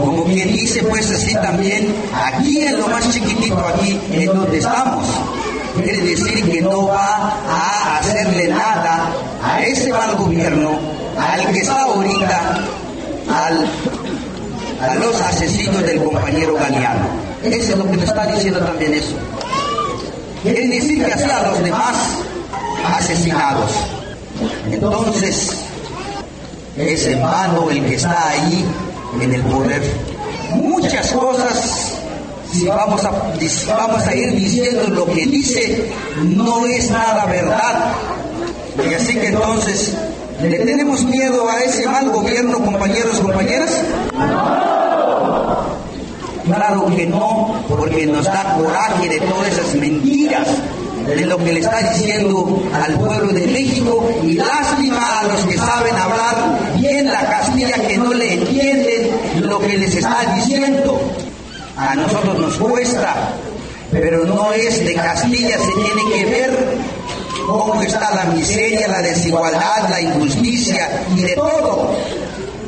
Como 0.00 0.24
quien 0.24 0.52
dice, 0.52 0.82
pues 0.84 1.10
así 1.10 1.34
también, 1.34 1.94
aquí 2.14 2.62
en 2.62 2.78
lo 2.78 2.88
más 2.88 3.08
chiquitito, 3.10 3.58
aquí 3.58 4.00
en 4.12 4.26
donde 4.26 4.58
estamos. 4.58 5.06
Quiere 5.74 6.00
decir 6.00 6.50
que 6.50 6.60
no 6.62 6.86
va 6.86 7.38
a 7.48 7.98
hacerle 7.98 8.48
nada 8.48 9.12
a 9.42 9.62
ese 9.62 9.92
mal 9.92 10.16
gobierno, 10.16 10.78
al 11.18 11.52
que 11.52 11.60
está 11.60 11.82
ahorita, 11.82 12.58
al, 13.28 13.68
a 14.80 14.94
los 14.96 15.20
asesinos 15.20 15.82
del 15.82 16.02
compañero 16.02 16.54
Galeano. 16.54 17.06
Eso 17.42 17.72
es 17.72 17.78
lo 17.78 17.90
que 17.90 17.96
le 17.96 18.04
está 18.04 18.26
diciendo 18.26 18.60
también 18.60 18.94
eso. 18.94 19.16
Quiere 20.42 20.66
decir 20.68 21.04
que 21.04 21.12
hacía 21.12 21.38
a 21.38 21.50
los 21.50 21.62
demás 21.62 21.96
asesinados. 22.98 23.72
Entonces, 24.70 25.50
es 26.76 27.06
en 27.06 27.20
vano 27.20 27.70
el 27.70 27.84
que 27.84 27.94
está 27.94 28.30
ahí 28.30 28.64
en 29.20 29.34
el 29.34 29.42
poder. 29.42 29.82
Muchas 30.54 31.12
cosas, 31.12 31.94
si 32.52 32.66
vamos 32.66 33.04
a, 33.04 33.10
vamos 33.10 34.06
a 34.06 34.14
ir 34.14 34.34
diciendo 34.34 34.88
lo 34.88 35.06
que 35.06 35.26
dice, 35.26 35.90
no 36.22 36.66
es 36.66 36.90
nada 36.90 37.26
verdad. 37.26 37.92
Y 38.88 38.94
así 38.94 39.14
que 39.14 39.28
entonces, 39.28 39.94
¿le 40.42 40.58
tenemos 40.60 41.04
miedo 41.04 41.48
a 41.48 41.60
ese 41.60 41.86
mal 41.86 42.10
gobierno, 42.10 42.58
compañeros, 42.64 43.20
compañeras? 43.20 43.76
Claro 46.44 46.86
que 46.96 47.06
no, 47.06 47.62
porque 47.68 48.06
nos 48.06 48.24
da 48.24 48.56
coraje 48.58 49.08
de 49.08 49.20
todas 49.20 49.48
esas 49.52 49.74
mentiras 49.74 50.48
de 51.06 51.26
lo 51.26 51.38
que 51.38 51.52
le 51.52 51.60
está 51.60 51.92
diciendo 51.92 52.62
al 52.72 52.94
pueblo 52.98 53.32
de 53.32 53.46
México 53.46 54.08
y 54.22 54.34
lástima 54.34 55.20
a 55.20 55.24
los 55.24 55.44
que 55.44 55.56
saben 55.56 55.94
hablar 55.96 56.58
bien 56.76 57.06
la 57.06 57.20
Castilla 57.20 57.74
que 57.86 57.98
no 57.98 58.12
le 58.12 58.34
entienden 58.34 58.99
lo 59.50 59.58
que 59.58 59.76
les 59.76 59.94
está 59.94 60.32
diciendo. 60.36 60.98
A 61.76 61.94
nosotros 61.94 62.38
nos 62.38 62.54
cuesta, 62.56 63.32
pero 63.90 64.24
no 64.24 64.52
es 64.52 64.84
de 64.84 64.94
Castilla, 64.94 65.58
se 65.58 65.72
tiene 65.72 66.10
que 66.12 66.24
ver 66.30 66.78
cómo 67.46 67.82
está 67.82 68.14
la 68.14 68.24
miseria, 68.26 68.86
la 68.86 69.02
desigualdad, 69.02 69.88
la 69.88 70.00
injusticia 70.00 71.04
y 71.16 71.22
de 71.22 71.34
todo. 71.34 71.96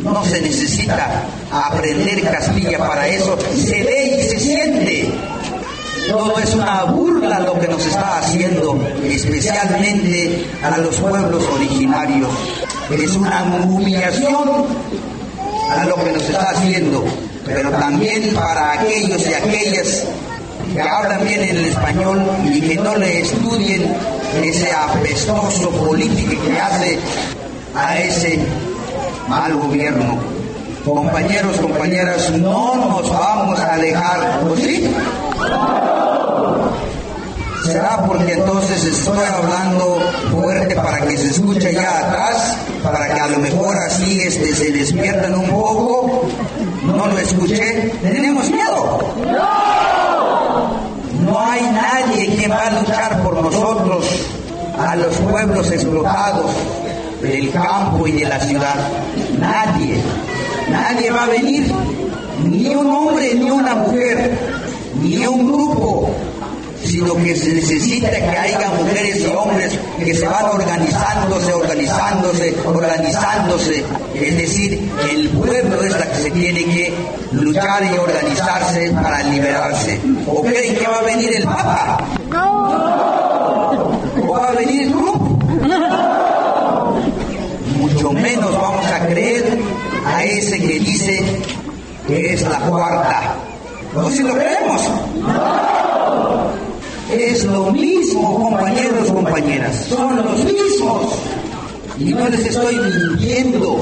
No 0.02 0.24
se 0.24 0.40
necesita 0.40 1.24
aprender 1.52 2.22
Castilla 2.22 2.78
para 2.78 3.06
eso, 3.06 3.38
se 3.54 3.84
ve 3.84 4.18
y 4.18 4.28
se 4.28 4.40
siente. 4.40 5.14
Todo 6.08 6.36
es 6.38 6.52
una 6.54 6.84
burla 6.84 7.38
lo 7.40 7.58
que 7.60 7.68
nos 7.68 7.86
está 7.86 8.18
haciendo, 8.18 8.76
especialmente 9.04 10.44
a 10.62 10.76
los 10.78 10.96
pueblos 10.96 11.44
originarios. 11.54 12.30
Es 12.90 13.14
una 13.14 13.44
humillación 13.64 14.66
a 15.70 15.84
lo 15.84 15.96
que 15.96 16.12
nos 16.12 16.22
está 16.22 16.50
haciendo, 16.50 17.04
pero 17.44 17.70
también 17.70 18.34
para 18.34 18.72
aquellos 18.72 19.26
y 19.26 19.34
aquellas 19.34 20.04
que 20.72 20.80
hablan 20.80 21.24
bien 21.24 21.42
el 21.42 21.66
español 21.66 22.22
y 22.44 22.60
que 22.60 22.76
no 22.76 22.96
le 22.96 23.20
estudien 23.20 23.94
ese 24.42 24.72
apestoso 24.72 25.70
político 25.70 26.42
que 26.44 26.58
hace 26.58 26.98
a 27.74 27.98
ese 27.98 28.38
mal 29.28 29.54
gobierno. 29.56 30.18
Compañeros, 30.84 31.58
compañeras, 31.58 32.30
no 32.30 32.74
nos 32.74 33.10
vamos 33.10 33.58
a 33.60 33.74
alejar, 33.74 34.40
¿o 34.50 34.56
sí? 34.56 34.90
¿Será 37.64 38.04
porque 38.04 38.32
entonces 38.32 38.84
estoy 38.84 39.18
hablando 39.18 40.00
fuerte 40.32 40.74
para 40.74 41.06
que 41.06 41.16
se 41.16 41.30
escuche 41.30 41.68
allá 41.68 42.08
atrás? 42.08 42.56
Para 42.82 43.06
que 43.14 43.20
a 43.20 43.28
lo 43.28 43.38
mejor 43.38 43.76
así 43.86 44.20
este, 44.20 44.54
se 44.54 44.72
despierten 44.72 45.34
un 45.34 45.46
poco. 45.48 46.26
No 46.84 47.06
lo 47.06 47.18
escuché. 47.18 47.92
¿Tenemos 48.02 48.50
miedo? 48.50 48.98
No 51.24 51.40
hay 51.40 51.62
nadie 51.70 52.36
que 52.36 52.48
va 52.48 52.66
a 52.66 52.80
luchar 52.80 53.22
por 53.22 53.40
nosotros, 53.40 54.06
a 54.78 54.96
los 54.96 55.14
pueblos 55.16 55.70
explotados 55.70 56.50
del 57.22 57.50
campo 57.52 58.08
y 58.08 58.12
de 58.12 58.28
la 58.28 58.40
ciudad. 58.40 58.74
Nadie. 59.38 60.00
Nadie 60.68 61.10
va 61.10 61.24
a 61.24 61.28
venir. 61.28 61.72
Ni 62.44 62.74
un 62.74 62.86
hombre 62.88 63.34
ni 63.34 63.50
una 63.50 63.74
mujer 63.76 64.36
ni 65.00 65.26
un 65.26 65.46
grupo, 65.46 66.10
sino 66.92 67.14
que 67.16 67.34
se 67.34 67.54
necesita 67.54 68.10
que 68.10 68.36
haya 68.36 68.68
mujeres 68.68 69.20
y 69.20 69.26
hombres 69.34 69.78
que 69.98 70.14
se 70.14 70.28
van 70.28 70.44
organizándose, 70.44 71.54
organizándose, 71.54 72.54
organizándose. 72.66 73.82
Es 74.14 74.36
decir, 74.36 74.92
el 75.10 75.30
pueblo 75.30 75.82
es 75.82 75.98
la 75.98 76.06
que 76.10 76.16
se 76.16 76.30
tiene 76.32 76.64
que 76.66 76.92
luchar 77.32 77.82
y 77.84 77.96
organizarse 77.96 78.90
para 78.90 79.22
liberarse. 79.22 79.98
¿O 80.26 80.42
creen 80.42 80.76
que 80.76 80.86
va 80.86 80.98
a 80.98 81.02
venir 81.02 81.34
el 81.34 81.44
Papa? 81.44 81.98
¿O 84.20 84.32
va 84.32 84.48
a 84.48 84.52
venir 84.52 84.82
el 84.82 84.90
grupo? 84.90 85.38
Mucho 87.78 88.12
menos 88.12 88.52
vamos 88.52 88.86
a 88.86 89.06
creer 89.06 89.58
a 90.04 90.24
ese 90.24 90.58
que 90.58 90.78
dice 90.78 91.24
que 92.06 92.34
es 92.34 92.42
la 92.42 92.58
cuarta. 92.58 93.34
¿No 93.94 94.10
si 94.10 94.22
lo 94.22 94.34
creemos? 94.34 94.90
Es 97.10 97.44
lo 97.44 97.70
mismo, 97.72 98.42
compañeros, 98.42 99.10
compañeras. 99.10 99.86
Son 99.88 100.16
los 100.16 100.44
mismos. 100.44 101.18
Y 101.98 102.12
no 102.14 102.28
les 102.28 102.46
estoy 102.46 102.76
mintiendo. 102.76 103.80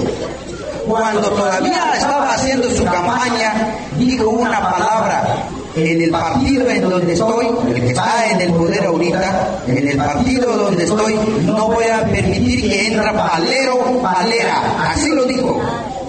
Cuando 0.87 1.29
todavía 1.31 1.93
estaba 1.95 2.35
haciendo 2.35 2.71
su 2.71 2.85
campaña, 2.85 3.77
dijo 3.99 4.29
una 4.31 4.61
palabra. 4.61 5.47
En 5.77 6.03
el 6.03 6.11
partido 6.11 6.69
en 6.69 6.91
donde 6.91 7.13
estoy, 7.13 7.47
el 7.69 7.75
que 7.75 7.89
está 7.89 8.29
en 8.29 8.41
el 8.41 8.53
poder 8.55 8.85
ahorita, 8.85 9.63
en 9.69 9.89
el 9.89 9.97
partido 9.97 10.57
donde 10.57 10.83
estoy, 10.83 11.15
no 11.45 11.69
voy 11.69 11.85
a 11.85 12.05
permitir 12.07 12.69
que 12.69 12.87
entre 12.89 13.13
palero, 13.13 14.03
palera. 14.03 14.91
Así 14.91 15.11
lo 15.11 15.25
dijo. 15.27 15.61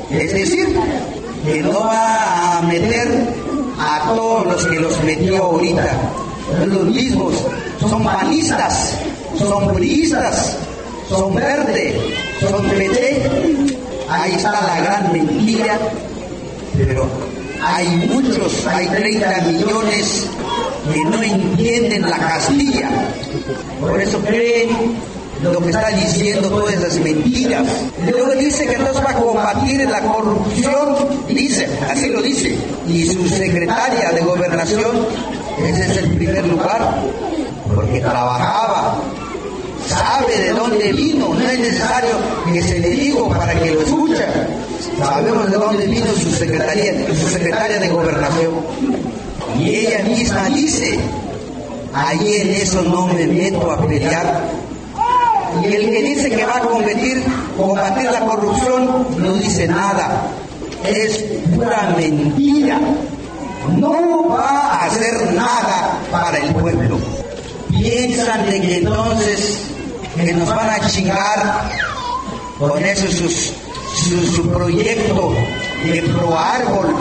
Es 0.09 0.33
decir, 0.33 0.75
que 1.45 1.61
no 1.61 1.79
va 1.79 2.57
a 2.57 2.61
meter 2.63 3.07
a 3.79 4.13
todos 4.15 4.47
los 4.47 4.65
que 4.65 4.79
los 4.79 5.03
metió 5.03 5.43
ahorita. 5.43 5.89
Los 6.65 6.85
mismos 6.85 7.33
son 7.79 8.03
panistas, 8.03 8.97
son 9.37 9.73
priistas, 9.73 10.57
son 11.09 11.33
verde, 11.33 11.95
son 12.39 12.69
PT. 12.69 13.23
Ahí 14.09 14.33
está 14.33 14.51
la 14.51 14.81
gran 14.81 15.13
mentira. 15.13 15.79
Pero 16.77 17.07
hay 17.63 17.87
muchos, 18.07 18.65
hay 18.67 18.87
30 18.87 19.41
millones 19.47 20.27
que 20.91 21.05
no 21.05 21.23
entienden 21.23 22.09
la 22.09 22.17
Castilla. 22.17 22.89
Por 23.79 23.99
eso 24.01 24.19
creen 24.19 24.69
lo 25.43 25.59
que 25.59 25.69
está 25.69 25.89
diciendo 25.89 26.49
todas 26.49 26.75
esas 26.75 26.99
mentiras. 26.99 27.67
Luego 28.09 28.33
dice 28.35 28.65
que 28.67 28.73
entonces 28.73 29.03
va 29.03 29.11
a 29.11 29.15
combatir 29.15 29.89
la 29.89 30.01
corrupción, 30.01 30.95
dice, 31.27 31.67
así 31.89 32.09
lo 32.09 32.21
dice, 32.21 32.55
y 32.87 33.05
su 33.07 33.27
secretaria 33.27 34.11
de 34.11 34.21
gobernación, 34.21 35.07
ese 35.65 35.85
es 35.85 35.97
el 35.97 36.15
primer 36.15 36.45
lugar, 36.47 37.01
porque 37.73 37.99
trabajaba, 37.99 38.99
sabe 39.87 40.37
de 40.37 40.51
dónde 40.51 40.91
vino, 40.93 41.33
no 41.33 41.49
es 41.49 41.59
necesario 41.59 42.11
que 42.51 42.61
se 42.61 42.79
le 42.79 42.89
diga 42.89 43.27
para 43.29 43.53
que 43.59 43.71
lo 43.71 43.81
escuche. 43.81 44.25
Sabemos 44.99 45.49
de 45.49 45.57
dónde 45.57 45.87
vino 45.87 46.07
su 46.13 46.31
secretaria, 46.31 46.93
su 47.07 47.27
secretaria 47.27 47.79
de 47.79 47.89
gobernación. 47.89 48.53
Y 49.57 49.69
ella 49.69 50.03
misma 50.03 50.49
dice, 50.49 50.99
ahí 51.93 52.35
en 52.35 52.49
eso 52.55 52.81
no 52.83 53.07
me 53.07 53.27
meto 53.27 53.71
a 53.71 53.85
pelear 53.85 54.61
y 55.59 55.65
el 55.65 55.91
que 55.91 56.01
dice 56.01 56.29
que 56.29 56.45
va 56.45 56.57
a 56.57 56.61
combatir, 56.61 57.23
combatir 57.57 58.09
la 58.09 58.21
corrupción 58.21 59.07
no 59.17 59.33
dice 59.33 59.67
nada. 59.67 60.27
Es 60.85 61.23
pura 61.53 61.93
mentira. 61.97 62.79
No 63.69 64.29
va 64.29 64.49
a 64.49 64.85
hacer 64.85 65.33
nada 65.33 65.99
para 66.11 66.37
el 66.37 66.53
pueblo. 66.55 66.97
Piensan 67.69 68.45
de 68.49 68.61
que 68.61 68.77
entonces 68.77 69.59
que 70.15 70.33
nos 70.33 70.49
van 70.49 70.69
a 70.69 70.87
chingar 70.89 71.69
con 72.59 72.83
eso 72.83 73.07
sus, 73.07 73.53
su, 73.95 74.27
su 74.27 74.49
proyecto 74.49 75.33
de 75.85 76.01
pro 76.01 76.37
árbol 76.37 76.95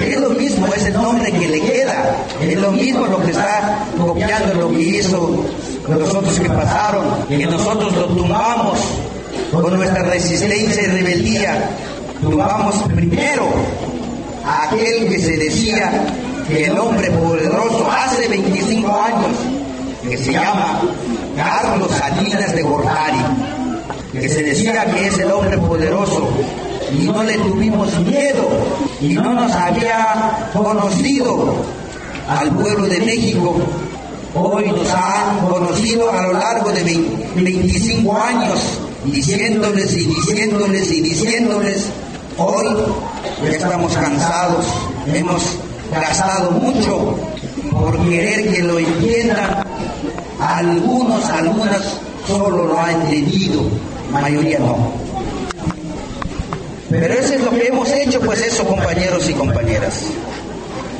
es 0.00 0.20
lo 0.20 0.30
mismo, 0.30 0.66
es 0.68 0.84
el 0.86 0.94
nombre 0.94 1.30
que 1.32 1.48
le 1.48 1.60
queda. 1.60 2.16
Es 2.40 2.58
lo 2.60 2.72
mismo 2.72 3.06
lo 3.06 3.22
que 3.22 3.30
está 3.30 3.86
copiando 3.98 4.54
lo 4.54 4.70
que 4.70 4.80
hizo 4.80 5.44
los 5.88 6.14
otros 6.14 6.40
que 6.40 6.48
pasaron, 6.48 7.26
que 7.28 7.46
nosotros 7.46 7.94
lo 7.94 8.06
tumbamos 8.06 8.78
con 9.52 9.76
nuestra 9.76 10.02
resistencia 10.02 10.82
y 10.82 10.86
rebeldía. 10.86 11.70
Tumbamos 12.20 12.76
primero 12.94 13.52
a 14.46 14.64
aquel 14.64 15.08
que 15.08 15.18
se 15.18 15.36
decía 15.36 16.06
que 16.46 16.66
el 16.66 16.78
hombre 16.78 17.10
poderoso 17.10 17.90
hace 17.90 18.28
25 18.28 18.92
años, 18.92 19.36
que 20.02 20.18
se 20.18 20.32
llama 20.32 20.82
Carlos 21.36 21.90
Salinas 21.90 22.54
de 22.54 22.62
Gortari, 22.62 23.18
que 24.12 24.28
se 24.28 24.42
decía 24.42 24.84
que 24.92 25.06
es 25.06 25.18
el 25.18 25.32
hombre 25.32 25.56
poderoso 25.58 26.28
y 26.92 27.06
no 27.06 27.22
le 27.22 27.34
tuvimos 27.38 27.98
miedo 28.00 28.48
y 29.00 29.14
no 29.14 29.32
nos 29.32 29.52
había 29.52 30.50
conocido 30.52 31.54
al 32.28 32.50
pueblo 32.50 32.86
de 32.86 33.00
México. 33.00 33.56
Hoy 34.34 34.66
nos 34.66 34.90
han 34.92 35.46
conocido 35.48 36.10
a 36.10 36.22
lo 36.22 36.32
largo 36.32 36.70
de 36.70 36.82
25 37.36 38.16
años, 38.16 38.78
diciéndoles 39.04 39.92
y 39.96 40.06
diciéndoles 40.06 40.90
y 40.90 41.00
diciéndoles. 41.00 41.86
Hoy 42.36 42.66
estamos 43.48 43.94
cansados, 43.94 44.66
hemos 45.06 45.42
gastado 45.92 46.50
mucho 46.52 47.18
por 47.70 48.08
querer 48.08 48.50
que 48.52 48.62
lo 48.62 48.78
entiendan. 48.78 49.64
Algunos, 50.40 51.24
algunas 51.30 51.98
solo 52.26 52.66
lo 52.66 52.78
han 52.78 53.02
entendido, 53.02 53.62
mayoría 54.10 54.58
no. 54.58 54.92
Pero 56.90 57.14
eso 57.14 57.34
es 57.34 57.40
lo 57.40 57.50
que 57.50 57.66
hemos 57.66 57.90
hecho, 57.90 58.20
pues 58.20 58.40
eso, 58.40 58.64
compañeros 58.64 59.28
y 59.28 59.34
compañeras. 59.34 60.04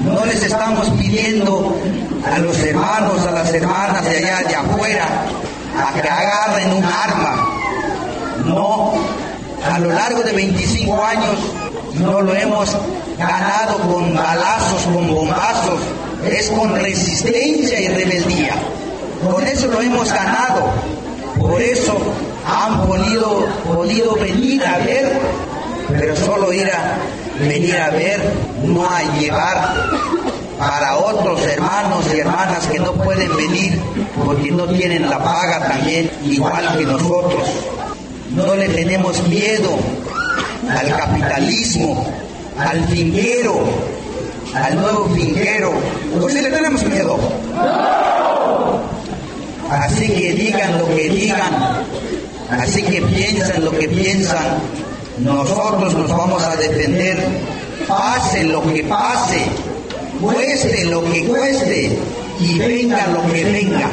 No 0.04 0.24
les 0.24 0.42
estamos 0.42 0.88
pidiendo 0.90 1.76
a 2.30 2.38
los 2.38 2.58
hermanos, 2.58 3.26
a 3.26 3.30
las 3.30 3.54
hermanas 3.54 4.04
de 4.04 4.16
allá, 4.18 4.48
de 4.48 4.56
afuera, 4.56 5.06
a 5.78 5.92
que 5.94 6.08
agarren 6.08 6.72
un 6.72 6.84
arma. 6.84 7.48
No, 8.44 8.92
a 9.64 9.78
lo 9.78 9.90
largo 9.90 10.22
de 10.22 10.32
25 10.32 11.04
años 11.04 11.38
no 12.00 12.20
lo 12.20 12.34
hemos 12.34 12.76
ganado 13.18 13.78
con 13.78 14.14
balazos, 14.14 14.82
con 14.82 15.14
bombazos, 15.14 15.80
es 16.26 16.48
con 16.50 16.74
resistencia 16.74 17.80
y 17.80 17.88
rebeldía. 17.88 18.54
Con 19.30 19.46
eso 19.46 19.68
lo 19.68 19.80
hemos 19.80 20.12
ganado. 20.12 20.72
Por 21.38 21.60
eso 21.60 21.96
han 22.46 22.86
podido, 22.86 23.46
podido 23.64 24.14
venir 24.16 24.64
a 24.64 24.78
ver 24.78 25.20
pero 25.88 26.16
solo 26.16 26.52
ir 26.52 26.70
a 26.70 26.98
venir 27.38 27.76
a 27.76 27.90
ver, 27.90 28.20
no 28.64 28.88
a 28.88 29.02
llevar 29.18 29.74
para 30.58 30.96
otros 30.98 31.42
hermanos 31.42 32.04
y 32.14 32.20
hermanas 32.20 32.66
que 32.66 32.78
no 32.78 32.92
pueden 32.92 33.36
venir 33.36 33.78
porque 34.24 34.50
no 34.50 34.66
tienen 34.66 35.08
la 35.08 35.22
paga 35.22 35.68
también, 35.68 36.10
igual 36.24 36.76
que 36.76 36.84
nosotros. 36.84 37.48
No 38.30 38.54
le 38.54 38.68
tenemos 38.68 39.22
miedo 39.28 39.70
al 40.68 40.96
capitalismo, 40.96 42.06
al 42.58 42.84
finquero, 42.88 43.64
al 44.54 44.76
nuevo 44.76 45.08
finquero. 45.10 45.72
¿O 46.20 46.28
le 46.28 46.42
tenemos 46.42 46.82
miedo? 46.84 47.18
Así 49.70 50.08
que 50.08 50.32
digan 50.34 50.78
lo 50.78 50.86
que 50.88 51.08
digan, 51.08 51.84
así 52.50 52.82
que 52.82 53.02
piensen 53.02 53.64
lo 53.64 53.70
que 53.72 53.88
piensan, 53.88 54.58
nosotros 55.18 55.94
nos 55.94 56.10
vamos 56.10 56.42
a 56.44 56.54
defender, 56.56 57.18
pase 57.88 58.44
lo 58.44 58.62
que 58.62 58.84
pase, 58.84 59.42
cueste 60.20 60.84
lo 60.84 61.02
que 61.04 61.26
cueste 61.26 61.98
y 62.40 62.58
venga 62.58 63.06
lo 63.08 63.22
que 63.32 63.44
venga. 63.44 63.90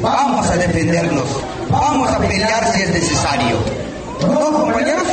Vamos 0.00 0.46
a 0.50 0.56
defendernos, 0.56 1.24
vamos 1.70 2.10
a 2.10 2.18
pelear 2.18 2.72
si 2.72 2.82
es 2.82 2.90
necesario. 2.90 3.56
¿No, 4.20 4.52
compañeros? 4.52 5.04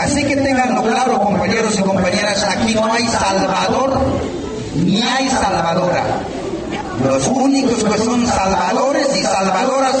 Así 0.00 0.24
que 0.24 0.36
tenganlo 0.36 0.82
claro, 0.82 1.20
compañeros 1.20 1.78
y 1.78 1.82
compañeras, 1.82 2.44
aquí 2.44 2.74
no 2.74 2.92
hay 2.92 3.06
salvador 3.08 4.00
ni 4.74 5.00
hay 5.00 5.28
salvadora. 5.28 6.04
Los 7.04 7.26
únicos 7.28 7.82
que 7.82 7.98
son 7.98 8.26
salvadores 8.26 9.08
y 9.16 9.22
salvadoras 9.22 9.96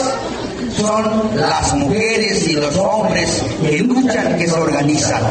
son 0.76 1.30
las 1.34 1.74
mujeres 1.74 2.46
y 2.46 2.52
los 2.54 2.76
hombres 2.76 3.42
que 3.62 3.78
luchan, 3.78 4.36
que 4.36 4.46
se 4.46 4.54
organizan. 4.54 5.22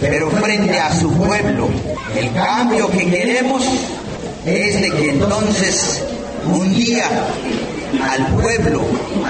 Pero 0.00 0.30
frente 0.30 0.78
a 0.78 0.92
su 0.94 1.12
pueblo, 1.12 1.68
el 2.16 2.32
cambio 2.32 2.90
que 2.90 3.08
queremos 3.08 3.62
es 4.44 4.80
de 4.80 4.90
que 4.90 5.10
entonces 5.10 6.02
un 6.44 6.74
día 6.74 7.04
al 8.10 8.26
pueblo, 8.34 8.80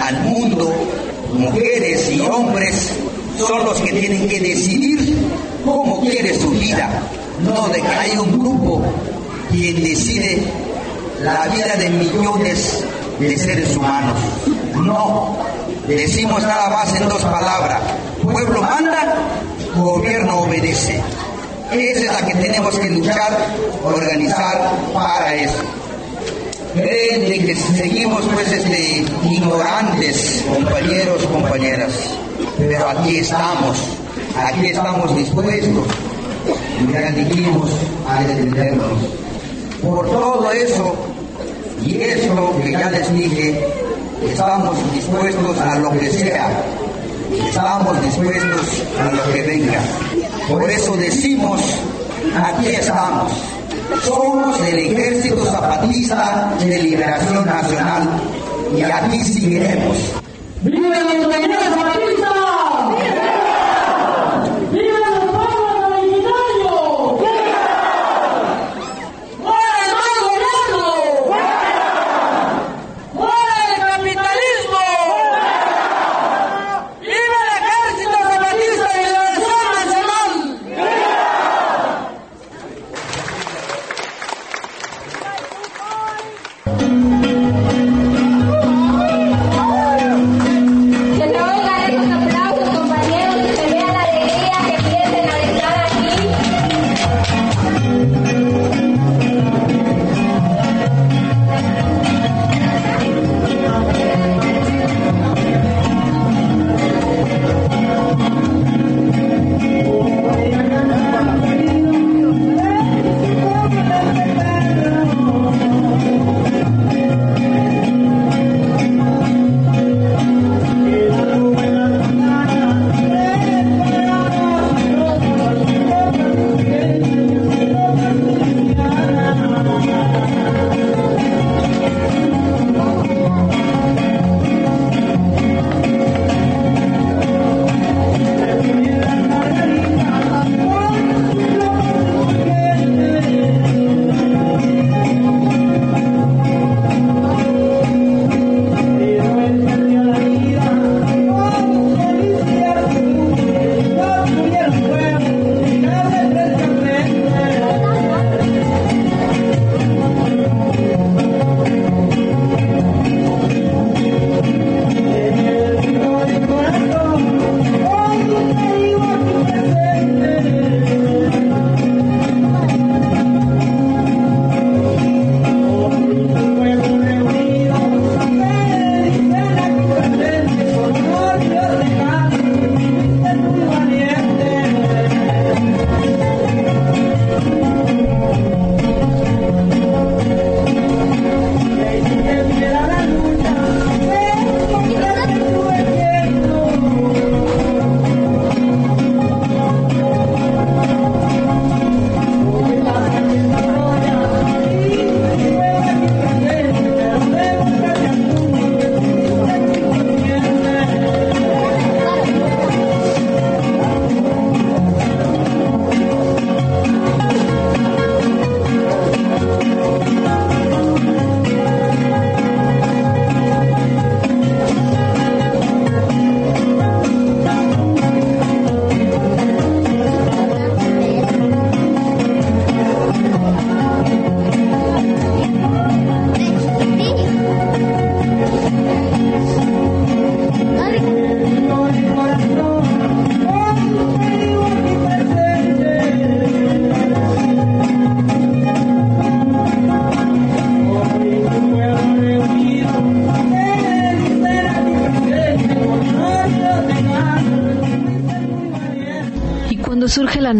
al 0.03 0.21
mundo, 0.21 0.73
mujeres 1.35 2.11
y 2.11 2.21
hombres 2.21 2.91
son 3.39 3.65
los 3.65 3.81
que 3.81 3.93
tienen 3.93 4.29
que 4.29 4.41
decidir 4.41 5.17
cómo 5.65 6.01
quiere 6.01 6.39
su 6.39 6.51
vida, 6.51 6.89
no 7.41 7.69
de 7.69 7.81
que 7.81 7.89
hay 7.89 8.19
un 8.19 8.39
grupo 8.39 8.83
quien 9.51 9.83
decide 9.83 10.43
la 11.23 11.47
vida 11.49 11.77
de 11.77 11.89
millones 11.91 12.85
de 13.19 13.39
seres 13.39 13.77
humanos. 13.77 14.19
No, 14.75 15.37
decimos 15.87 16.43
nada 16.43 16.71
más 16.71 16.95
en 16.95 17.09
dos 17.09 17.23
palabras. 17.23 17.81
Pueblo 18.23 18.63
manda, 18.63 19.15
gobierno 19.77 20.41
obedece. 20.41 21.01
Esa 21.71 22.01
es 22.01 22.21
la 22.21 22.27
que 22.27 22.35
tenemos 22.35 22.79
que 22.79 22.91
luchar, 22.91 23.39
organizar 23.83 24.73
para 24.93 25.35
eso. 25.35 25.63
Creen 26.75 27.29
de 27.29 27.39
que 27.45 27.55
seguimos 27.55 28.23
pues 28.33 28.51
este, 28.51 29.05
ignorantes, 29.31 30.43
compañeros, 30.49 31.27
compañeras. 31.27 31.93
Pero 32.59 32.89
aquí 32.89 33.19
estamos, 33.19 33.77
aquí 34.37 34.67
estamos 34.69 35.15
dispuestos, 35.15 35.87
ya 36.91 37.11
dijimos, 37.11 37.71
a 38.09 38.23
defendernos. 38.23 38.99
Por 39.83 40.11
todo 40.11 40.51
eso, 40.53 40.95
y 41.85 42.01
eso 42.01 42.55
que 42.63 42.73
ya 42.73 42.91
les 42.91 43.13
dije, 43.13 43.67
estamos 44.31 44.77
dispuestos 44.95 45.59
a 45.59 45.79
lo 45.79 45.91
que 45.93 46.11
sea, 46.11 46.65
estamos 47.49 48.03
dispuestos 48.03 48.83
a 48.99 49.13
lo 49.13 49.33
que 49.33 49.43
venga. 49.43 49.81
Por 50.49 50.71
eso 50.71 50.97
decimos, 50.97 51.61
aquí 52.35 52.69
estamos. 52.69 53.33
Somos 54.01 54.61
el 54.61 54.79
Ejército 54.79 55.45
Zapatista 55.45 56.55
de 56.59 56.83
Liberación 56.83 57.47
Nacional 57.47 58.09
y 58.77 58.83
aquí 58.83 59.21
seguiremos. 59.21 59.97
¡Viva 60.63 60.89
la 60.89 61.61
Zapatista! 61.71 62.62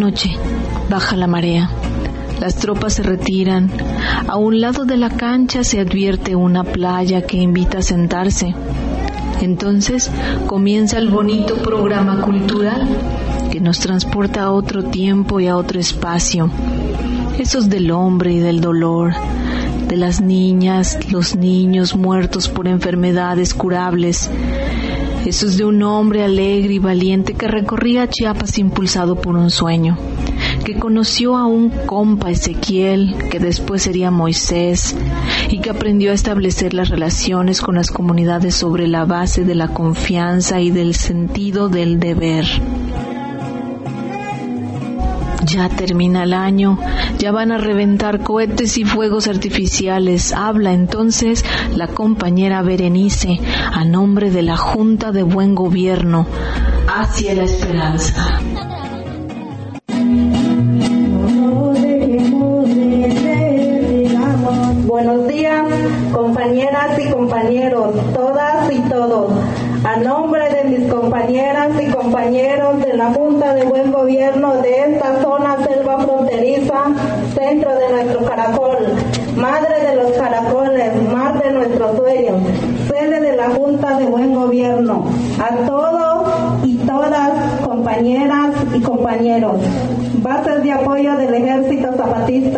Noche, 0.03 0.31
baja 0.89 1.15
la 1.15 1.27
marea. 1.27 1.69
Las 2.41 2.55
tropas 2.55 2.95
se 2.95 3.03
retiran. 3.03 3.71
A 4.27 4.35
un 4.35 4.59
lado 4.59 4.83
de 4.83 4.97
la 4.97 5.09
cancha 5.09 5.63
se 5.63 5.79
advierte 5.79 6.35
una 6.35 6.65
playa 6.65 7.21
que 7.21 7.37
invita 7.37 7.77
a 7.77 7.81
sentarse. 7.81 8.53
Entonces 9.41 10.11
comienza 10.45 10.97
el 10.97 11.07
bonito 11.07 11.55
programa 11.55 12.19
cultural 12.19 12.85
que 13.49 13.61
nos 13.61 13.79
transporta 13.79 14.43
a 14.43 14.51
otro 14.51 14.83
tiempo 14.83 15.39
y 15.39 15.47
a 15.47 15.55
otro 15.55 15.79
espacio. 15.79 16.49
Esos 17.39 17.69
del 17.69 17.89
hombre 17.89 18.33
y 18.33 18.39
del 18.39 18.59
dolor, 18.59 19.13
de 19.87 19.95
las 19.95 20.19
niñas, 20.19 20.99
los 21.09 21.37
niños 21.37 21.95
muertos 21.95 22.49
por 22.49 22.67
enfermedades 22.67 23.53
curables. 23.53 24.29
Esos 25.25 25.57
de 25.57 25.65
un 25.65 25.81
hombre 25.83 26.23
alegre 26.23 26.73
y 26.73 26.79
valiente 26.79 27.33
que 27.33 27.47
recorría 27.47 28.09
Chiapas 28.09 28.57
impulsado 28.57 29.15
por 29.15 29.35
un 29.35 29.49
sueño 29.49 29.97
que 30.63 30.75
conoció 30.75 31.35
a 31.35 31.45
un 31.45 31.69
compa 31.69 32.31
Ezequiel, 32.31 33.15
que 33.29 33.39
después 33.39 33.83
sería 33.83 34.11
Moisés, 34.11 34.95
y 35.49 35.59
que 35.59 35.69
aprendió 35.69 36.11
a 36.11 36.13
establecer 36.13 36.73
las 36.73 36.89
relaciones 36.89 37.61
con 37.61 37.75
las 37.75 37.91
comunidades 37.91 38.55
sobre 38.55 38.87
la 38.87 39.05
base 39.05 39.43
de 39.43 39.55
la 39.55 39.67
confianza 39.67 40.61
y 40.61 40.71
del 40.71 40.95
sentido 40.95 41.67
del 41.67 41.99
deber. 41.99 42.45
Ya 45.45 45.67
termina 45.67 46.23
el 46.23 46.33
año, 46.33 46.79
ya 47.19 47.31
van 47.31 47.51
a 47.51 47.57
reventar 47.57 48.23
cohetes 48.23 48.77
y 48.77 48.85
fuegos 48.85 49.27
artificiales. 49.27 50.31
Habla 50.31 50.73
entonces 50.73 51.43
la 51.75 51.87
compañera 51.87 52.61
Berenice 52.61 53.39
a 53.73 53.83
nombre 53.83 54.29
de 54.29 54.43
la 54.43 54.55
Junta 54.55 55.11
de 55.11 55.23
Buen 55.23 55.55
Gobierno 55.55 56.27
hacia 56.87 57.33
la 57.33 57.43
esperanza. 57.43 58.32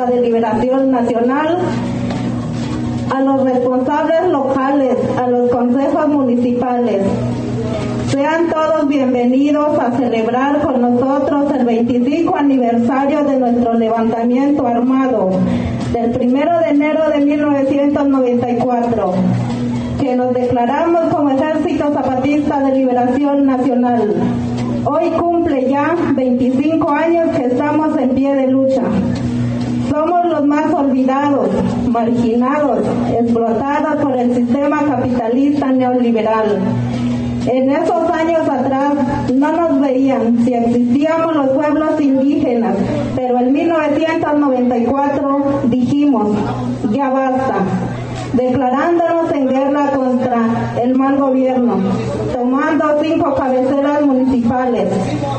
De 0.08 0.22
Liberación 0.22 0.92
Nacional, 0.92 1.58
a 3.14 3.22
los 3.22 3.44
responsables 3.44 4.30
locales, 4.30 4.96
a 5.18 5.28
los 5.28 5.50
consejos 5.50 6.08
municipales. 6.08 7.02
Sean 8.10 8.50
todos 8.52 8.88
bienvenidos 8.88 9.80
a 9.80 9.92
celebrar 9.98 10.62
con 10.62 10.80
nosotros 10.80 11.52
el 11.54 11.66
25 11.66 12.36
aniversario 12.36 13.24
de 13.24 13.38
nuestro 13.38 13.74
levantamiento 13.74 14.68
armado 14.68 15.32
del 15.92 16.12
1 16.22 16.60
de 16.60 16.70
enero 16.70 17.10
de 17.10 17.22
1994, 17.22 19.14
que 20.00 20.16
nos 20.16 20.34
declaramos 20.34 21.14
como 21.14 21.32
Ejército 21.32 21.92
Zapatista 21.92 22.60
de 22.60 22.76
Liberación 22.76 23.48
Nacional. 23.48 24.14
Hoy 24.86 25.10
cumple 25.20 25.68
ya 25.68 25.96
25 26.14 26.92
años 26.92 27.36
que 27.36 27.46
estamos 27.46 27.98
en 27.98 28.10
pie 28.10 28.36
de 28.36 28.48
lucha. 28.48 28.84
Somos 29.96 30.26
los 30.26 30.46
más 30.46 30.74
olvidados, 30.74 31.48
marginados, 31.88 32.80
explotados 33.18 33.96
por 34.04 34.18
el 34.18 34.36
sistema 34.36 34.84
capitalista 34.84 35.72
neoliberal. 35.72 36.60
En 37.48 37.72
esos 37.72 38.10
años 38.10 38.42
atrás 38.42 38.96
no 39.34 39.54
nos 39.54 39.80
veían 39.80 40.44
si 40.44 40.54
existíamos 40.54 41.38
los 41.38 41.48
pueblos 41.52 42.02
indígenas, 42.02 42.76
pero 43.16 43.40
en 43.40 43.54
1994 43.54 45.62
dijimos, 45.70 46.36
ya 46.92 47.10
basta, 47.10 47.64
declarándonos 48.36 49.32
en 49.32 49.48
guerra 49.48 49.92
contra 49.92 50.38
el 50.82 50.96
mal 50.96 51.18
gobierno, 51.18 51.78
tomando 52.34 53.00
cinco 53.02 53.34
cabeceras 53.36 54.02
municipales, 54.06 54.90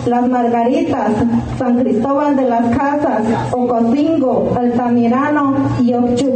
Las 0.07 0.29
Margaritas, 0.29 1.13
San 1.59 1.79
Cristóbal 1.79 2.37
de 2.37 2.49
las 2.49 2.77
Casas, 2.77 3.23
Ocosingo, 3.53 4.53
Altamirano 4.57 5.55
y 5.81 5.93
Ochuc. 5.95 6.35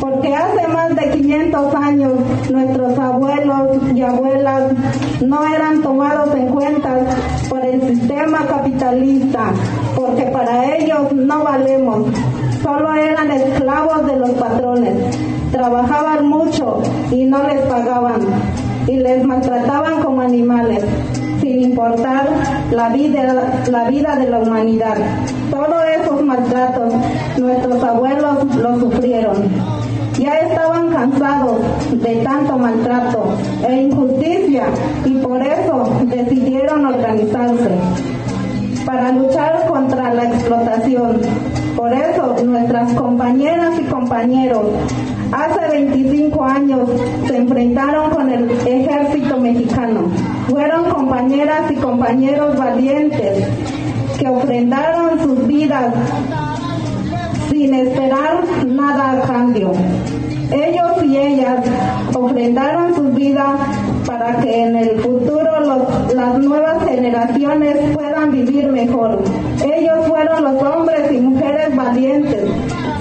Porque 0.00 0.34
hace 0.34 0.66
más 0.66 0.96
de 0.96 1.10
500 1.10 1.74
años 1.76 2.12
nuestros 2.50 2.98
abuelos 2.98 3.68
y 3.94 4.02
abuelas 4.02 4.72
no 5.20 5.46
eran 5.46 5.80
tomados 5.80 6.34
en 6.34 6.48
cuenta 6.48 6.98
por 7.48 7.64
el 7.64 7.80
sistema 7.82 8.44
capitalista, 8.46 9.52
porque 9.94 10.24
para 10.24 10.76
ellos 10.76 11.12
no 11.12 11.44
valemos, 11.44 12.08
solo 12.62 12.94
eran 12.94 13.30
esclavos 13.30 14.06
de 14.06 14.16
los 14.16 14.30
patrones. 14.30 14.94
Trabajaban 15.50 16.26
mucho 16.26 16.82
y 17.10 17.24
no 17.24 17.42
les 17.46 17.60
pagaban 17.62 18.20
y 18.86 18.96
les 18.96 19.24
maltrataban 19.24 20.02
como 20.02 20.22
animales, 20.22 20.84
sin 21.40 21.60
importar 21.62 22.28
la 22.70 22.88
vida, 22.88 23.62
la 23.70 23.90
vida 23.90 24.16
de 24.16 24.30
la 24.30 24.38
humanidad. 24.38 24.96
Todos 25.50 25.82
esos 26.00 26.22
maltratos 26.22 26.94
nuestros 27.36 27.82
abuelos 27.82 28.56
los 28.56 28.80
sufrieron. 28.80 29.36
Ya 30.18 30.38
estaban 30.38 30.90
cansados 30.90 31.56
de 31.90 32.16
tanto 32.16 32.56
maltrato 32.56 33.34
e 33.66 33.82
injusticia 33.82 34.64
y 35.04 35.14
por 35.16 35.42
eso 35.42 35.90
decidieron 36.04 36.86
organizarse 36.86 37.70
para 38.84 39.12
luchar 39.12 39.66
contra 39.66 40.12
la 40.14 40.24
explotación. 40.24 41.20
Por 41.76 41.92
eso 41.92 42.36
nuestras 42.44 42.92
compañeras 42.94 43.78
y 43.78 43.84
compañeros 43.84 44.66
hace 45.32 45.68
25 45.68 46.44
años 46.44 46.90
se 47.26 47.36
enfrentaron 47.36 48.10
con 48.10 48.30
el 48.30 48.50
ejército 48.50 49.38
mexicano. 49.38 50.02
Fueron 50.48 50.90
compañeras 50.90 51.70
y 51.70 51.76
compañeros 51.76 52.56
valientes 52.56 53.48
que 54.18 54.28
ofrendaron 54.28 55.20
sus 55.20 55.46
vidas 55.46 55.94
sin 57.50 57.74
esperar 57.74 58.44
nada 58.66 59.12
a 59.12 59.26
cambio. 59.26 59.72
Ellos 60.52 61.02
y 61.04 61.16
ellas 61.16 61.64
ofrendaron 62.14 62.94
sus 62.94 63.14
vidas 63.14 63.58
para 64.06 64.36
que 64.40 64.64
en 64.64 64.76
el 64.76 65.00
futuro 65.00 65.50
las 66.14 66.38
nuevas 66.38 66.84
generaciones 66.84 67.76
puedan 67.94 68.32
vivir 68.32 68.68
mejor. 68.68 69.22
Ellos 69.64 70.06
fueron 70.06 70.44
los 70.44 70.62
hombres 70.62 71.10
y 71.10 71.20
mujeres 71.20 71.74
valientes. 71.74 72.50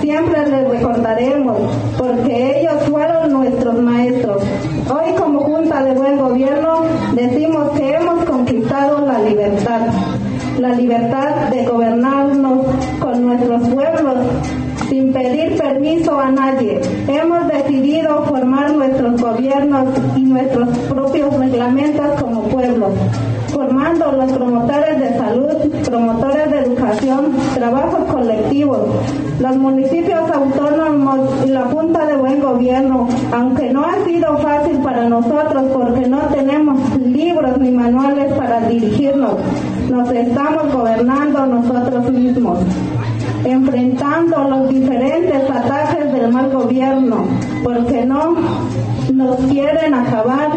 Siempre 0.01 0.47
les 0.47 0.69
recordaremos 0.69 1.57
porque 1.97 2.59
ellos 2.59 2.83
fueron 2.89 3.33
nuestros 3.33 3.79
maestros. 3.81 4.43
Hoy 4.89 5.13
como 5.17 5.41
Junta 5.41 5.83
de 5.83 5.93
Buen 5.93 6.17
Gobierno 6.17 6.83
decimos 7.13 7.71
que 7.71 7.95
hemos 7.95 8.23
conquistado 8.25 9.05
la 9.05 9.19
libertad 9.19 9.81
la 10.59 10.75
libertad 10.75 11.49
de 11.49 11.65
gobernarnos 11.65 12.65
con 12.99 13.25
nuestros 13.25 13.67
pueblos 13.69 14.15
pedir 15.11 15.57
permiso 15.57 16.19
a 16.19 16.31
nadie. 16.31 16.81
Hemos 17.07 17.47
decidido 17.47 18.23
formar 18.25 18.71
nuestros 18.73 19.21
gobiernos 19.21 19.87
y 20.15 20.21
nuestros 20.21 20.69
propios 20.89 21.33
reglamentos 21.37 22.21
como 22.21 22.43
pueblos, 22.43 22.91
formando 23.49 24.11
los 24.11 24.31
promotores 24.31 24.99
de 24.99 25.17
salud, 25.17 25.53
promotores 25.85 26.51
de 26.51 26.59
educación, 26.59 27.33
trabajos 27.53 28.05
colectivos, 28.11 28.79
los 29.39 29.55
municipios 29.57 30.29
autónomos 30.29 31.19
y 31.45 31.49
la 31.49 31.63
Junta 31.63 32.05
de 32.05 32.15
Buen 32.15 32.39
Gobierno, 32.41 33.07
aunque 33.31 33.71
no 33.71 33.83
ha 33.83 34.05
sido 34.05 34.37
fácil 34.37 34.77
para 34.77 35.09
nosotros 35.09 35.63
porque 35.73 36.07
no 36.07 36.19
tenemos 36.33 36.77
libros 36.99 37.57
ni 37.57 37.71
manuales 37.71 38.31
para 38.33 38.61
dirigirnos, 38.67 39.35
nos 39.89 40.11
estamos 40.11 40.71
gobernando 40.73 41.45
nosotros 41.45 42.11
mismos, 42.11 42.59
enfrentando 43.45 44.43
los 44.43 44.69
diferentes 44.69 45.49
ataques 45.49 46.13
del 46.13 46.31
mal 46.31 46.51
gobierno, 46.51 47.25
porque 47.63 48.05
no 48.05 48.35
nos 49.13 49.35
quieren 49.45 49.93
acabar 49.93 50.49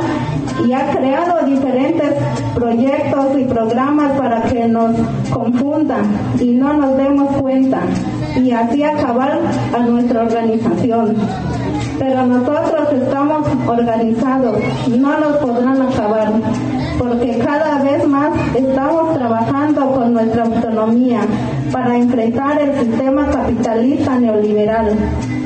y 0.67 0.73
ha 0.73 0.91
creado 0.91 1.47
diferentes 1.47 2.15
proyectos 2.55 3.39
y 3.39 3.45
programas 3.45 4.13
para 4.13 4.43
que 4.43 4.67
nos 4.69 4.97
confundan 5.31 6.05
y 6.41 6.53
no 6.53 6.73
nos 6.75 6.97
demos 6.97 7.37
cuenta 7.37 7.81
y 8.37 8.51
así 8.51 8.83
acabar 8.83 9.41
a 9.75 9.79
nuestra 9.81 10.23
organización. 10.23 11.15
Pero 11.99 12.27
nosotros 12.27 12.93
estamos 12.93 13.47
organizados, 13.67 14.59
no 14.89 15.19
nos 15.19 15.37
podrán 15.37 15.83
acabar. 15.83 16.33
porque 16.99 17.39
cada 17.39 17.83
vez 17.83 18.07
más 18.07 18.31
estamos 18.55 19.15
trabajando 19.15 19.94
nuestra 20.15 20.45
autonomía 20.45 21.21
para 21.73 21.97
enfrentar 21.97 22.61
el 22.63 22.79
sistema 22.79 23.27
capitalista 23.31 24.19
neoliberal. 24.19 24.93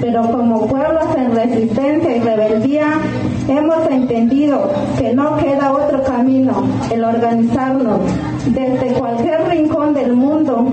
Pero 0.01 0.31
como 0.31 0.67
pueblos 0.67 1.07
en 1.17 1.35
resistencia 1.35 2.17
y 2.17 2.21
rebeldía, 2.21 2.93
hemos 3.49 3.91
entendido 3.91 4.71
que 4.99 5.15
no 5.15 5.37
queda 5.39 5.73
otro 5.73 6.05
camino, 6.05 6.65
el 6.93 7.03
organizarnos 7.03 8.01
desde 8.47 8.93
cualquier 8.93 9.49
rincón 9.49 9.95
del 9.95 10.13
mundo 10.13 10.67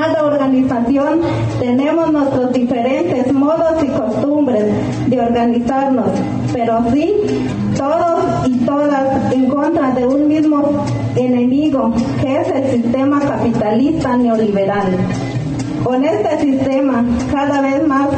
cada 0.00 0.24
organización 0.24 1.20
tenemos 1.58 2.10
nuestros 2.10 2.52
diferentes 2.52 3.32
modos 3.32 3.82
y 3.82 3.88
costumbres 3.88 4.64
de 5.08 5.20
organizarnos, 5.20 6.06
pero 6.52 6.82
sí 6.92 7.12
todos 7.76 8.09
y 8.46 8.58
todas 8.64 9.32
en 9.32 9.46
contra 9.46 9.90
de 9.92 10.06
un 10.06 10.28
mismo 10.28 10.84
enemigo 11.16 11.92
que 12.20 12.40
es 12.40 12.48
el 12.48 12.82
sistema 12.82 13.20
capitalista 13.20 14.16
neoliberal. 14.16 14.96
Con 15.84 16.04
este 16.04 16.40
sistema 16.40 17.04
cada 17.32 17.60
vez 17.60 17.86
más 17.86 18.08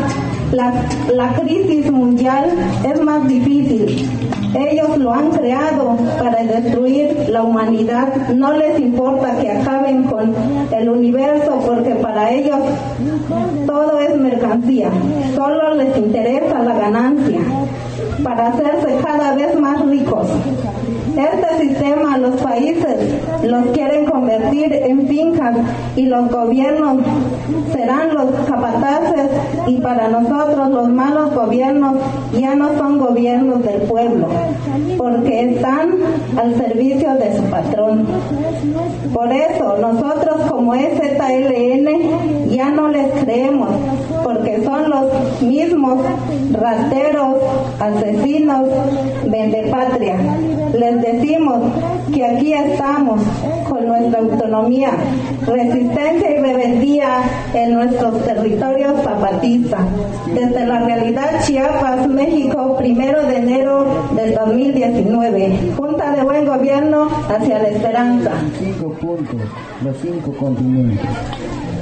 la, 0.53 0.73
la 1.13 1.33
crisis 1.35 1.91
mundial 1.91 2.51
es 2.85 3.01
más 3.01 3.27
difícil 3.27 4.09
ellos 4.55 4.99
lo 4.99 5.15
han 5.15 5.31
creado 5.31 5.97
para 6.19 6.43
destruir 6.45 7.27
la 7.29 7.43
humanidad. 7.43 8.29
No 8.35 8.53
les 8.53 8.79
importa 8.79 9.39
que 9.41 9.51
acaben 9.51 10.05
con 10.05 10.35
el 10.71 10.89
universo 10.91 11.59
porque 11.67 11.95
para 11.95 12.31
ellos 12.31 12.59
todo 13.67 13.99
es 13.99 14.15
mercancía. 14.17 14.91
Solo 15.35 15.75
les 15.75 15.97
interesa 15.97 16.59
la 16.59 16.75
ganancia 16.75 17.41
para 18.23 18.49
hacerse 18.49 18.97
cada 19.03 19.35
vez 19.35 19.59
más 19.59 19.85
ricos. 19.87 20.27
Este 21.17 21.69
sistema 21.69 22.17
los 22.17 22.41
países 22.41 22.97
los 23.43 23.67
quieren 23.67 24.07
convertir 24.07 24.73
en 24.73 25.07
fincas 25.07 25.57
y 25.95 26.07
los 26.07 26.31
gobiernos 26.31 26.99
serán 27.73 28.15
los 28.15 28.31
capataces 28.47 29.31
y 29.67 29.77
para 29.79 30.09
nosotros 30.09 30.71
los 30.71 30.89
malos 30.89 31.35
gobiernos 31.35 31.97
ya 32.33 32.55
no 32.55 32.77
son 32.79 32.99
gobiernos 32.99 33.63
del 33.63 33.83
pueblo 33.83 34.27
porque 34.97 35.51
están 35.55 35.97
al 36.37 36.57
servicio 36.57 37.15
de 37.15 37.37
su 37.37 37.43
patrón. 37.45 38.07
Por 39.13 39.31
eso 39.33 39.77
nosotros 39.81 40.37
como 40.49 40.75
STLN 40.75 42.49
ya 42.51 42.71
no 42.71 42.89
les 42.89 43.11
creemos 43.23 43.69
porque 44.23 44.63
son 44.65 44.91
los 44.91 45.43
mismos 45.43 46.05
rateros, 46.53 47.37
asesinos, 47.81 48.69
vendepatria. 49.27 50.17
Les 50.73 51.03
decimos 51.03 51.59
que 52.13 52.25
aquí 52.25 52.53
estamos 52.53 53.21
con 53.69 53.87
nuestra 53.87 54.21
autonomía, 54.21 54.91
resistencia 55.47 56.31
y 56.31 56.39
rebeldía 56.39 57.23
en 57.55 57.75
nuestros 57.75 58.25
territorios 58.25 59.03
zapatistas. 59.03 59.81
Desde 60.35 60.67
la 60.67 60.81
realidad 60.81 61.45
Chiapas, 61.45 62.09
México, 62.09 62.77
primero 62.79 63.23
de 63.27 63.37
enero 63.37 63.87
del 64.15 64.35
2019. 64.35 65.73
Junta 65.77 66.13
de 66.13 66.23
Buen 66.23 66.47
Gobierno 66.47 67.09
hacia 67.29 67.59
la 67.59 67.69
esperanza. 67.69 68.31
Cinco 68.59 68.93
puntos, 68.95 69.41
los 69.83 69.97
cinco 69.99 70.33
continentes. 70.33 71.09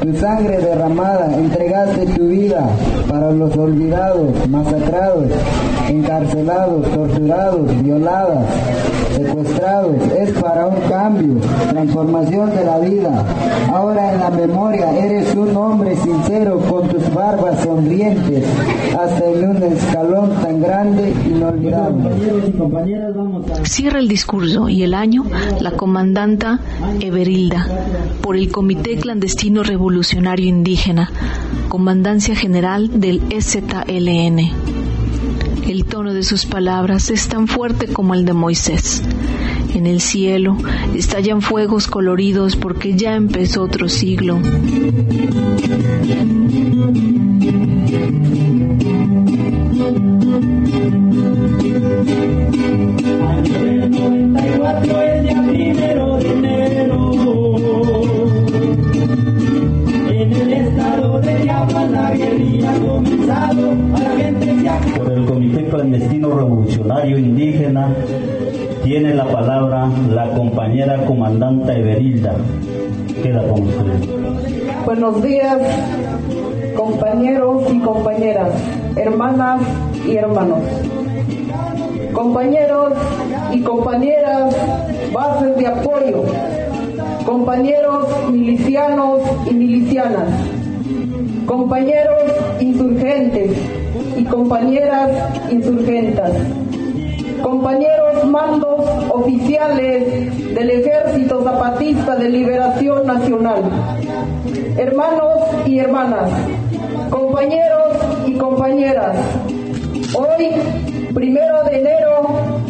Tu 0.00 0.16
sangre 0.16 0.56
derramada, 0.58 1.30
entregaste 1.36 2.06
tu 2.16 2.28
vida 2.28 2.66
para 3.08 3.30
los 3.32 3.54
olvidados, 3.56 4.48
masacrados, 4.48 5.26
encarcelados, 5.90 6.88
torturados, 6.92 7.82
violadas, 7.82 8.46
secuestrados. 9.16 9.96
Es 10.18 10.30
para 10.40 10.66
un 10.66 10.80
cambio, 10.88 11.40
transformación 11.70 12.50
de 12.50 12.64
la 12.64 12.78
vida. 12.78 13.24
Ahora 13.72 14.12
en 14.12 14.20
la 14.20 14.30
memoria 14.30 14.96
eres 14.96 15.34
un 15.34 15.56
hombre 15.56 15.96
sincero 15.96 16.58
con 16.68 16.88
tus 16.88 17.12
barbas 17.12 17.62
sonrientes, 17.62 18.44
hasta 18.98 19.24
en 19.26 19.50
un 19.50 19.62
escalón 19.62 20.30
tan 20.42 20.62
grande 20.62 21.12
inolvidable. 21.26 22.10
Cierra 23.64 23.98
el 23.98 24.08
discurso 24.08 24.68
y 24.68 24.82
el 24.82 24.94
año 24.94 25.24
la 25.60 25.72
comandanta 25.72 26.60
Everilda 27.00 27.66
por 28.22 28.36
el 28.36 28.50
Comité 28.50 28.96
Clandestino 28.96 29.62
Revolucionario 29.62 30.46
Indígena, 30.46 31.10
Comandancia 31.68 32.34
General 32.34 33.00
del 33.00 33.22
EZLN. 33.30 34.89
El 35.80 35.86
tono 35.86 36.12
de 36.12 36.22
sus 36.22 36.44
palabras 36.44 37.08
es 37.08 37.26
tan 37.28 37.48
fuerte 37.48 37.86
como 37.86 38.12
el 38.12 38.26
de 38.26 38.34
Moisés. 38.34 39.02
En 39.74 39.86
el 39.86 40.02
cielo 40.02 40.58
estallan 40.94 41.40
fuegos 41.40 41.86
coloridos 41.86 42.54
porque 42.54 42.92
ya 42.96 43.16
empezó 43.16 43.62
otro 43.62 43.88
siglo. 43.88 44.36
Año 44.36 44.52
del 53.64 53.90
94, 53.90 55.00
el 55.00 55.22
día 55.22 55.42
primero 55.48 55.50
de 55.50 55.70
enero. 55.70 55.89
Estado 61.60 61.86
de 61.86 61.90
Chiapas 61.90 61.90
la 61.90 62.10
guerrilla 62.12 62.70
ha 62.70 62.78
comenzado. 62.78 63.70
A 63.94 63.98
la 63.98 64.10
gente 64.10 64.60
se 64.60 64.68
ha 64.68 64.80
Por 64.96 65.12
el 65.12 65.24
Comité 65.26 65.64
Clandestino 65.66 66.30
Revolucionario 66.30 67.18
Indígena 67.18 67.88
tiene 68.84 69.14
la 69.14 69.26
palabra 69.26 69.88
la 70.10 70.30
compañera 70.30 71.04
comandante 71.04 71.72
Everilda. 71.72 72.34
Queda 73.22 73.42
con 73.48 73.62
usted. 73.62 74.84
Buenos 74.86 75.22
días, 75.22 75.58
compañeros 76.76 77.62
y 77.72 77.78
compañeras, 77.80 78.50
hermanas 78.96 79.60
y 80.06 80.16
hermanos. 80.16 80.60
Compañeros 82.14 82.94
y 83.52 83.60
compañeras, 83.60 84.56
bases 85.12 85.56
de 85.56 85.66
apoyo. 85.66 86.24
Compañeros 87.26 88.06
milicianos 88.30 89.20
y 89.50 89.54
milicianas. 89.54 90.59
Compañeros 91.50 92.32
insurgentes 92.60 93.50
y 94.16 94.24
compañeras 94.24 95.10
insurgentas. 95.50 96.30
Compañeros 97.42 98.24
mandos 98.26 98.84
oficiales 99.10 100.54
del 100.54 100.70
Ejército 100.70 101.42
Zapatista 101.42 102.14
de 102.14 102.28
Liberación 102.28 103.04
Nacional. 103.04 103.64
Hermanos 104.76 105.40
y 105.66 105.80
hermanas, 105.80 106.30
compañeros 107.10 107.96
y 108.28 108.34
compañeras, 108.34 109.16
hoy, 110.14 110.50
primero 111.12 111.64
de 111.64 111.80
enero 111.80 112.28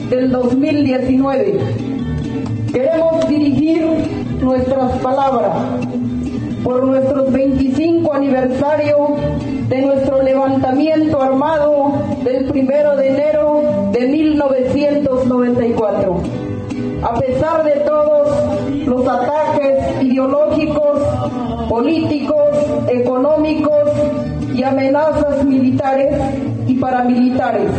del 0.09 0.32
2019, 0.32 1.59
queremos 2.73 3.28
dirigir 3.28 3.86
nuestras 4.40 4.93
palabras 5.01 5.52
por 6.62 6.85
nuestro 6.85 7.24
25 7.27 8.12
aniversario 8.12 9.16
de 9.69 9.82
nuestro 9.82 10.23
levantamiento 10.23 11.20
armado 11.23 11.93
del 12.23 12.45
primero 12.47 12.97
de 12.97 13.09
enero 13.09 13.91
de 13.93 14.07
1994. 14.07 16.16
A 17.03 17.15
pesar 17.15 17.65
de 17.65 17.73
todos 17.81 18.28
los 18.87 19.09
ataques 19.09 20.03
ideológicos, 20.03 21.01
políticos, 21.69 22.51
económicos 22.89 23.91
y 24.55 24.62
amenazas 24.62 25.45
militares 25.45 26.15
y 26.66 26.74
paramilitares, 26.74 27.70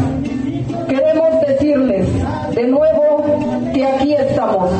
queremos 0.88 1.41
decirles 1.48 2.08
de 2.56 2.68
nuevo 2.68 3.24
que 3.74 3.86
aquí 3.86 4.14
estamos 4.14 4.72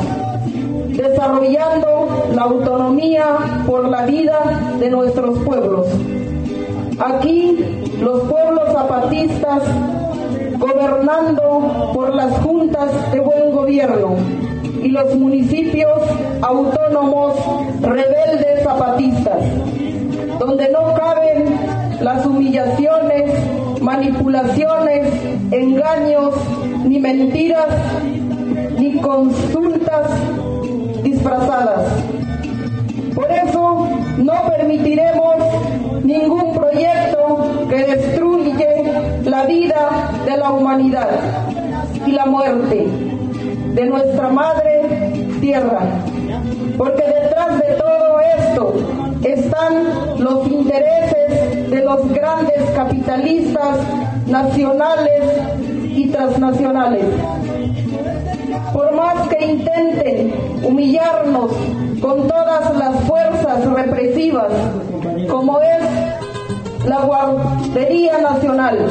desarrollando 0.92 2.26
la 2.34 2.42
autonomía 2.42 3.24
por 3.66 3.88
la 3.88 4.06
vida 4.06 4.40
de 4.78 4.90
nuestros 4.90 5.38
pueblos. 5.40 5.86
Aquí 6.98 7.84
los 8.00 8.20
pueblos 8.22 8.72
zapatistas 8.72 9.62
gobernando 10.58 11.90
por 11.94 12.14
las 12.14 12.38
juntas 12.38 12.90
de 13.12 13.20
buen 13.20 13.50
gobierno 13.52 14.16
y 14.82 14.88
los 14.88 15.14
municipios 15.14 16.00
autónomos 16.42 17.34
rebeldes 17.80 18.62
zapatistas, 18.62 19.42
donde 20.38 20.68
no 20.70 20.94
caben 20.94 21.44
las 22.00 22.26
humillaciones, 22.26 23.32
manipulaciones, 23.80 25.08
engaños, 25.50 26.34
ni 26.84 26.98
mentiras, 26.98 27.68
ni 28.78 28.98
consultas 29.00 30.10
disfrazadas. 31.02 31.92
Por 33.14 33.30
eso 33.30 33.88
no 34.18 34.34
permitiremos 34.48 35.36
ningún 36.02 36.54
proyecto 36.54 37.66
que 37.68 37.84
destruye 37.84 39.22
la 39.24 39.44
vida 39.44 40.10
de 40.24 40.36
la 40.36 40.50
humanidad 40.50 41.08
y 42.06 42.12
la 42.12 42.26
muerte. 42.26 42.86
de 43.74 43.86
nuestra 43.86 44.28
madre 44.28 44.82
tierra. 45.40 45.80
Porque 46.76 47.02
detrás 47.02 47.58
de 47.58 47.74
todo 47.74 48.20
esto 48.38 48.74
están 49.24 50.22
los 50.22 50.46
intereses 50.48 51.70
de 51.70 51.84
los 51.84 52.12
grandes 52.12 52.62
capitalistas 52.74 53.78
nacionales 54.26 55.22
y 55.94 56.08
transnacionales. 56.08 57.04
Por 58.72 58.92
más 58.94 59.28
que 59.28 59.44
intenten 59.44 60.34
humillarnos 60.62 61.50
con 62.00 62.26
todas 62.28 62.76
las 62.76 63.00
fuerzas 63.04 63.64
represivas, 63.64 64.52
como 65.30 65.60
es 65.60 66.86
la 66.86 67.00
Guardería 67.02 68.18
Nacional, 68.18 68.86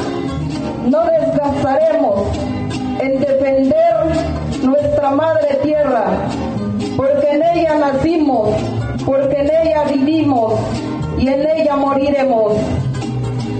no 0.88 1.04
desgastaremos 1.04 2.20
en 3.00 3.20
defender 3.20 3.94
nuestra 4.62 5.10
madre 5.10 5.58
tierra, 5.62 6.06
porque 6.96 7.28
en 7.30 7.42
ella 7.42 7.74
nacimos, 7.78 8.50
porque 9.04 9.36
en 9.40 9.50
ella 9.50 9.84
vivimos 9.92 10.54
y 11.18 11.28
en 11.28 11.46
ella 11.56 11.76
moriremos. 11.76 12.54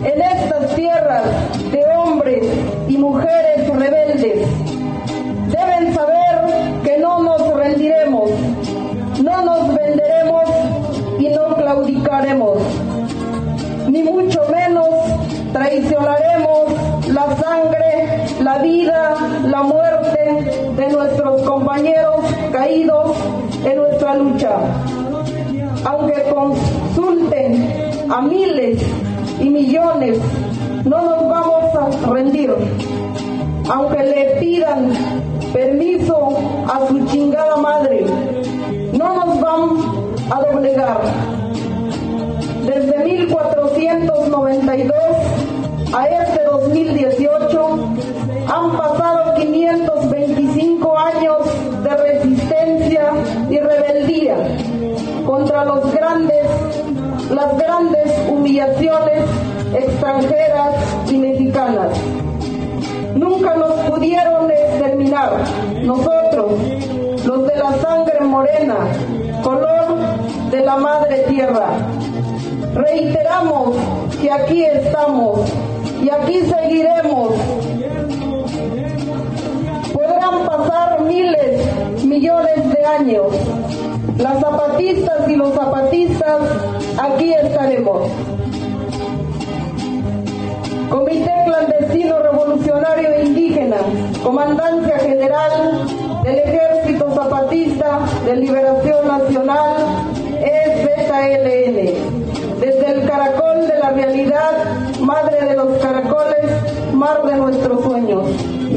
En 0.05 0.20
estas 0.20 0.74
tierras 0.74 1.24
de 1.70 1.85
hombres 1.97 2.45
y 2.89 2.99
mujeres 2.99 3.69
rebeldes, 3.69 4.49
saber 5.90 6.82
que 6.84 6.98
no 6.98 7.22
nos 7.22 7.54
rendiremos, 7.54 8.30
no 9.22 9.42
nos 9.42 9.74
venderemos 9.74 10.44
y 11.18 11.28
no 11.28 11.54
claudicaremos, 11.56 12.59
ni 13.88 14.02
mucho 14.02 14.40
menos 14.50 14.88
traicionaremos 15.52 17.09
la 17.09 17.36
sangre, 17.36 18.26
la 18.40 18.59
vida, 18.59 19.16
la 19.44 19.62
muerte 19.62 20.72
de 20.76 20.88
nuestros 20.88 21.42
compañeros 21.42 22.20
caídos 22.52 23.16
en 23.64 23.76
nuestra 23.76 24.14
lucha. 24.14 24.50
Aunque 25.84 26.22
consulten 26.32 27.68
a 28.09 28.22
miles 28.22 28.82
y 29.40 29.50
millones, 29.50 30.18
no 30.84 31.02
nos 31.02 31.28
vamos 31.28 31.74
a 31.74 32.10
rendir. 32.10 32.54
Aunque 33.70 34.02
le 34.02 34.24
pidan 34.40 34.92
permiso 35.53 36.29
a 36.66 36.87
su 36.89 37.05
chingada 37.07 37.57
madre, 37.57 38.07
no 38.93 39.15
nos 39.15 39.41
vamos 39.41 39.85
a 40.31 40.41
doblegar. 40.41 41.01
Desde 42.66 43.05
1492 43.05 44.95
a 45.95 46.07
este 46.07 46.45
2018 46.45 47.79
han 48.49 48.77
pasado 48.77 49.35
525 49.35 50.99
años 50.99 51.39
de 51.83 51.91
resistencia 51.91 53.12
y 53.51 53.59
rebeldía 53.59 54.37
contra 55.27 55.65
los 55.65 55.93
grandes, 55.93 56.47
las 57.31 57.59
grandes 57.59 58.12
humillaciones 58.29 59.24
extranjeras 59.74 60.74
y 61.11 61.19
mexicanas. 61.19 61.91
Nunca 63.15 63.55
nos 63.57 63.73
pudieron 63.91 64.51
Nosotros, 65.12 66.52
los 67.26 67.47
de 67.47 67.56
la 67.56 67.72
sangre 67.82 68.18
morena, 68.22 68.76
color 69.43 69.98
de 70.51 70.60
la 70.62 70.76
madre 70.76 71.18
tierra. 71.28 71.66
Reiteramos 72.72 73.76
que 74.22 74.32
aquí 74.32 74.64
estamos 74.64 75.40
y 76.02 76.09
aquí 76.09 76.40
seguiremos. 76.40 77.34
Podrán 79.93 80.47
pasar 80.47 81.02
miles, 81.02 82.05
millones 82.06 82.70
de 82.72 82.84
años. 82.86 83.26
Las 84.16 84.40
zapatistas 84.40 85.28
y 85.28 85.36
los 85.36 85.52
zapatistas 85.52 86.40
aquí 86.98 87.34
estaremos. 87.34 88.09
Comité 90.89 91.32
Clandestino 91.93 92.19
Revolucionario 92.20 93.23
Indígena, 93.23 93.77
Comandancia 94.23 94.98
General 94.98 95.86
del 96.24 96.39
Ejército 96.39 97.14
Zapatista 97.14 98.01
de 98.24 98.36
Liberación 98.36 99.06
Nacional, 99.06 99.74
EZLN. 100.40 101.77
Desde 102.60 102.90
el 102.93 103.06
caracol 103.06 103.66
de 103.66 103.78
la 103.78 103.90
realidad, 103.90 104.52
madre 105.01 105.44
de 105.44 105.55
los 105.55 105.77
caracoles, 105.82 106.94
mar 106.94 107.23
de 107.24 107.36
nuestros 107.36 107.85
sueños. 107.85 108.24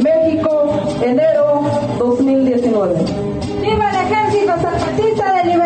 México, 0.03 0.71
enero 1.01 1.61
2019. 1.97 2.95
¡Viva 3.61 3.91
el 3.91 3.95
Ejército 4.11 4.53
Zapatista 4.57 5.33
de 5.35 5.43
Liberación 5.45 5.64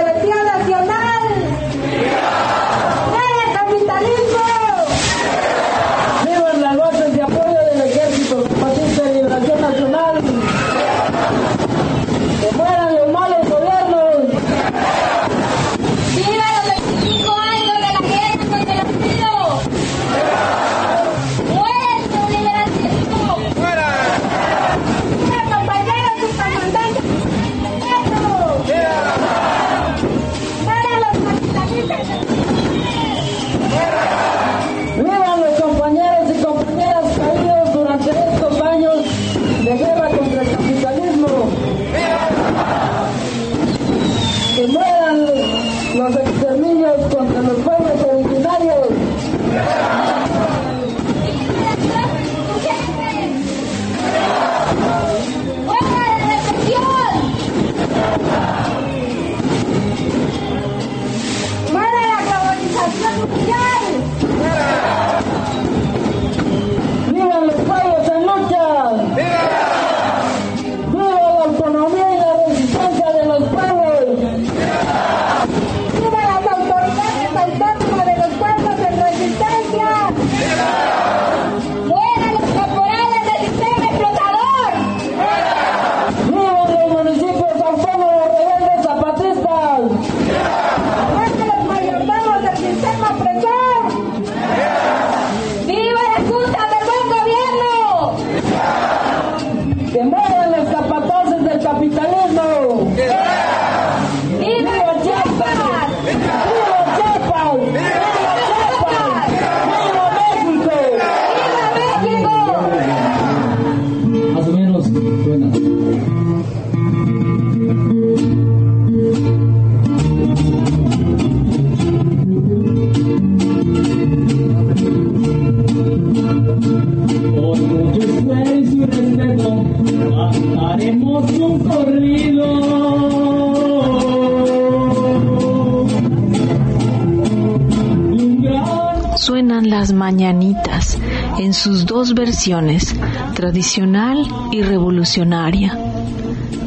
versiones, 142.20 142.94
tradicional 143.34 144.28
y 144.52 144.62
revolucionaria, 144.62 145.78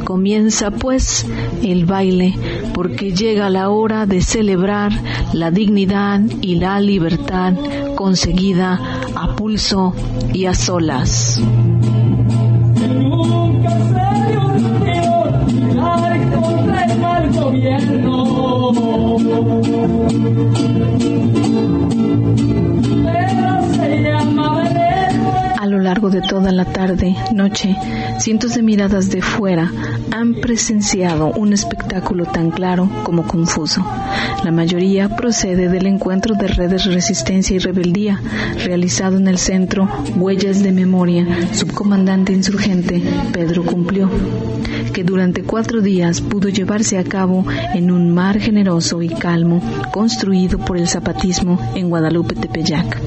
Comienza 0.04 0.70
pues 0.70 1.24
el 1.62 1.86
baile 1.86 2.34
porque 2.74 3.12
llega 3.12 3.48
la 3.50 3.70
hora 3.70 4.04
de 4.04 4.20
celebrar 4.20 4.92
la 5.32 5.50
dignidad 5.50 6.20
y 6.40 6.56
la 6.56 6.80
libertad 6.80 7.54
conseguida 7.94 8.80
a 9.14 9.36
pulso 9.36 9.94
y 10.34 10.46
a 10.46 10.54
solas. 10.54 11.40
Nunca 12.88 13.72
A 25.62 25.66
lo 25.66 25.78
largo 25.78 26.10
de 26.10 26.20
toda 26.22 26.50
la 26.50 26.64
tarde, 26.64 27.14
noche, 27.32 27.76
cientos 28.18 28.54
de 28.56 28.62
miradas 28.62 29.10
de 29.10 29.22
fuera 29.22 29.70
han 30.10 30.34
presenciado 30.34 31.30
un 31.30 31.52
espectáculo 31.52 32.24
tan 32.24 32.50
claro 32.50 32.90
como 33.04 33.28
confuso. 33.28 33.80
La 34.42 34.50
mayoría 34.50 35.14
procede 35.14 35.68
del 35.68 35.86
encuentro 35.86 36.34
de 36.34 36.48
redes 36.48 36.86
Resistencia 36.86 37.54
y 37.54 37.60
Rebeldía, 37.60 38.20
realizado 38.64 39.18
en 39.18 39.28
el 39.28 39.38
centro 39.38 39.88
Huellas 40.16 40.64
de 40.64 40.72
Memoria, 40.72 41.24
subcomandante 41.52 42.32
insurgente 42.32 43.00
Pedro 43.32 43.64
Cumplió, 43.64 44.10
que 44.92 45.04
durante 45.04 45.42
cuatro 45.42 45.80
días 45.80 46.20
pudo 46.20 46.48
llevarse 46.48 46.98
a 46.98 47.04
cabo 47.04 47.44
en 47.74 47.90
un 47.90 48.14
mar 48.14 48.38
generoso 48.38 49.02
y 49.02 49.08
calmo 49.08 49.62
construido 49.92 50.58
por 50.58 50.76
el 50.76 50.88
zapatismo 50.88 51.58
en 51.74 51.88
Guadalupe 51.88 52.34
Tepeyac. 52.34 53.00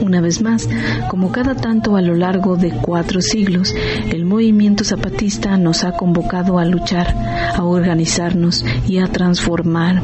Una 0.00 0.20
vez 0.20 0.42
más, 0.42 0.68
como 1.08 1.32
cada 1.32 1.54
tanto 1.54 1.96
a 1.96 2.02
lo 2.02 2.14
largo 2.14 2.56
de 2.56 2.70
cuatro 2.70 3.20
siglos, 3.20 3.74
el 4.10 4.24
movimiento 4.24 4.84
zapatista 4.84 5.56
nos 5.56 5.84
ha 5.84 5.92
convocado 5.92 6.58
a 6.58 6.64
luchar, 6.64 7.14
a 7.54 7.64
organizarnos 7.64 8.64
y 8.86 8.98
a 8.98 9.06
transformar. 9.06 10.02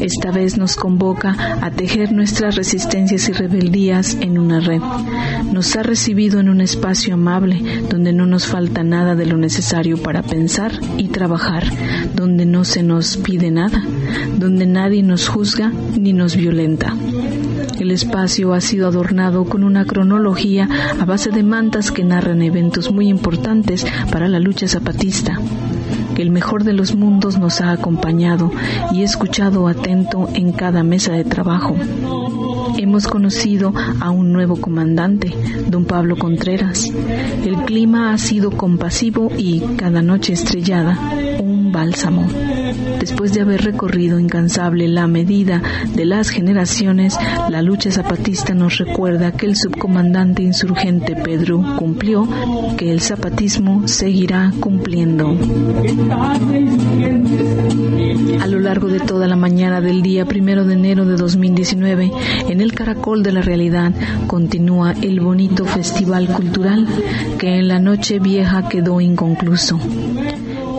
Esta 0.00 0.30
vez 0.30 0.56
nos 0.56 0.76
convoca 0.76 1.36
a 1.60 1.70
tejer 1.70 2.12
nuestras 2.12 2.56
resistencias 2.56 3.28
y 3.28 3.32
rebeldías 3.32 4.16
en 4.20 4.38
una 4.38 4.60
red. 4.60 4.80
Nos 5.52 5.76
ha 5.76 5.82
recibido 5.82 6.40
en 6.40 6.48
un 6.48 6.60
espacio 6.60 7.14
amable 7.14 7.82
donde 7.88 8.12
no 8.12 8.26
nos 8.26 8.46
falta 8.46 8.82
nada 8.82 9.14
de 9.14 9.26
lo 9.26 9.36
necesario 9.36 10.02
para 10.02 10.22
pensar 10.30 10.72
y 10.96 11.08
trabajar, 11.08 11.64
donde 12.14 12.46
no 12.46 12.64
se 12.64 12.82
nos 12.82 13.16
pide 13.18 13.50
nada, 13.50 13.82
donde 14.38 14.66
nadie 14.66 15.02
nos 15.02 15.28
juzga 15.28 15.72
ni 15.98 16.12
nos 16.12 16.36
violenta. 16.36 16.94
El 17.78 17.90
espacio 17.90 18.54
ha 18.54 18.60
sido 18.60 18.86
adornado 18.86 19.44
con 19.44 19.64
una 19.64 19.84
cronología 19.84 20.68
a 21.00 21.04
base 21.04 21.30
de 21.30 21.42
mantas 21.42 21.90
que 21.90 22.04
narran 22.04 22.42
eventos 22.42 22.92
muy 22.92 23.08
importantes 23.08 23.86
para 24.10 24.28
la 24.28 24.38
lucha 24.38 24.68
zapatista. 24.68 25.38
El 26.16 26.30
mejor 26.30 26.64
de 26.64 26.74
los 26.74 26.94
mundos 26.94 27.38
nos 27.38 27.62
ha 27.62 27.72
acompañado 27.72 28.52
y 28.92 29.02
escuchado 29.02 29.68
atento 29.68 30.28
en 30.34 30.52
cada 30.52 30.82
mesa 30.82 31.12
de 31.12 31.24
trabajo. 31.24 31.74
Hemos 32.78 33.06
conocido 33.06 33.72
a 34.00 34.10
un 34.10 34.32
nuevo 34.32 34.56
comandante, 34.56 35.32
don 35.68 35.84
Pablo 35.84 36.16
Contreras. 36.16 36.86
El 37.44 37.56
clima 37.64 38.12
ha 38.12 38.18
sido 38.18 38.50
compasivo 38.50 39.30
y 39.36 39.60
cada 39.76 40.02
noche 40.02 40.32
estrellada 40.32 40.98
un 41.38 41.72
bálsamo. 41.72 42.26
Después 42.98 43.32
de 43.32 43.40
haber 43.40 43.62
recorrido 43.62 44.18
incansable 44.18 44.86
la 44.88 45.06
medida 45.06 45.62
de 45.94 46.04
las 46.04 46.28
generaciones, 46.28 47.16
la 47.48 47.62
lucha 47.62 47.90
zapatista 47.90 48.54
nos 48.54 48.78
recuerda 48.78 49.32
que 49.32 49.46
el 49.46 49.56
subcomandante 49.56 50.42
insurgente 50.42 51.16
Pedro 51.16 51.62
cumplió, 51.78 52.28
que 52.76 52.92
el 52.92 53.00
zapatismo 53.00 53.88
seguirá 53.88 54.52
cumpliendo. 54.60 55.36
A 58.40 58.46
lo 58.46 58.60
largo 58.60 58.88
de 58.88 59.00
toda 59.00 59.26
la 59.26 59.36
mañana 59.36 59.80
del 59.80 60.02
día 60.02 60.26
primero 60.26 60.64
de 60.64 60.74
enero 60.74 61.06
de 61.06 61.16
2019, 61.16 62.10
en 62.48 62.59
el 62.60 62.72
Caracol 62.74 63.22
de 63.22 63.32
la 63.32 63.42
Realidad 63.42 63.92
continúa 64.26 64.92
el 65.00 65.20
bonito 65.20 65.64
festival 65.64 66.28
cultural 66.28 66.86
que 67.38 67.58
en 67.58 67.68
la 67.68 67.78
noche 67.78 68.18
vieja 68.18 68.68
quedó 68.68 69.00
inconcluso 69.00 69.78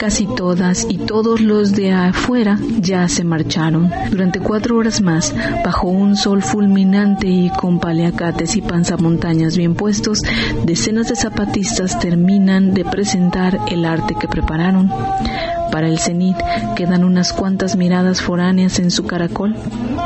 casi 0.02 0.26
todas 0.26 0.88
y 0.90 0.98
todos 0.98 1.42
los 1.42 1.74
de 1.74 1.92
afuera 1.92 2.58
ya 2.80 3.08
se 3.08 3.24
marcharon. 3.24 3.92
Durante 4.10 4.40
cuatro 4.40 4.78
horas 4.78 5.00
más, 5.00 5.32
bajo 5.64 5.90
un 5.90 6.16
sol 6.16 6.42
fulminante 6.42 7.28
y 7.28 7.52
con 7.52 7.80
paliacates 7.80 8.56
y 8.56 8.64
panzamontañas 8.64 9.58
bien 9.58 9.76
puestos, 9.76 10.24
decenas 10.66 11.08
de 11.10 11.16
zapatistas 11.16 12.00
terminan 12.00 12.74
de 12.74 12.84
presentar 12.84 13.60
el 13.70 13.86
arte 13.86 14.16
que 14.20 14.28
prepararon. 14.28 14.92
Para 15.72 15.88
el 15.88 16.00
cenit 16.00 16.36
quedan 16.76 17.04
unas 17.04 17.34
cuantas 17.34 17.78
miradas 17.78 18.22
foráneas 18.22 18.78
en 18.80 18.92
su 18.92 19.06
caracol, 19.06 19.56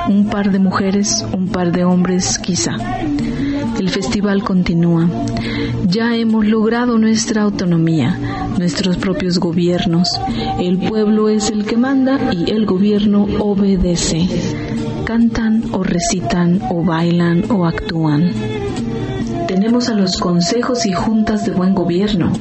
un 0.07 0.29
par 0.29 0.51
de 0.51 0.59
mujeres, 0.59 1.25
un 1.33 1.47
par 1.47 1.71
de 1.71 1.83
hombres 1.83 2.37
quizá. 2.37 2.77
El 3.79 3.89
festival 3.89 4.43
continúa. 4.43 5.09
Ya 5.87 6.15
hemos 6.15 6.45
logrado 6.45 6.97
nuestra 6.97 7.41
autonomía, 7.41 8.17
nuestros 8.57 8.97
propios 8.97 9.39
gobiernos. 9.39 10.09
El 10.59 10.77
pueblo 10.77 11.29
es 11.29 11.49
el 11.49 11.65
que 11.65 11.77
manda 11.77 12.19
y 12.31 12.51
el 12.51 12.65
gobierno 12.65 13.25
obedece. 13.39 14.27
Cantan 15.03 15.63
o 15.73 15.83
recitan 15.83 16.61
o 16.69 16.83
bailan 16.83 17.51
o 17.51 17.65
actúan. 17.65 18.31
A 19.75 19.93
los 19.93 20.17
consejos 20.19 20.85
y 20.85 20.93
juntas 20.93 21.45
de 21.45 21.51
buen 21.51 21.75
gobierno, 21.75 22.31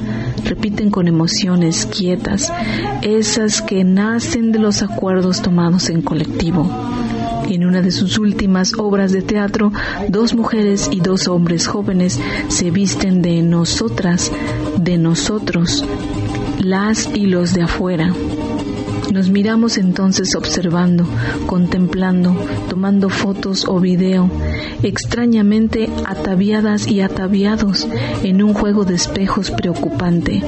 repiten 0.45 0.89
con 0.89 1.09
emociones 1.09 1.85
quietas, 1.85 2.49
esas 3.01 3.61
que 3.61 3.83
nacen 3.83 4.53
de 4.53 4.59
los 4.59 4.81
acuerdos 4.81 5.41
tomados 5.41 5.89
en 5.89 6.01
colectivo. 6.01 6.65
En 7.49 7.65
una 7.65 7.81
de 7.81 7.91
sus 7.91 8.17
últimas 8.19 8.73
obras 8.79 9.11
de 9.11 9.21
teatro, 9.21 9.73
dos 10.07 10.33
mujeres 10.33 10.87
y 10.93 11.01
dos 11.01 11.27
hombres 11.27 11.67
jóvenes 11.67 12.21
se 12.47 12.71
visten 12.71 13.21
de 13.21 13.41
nosotras, 13.41 14.31
de 14.77 14.97
nosotros, 14.97 15.83
las 16.59 17.09
y 17.13 17.25
los 17.25 17.53
de 17.53 17.63
afuera. 17.63 18.13
Nos 19.15 19.29
miramos 19.29 19.77
entonces 19.77 20.35
observando, 20.35 21.07
contemplando, 21.47 22.35
tomando 22.67 23.07
fotos 23.07 23.65
o 23.65 23.79
video, 23.79 24.29
extrañamente 24.83 25.89
ataviadas 26.05 26.85
y 26.89 26.99
ataviados 26.99 27.87
en 28.23 28.43
un 28.43 28.53
juego 28.53 28.83
de 28.83 28.95
espejos 28.95 29.51
preocupante. 29.51 30.43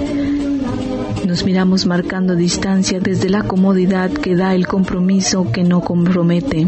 Nos 1.25 1.45
miramos 1.45 1.85
marcando 1.85 2.35
distancia 2.35 2.99
desde 2.99 3.29
la 3.29 3.43
comodidad 3.43 4.11
que 4.11 4.35
da 4.35 4.53
el 4.53 4.67
compromiso 4.67 5.49
que 5.49 5.63
no 5.63 5.79
compromete. 5.79 6.67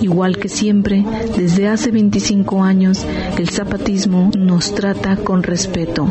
Igual 0.00 0.36
que 0.36 0.48
siempre, 0.48 1.04
desde 1.36 1.66
hace 1.66 1.90
25 1.90 2.62
años, 2.62 3.04
el 3.36 3.48
zapatismo 3.48 4.30
nos 4.38 4.76
trata 4.76 5.16
con 5.16 5.42
respeto. 5.42 6.06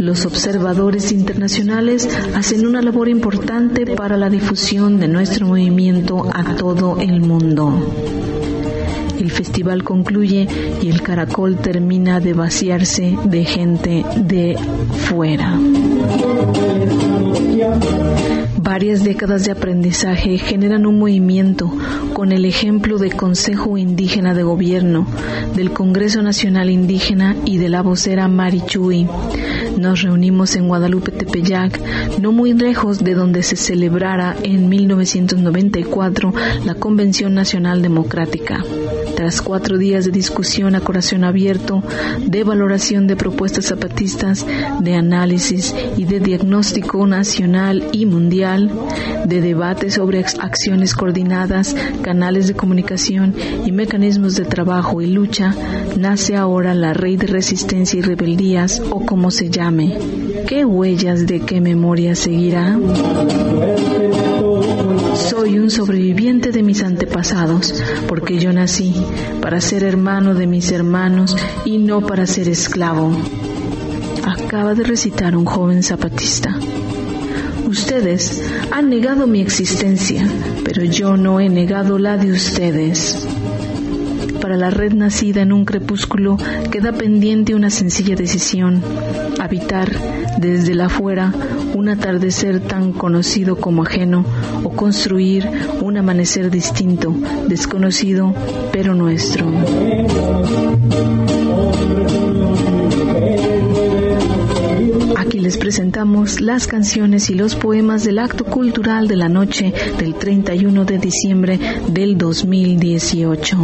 Los 0.00 0.24
observadores 0.24 1.12
internacionales 1.12 2.08
hacen 2.34 2.66
una 2.66 2.80
labor 2.80 3.10
importante 3.10 3.84
para 3.84 4.16
la 4.16 4.30
difusión 4.30 4.98
de 4.98 5.08
nuestro 5.08 5.46
movimiento 5.46 6.26
a 6.32 6.56
todo 6.56 6.98
el 6.98 7.20
mundo. 7.20 7.94
El 9.18 9.30
festival 9.30 9.84
concluye 9.84 10.48
y 10.80 10.88
el 10.88 11.02
caracol 11.02 11.58
termina 11.58 12.18
de 12.18 12.32
vaciarse 12.32 13.14
de 13.24 13.44
gente 13.44 14.06
de 14.16 14.56
fuera. 15.10 15.58
Varias 18.62 19.02
décadas 19.02 19.44
de 19.44 19.52
aprendizaje 19.52 20.38
generan 20.38 20.86
un 20.86 20.98
movimiento 20.98 21.72
con 22.12 22.30
el 22.30 22.44
ejemplo 22.44 22.98
del 22.98 23.16
Consejo 23.16 23.76
Indígena 23.78 24.34
de 24.34 24.42
Gobierno, 24.42 25.06
del 25.54 25.72
Congreso 25.72 26.22
Nacional 26.22 26.70
Indígena 26.70 27.36
y 27.44 27.58
de 27.58 27.68
la 27.68 27.82
vocera 27.82 28.28
Marichui. 28.28 29.08
Nos 29.76 30.02
reunimos 30.02 30.56
en 30.56 30.68
Guadalupe 30.68 31.10
Tepeyac, 31.10 31.80
no 32.20 32.32
muy 32.32 32.52
lejos 32.52 33.02
de 33.02 33.14
donde 33.14 33.42
se 33.42 33.56
celebrara 33.56 34.36
en 34.42 34.68
1994 34.68 36.32
la 36.64 36.74
Convención 36.74 37.34
Nacional 37.34 37.82
Democrática. 37.82 38.62
Tras 39.20 39.42
cuatro 39.42 39.76
días 39.76 40.06
de 40.06 40.12
discusión 40.12 40.74
a 40.74 40.80
corazón 40.80 41.24
abierto, 41.24 41.82
de 42.24 42.42
valoración 42.42 43.06
de 43.06 43.16
propuestas 43.16 43.66
zapatistas, 43.66 44.46
de 44.80 44.94
análisis 44.94 45.74
y 45.98 46.06
de 46.06 46.20
diagnóstico 46.20 47.06
nacional 47.06 47.86
y 47.92 48.06
mundial, 48.06 48.70
de 49.26 49.42
debate 49.42 49.90
sobre 49.90 50.20
acciones 50.20 50.94
coordinadas, 50.94 51.76
canales 52.00 52.48
de 52.48 52.54
comunicación 52.54 53.34
y 53.66 53.72
mecanismos 53.72 54.36
de 54.36 54.46
trabajo 54.46 55.02
y 55.02 55.08
lucha, 55.08 55.54
nace 55.98 56.34
ahora 56.34 56.72
la 56.72 56.94
Red 56.94 57.18
de 57.18 57.26
Resistencia 57.26 57.98
y 57.98 58.02
Rebeldías 58.02 58.80
o 58.88 59.04
como 59.04 59.30
se 59.30 59.50
llame. 59.50 59.98
¿Qué 60.48 60.64
huellas 60.64 61.26
de 61.26 61.40
qué 61.40 61.60
memoria 61.60 62.14
seguirá? 62.14 62.78
Soy 65.28 65.58
un 65.58 65.70
sobreviviente 65.70 66.50
de 66.50 66.62
mis 66.62 66.82
antepasados, 66.82 67.74
porque 68.08 68.38
yo 68.38 68.52
nací 68.52 68.94
para 69.40 69.60
ser 69.60 69.84
hermano 69.84 70.34
de 70.34 70.46
mis 70.46 70.72
hermanos 70.72 71.36
y 71.64 71.78
no 71.78 72.00
para 72.00 72.26
ser 72.26 72.48
esclavo. 72.48 73.12
Acaba 74.24 74.74
de 74.74 74.82
recitar 74.82 75.36
un 75.36 75.44
joven 75.44 75.82
zapatista. 75.82 76.58
Ustedes 77.66 78.42
han 78.72 78.88
negado 78.88 79.26
mi 79.26 79.40
existencia, 79.40 80.26
pero 80.64 80.84
yo 80.84 81.16
no 81.16 81.38
he 81.38 81.48
negado 81.48 81.98
la 81.98 82.16
de 82.16 82.32
ustedes. 82.32 83.28
Para 84.50 84.62
la 84.62 84.70
red 84.70 84.94
nacida 84.94 85.42
en 85.42 85.52
un 85.52 85.64
crepúsculo 85.64 86.36
queda 86.72 86.90
pendiente 86.90 87.54
una 87.54 87.70
sencilla 87.70 88.16
decisión, 88.16 88.82
habitar 89.38 89.88
desde 90.38 90.74
la 90.74 90.86
afuera 90.86 91.32
un 91.72 91.88
atardecer 91.88 92.58
tan 92.58 92.92
conocido 92.92 93.60
como 93.60 93.84
ajeno 93.84 94.24
o 94.64 94.70
construir 94.70 95.48
un 95.80 95.98
amanecer 95.98 96.50
distinto, 96.50 97.14
desconocido, 97.46 98.34
pero 98.72 98.96
nuestro. 98.96 99.46
Les 105.50 105.58
presentamos 105.58 106.40
las 106.40 106.68
canciones 106.68 107.28
y 107.28 107.34
los 107.34 107.56
poemas 107.56 108.04
del 108.04 108.20
acto 108.20 108.44
cultural 108.44 109.08
de 109.08 109.16
la 109.16 109.28
noche 109.28 109.74
del 109.98 110.14
31 110.14 110.84
de 110.84 110.98
diciembre 110.98 111.58
del 111.88 112.16
2018. 112.16 113.56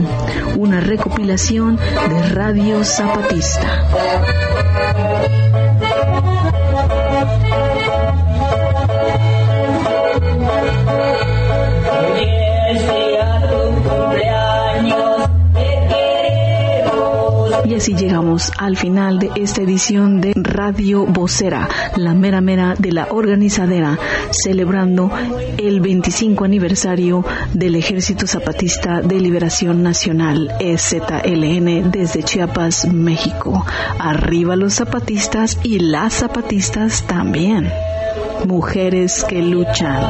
Una 0.56 0.80
recopilación 0.80 1.76
de 1.76 2.28
Radio 2.30 2.82
Zapatista. 2.82 3.86
Y 17.68 17.74
así 17.74 17.94
llegamos 17.96 18.52
al 18.58 18.76
final 18.76 19.18
de 19.18 19.28
esta 19.34 19.60
edición 19.60 20.20
de 20.20 20.32
Radio 20.36 21.04
Vocera, 21.04 21.68
la 21.96 22.14
mera 22.14 22.40
mera 22.40 22.76
de 22.78 22.92
la 22.92 23.08
organizadera, 23.10 23.98
celebrando 24.30 25.10
el 25.58 25.80
25 25.80 26.44
aniversario 26.44 27.24
del 27.54 27.74
Ejército 27.74 28.28
Zapatista 28.28 29.00
de 29.00 29.18
Liberación 29.18 29.82
Nacional, 29.82 30.52
EZLN, 30.60 31.90
desde 31.90 32.22
Chiapas, 32.22 32.86
México. 32.86 33.66
Arriba 33.98 34.54
los 34.54 34.74
zapatistas 34.74 35.58
y 35.64 35.80
las 35.80 36.14
zapatistas 36.14 37.04
también. 37.08 37.68
Mujeres 38.46 39.24
que 39.24 39.42
luchan. 39.42 40.04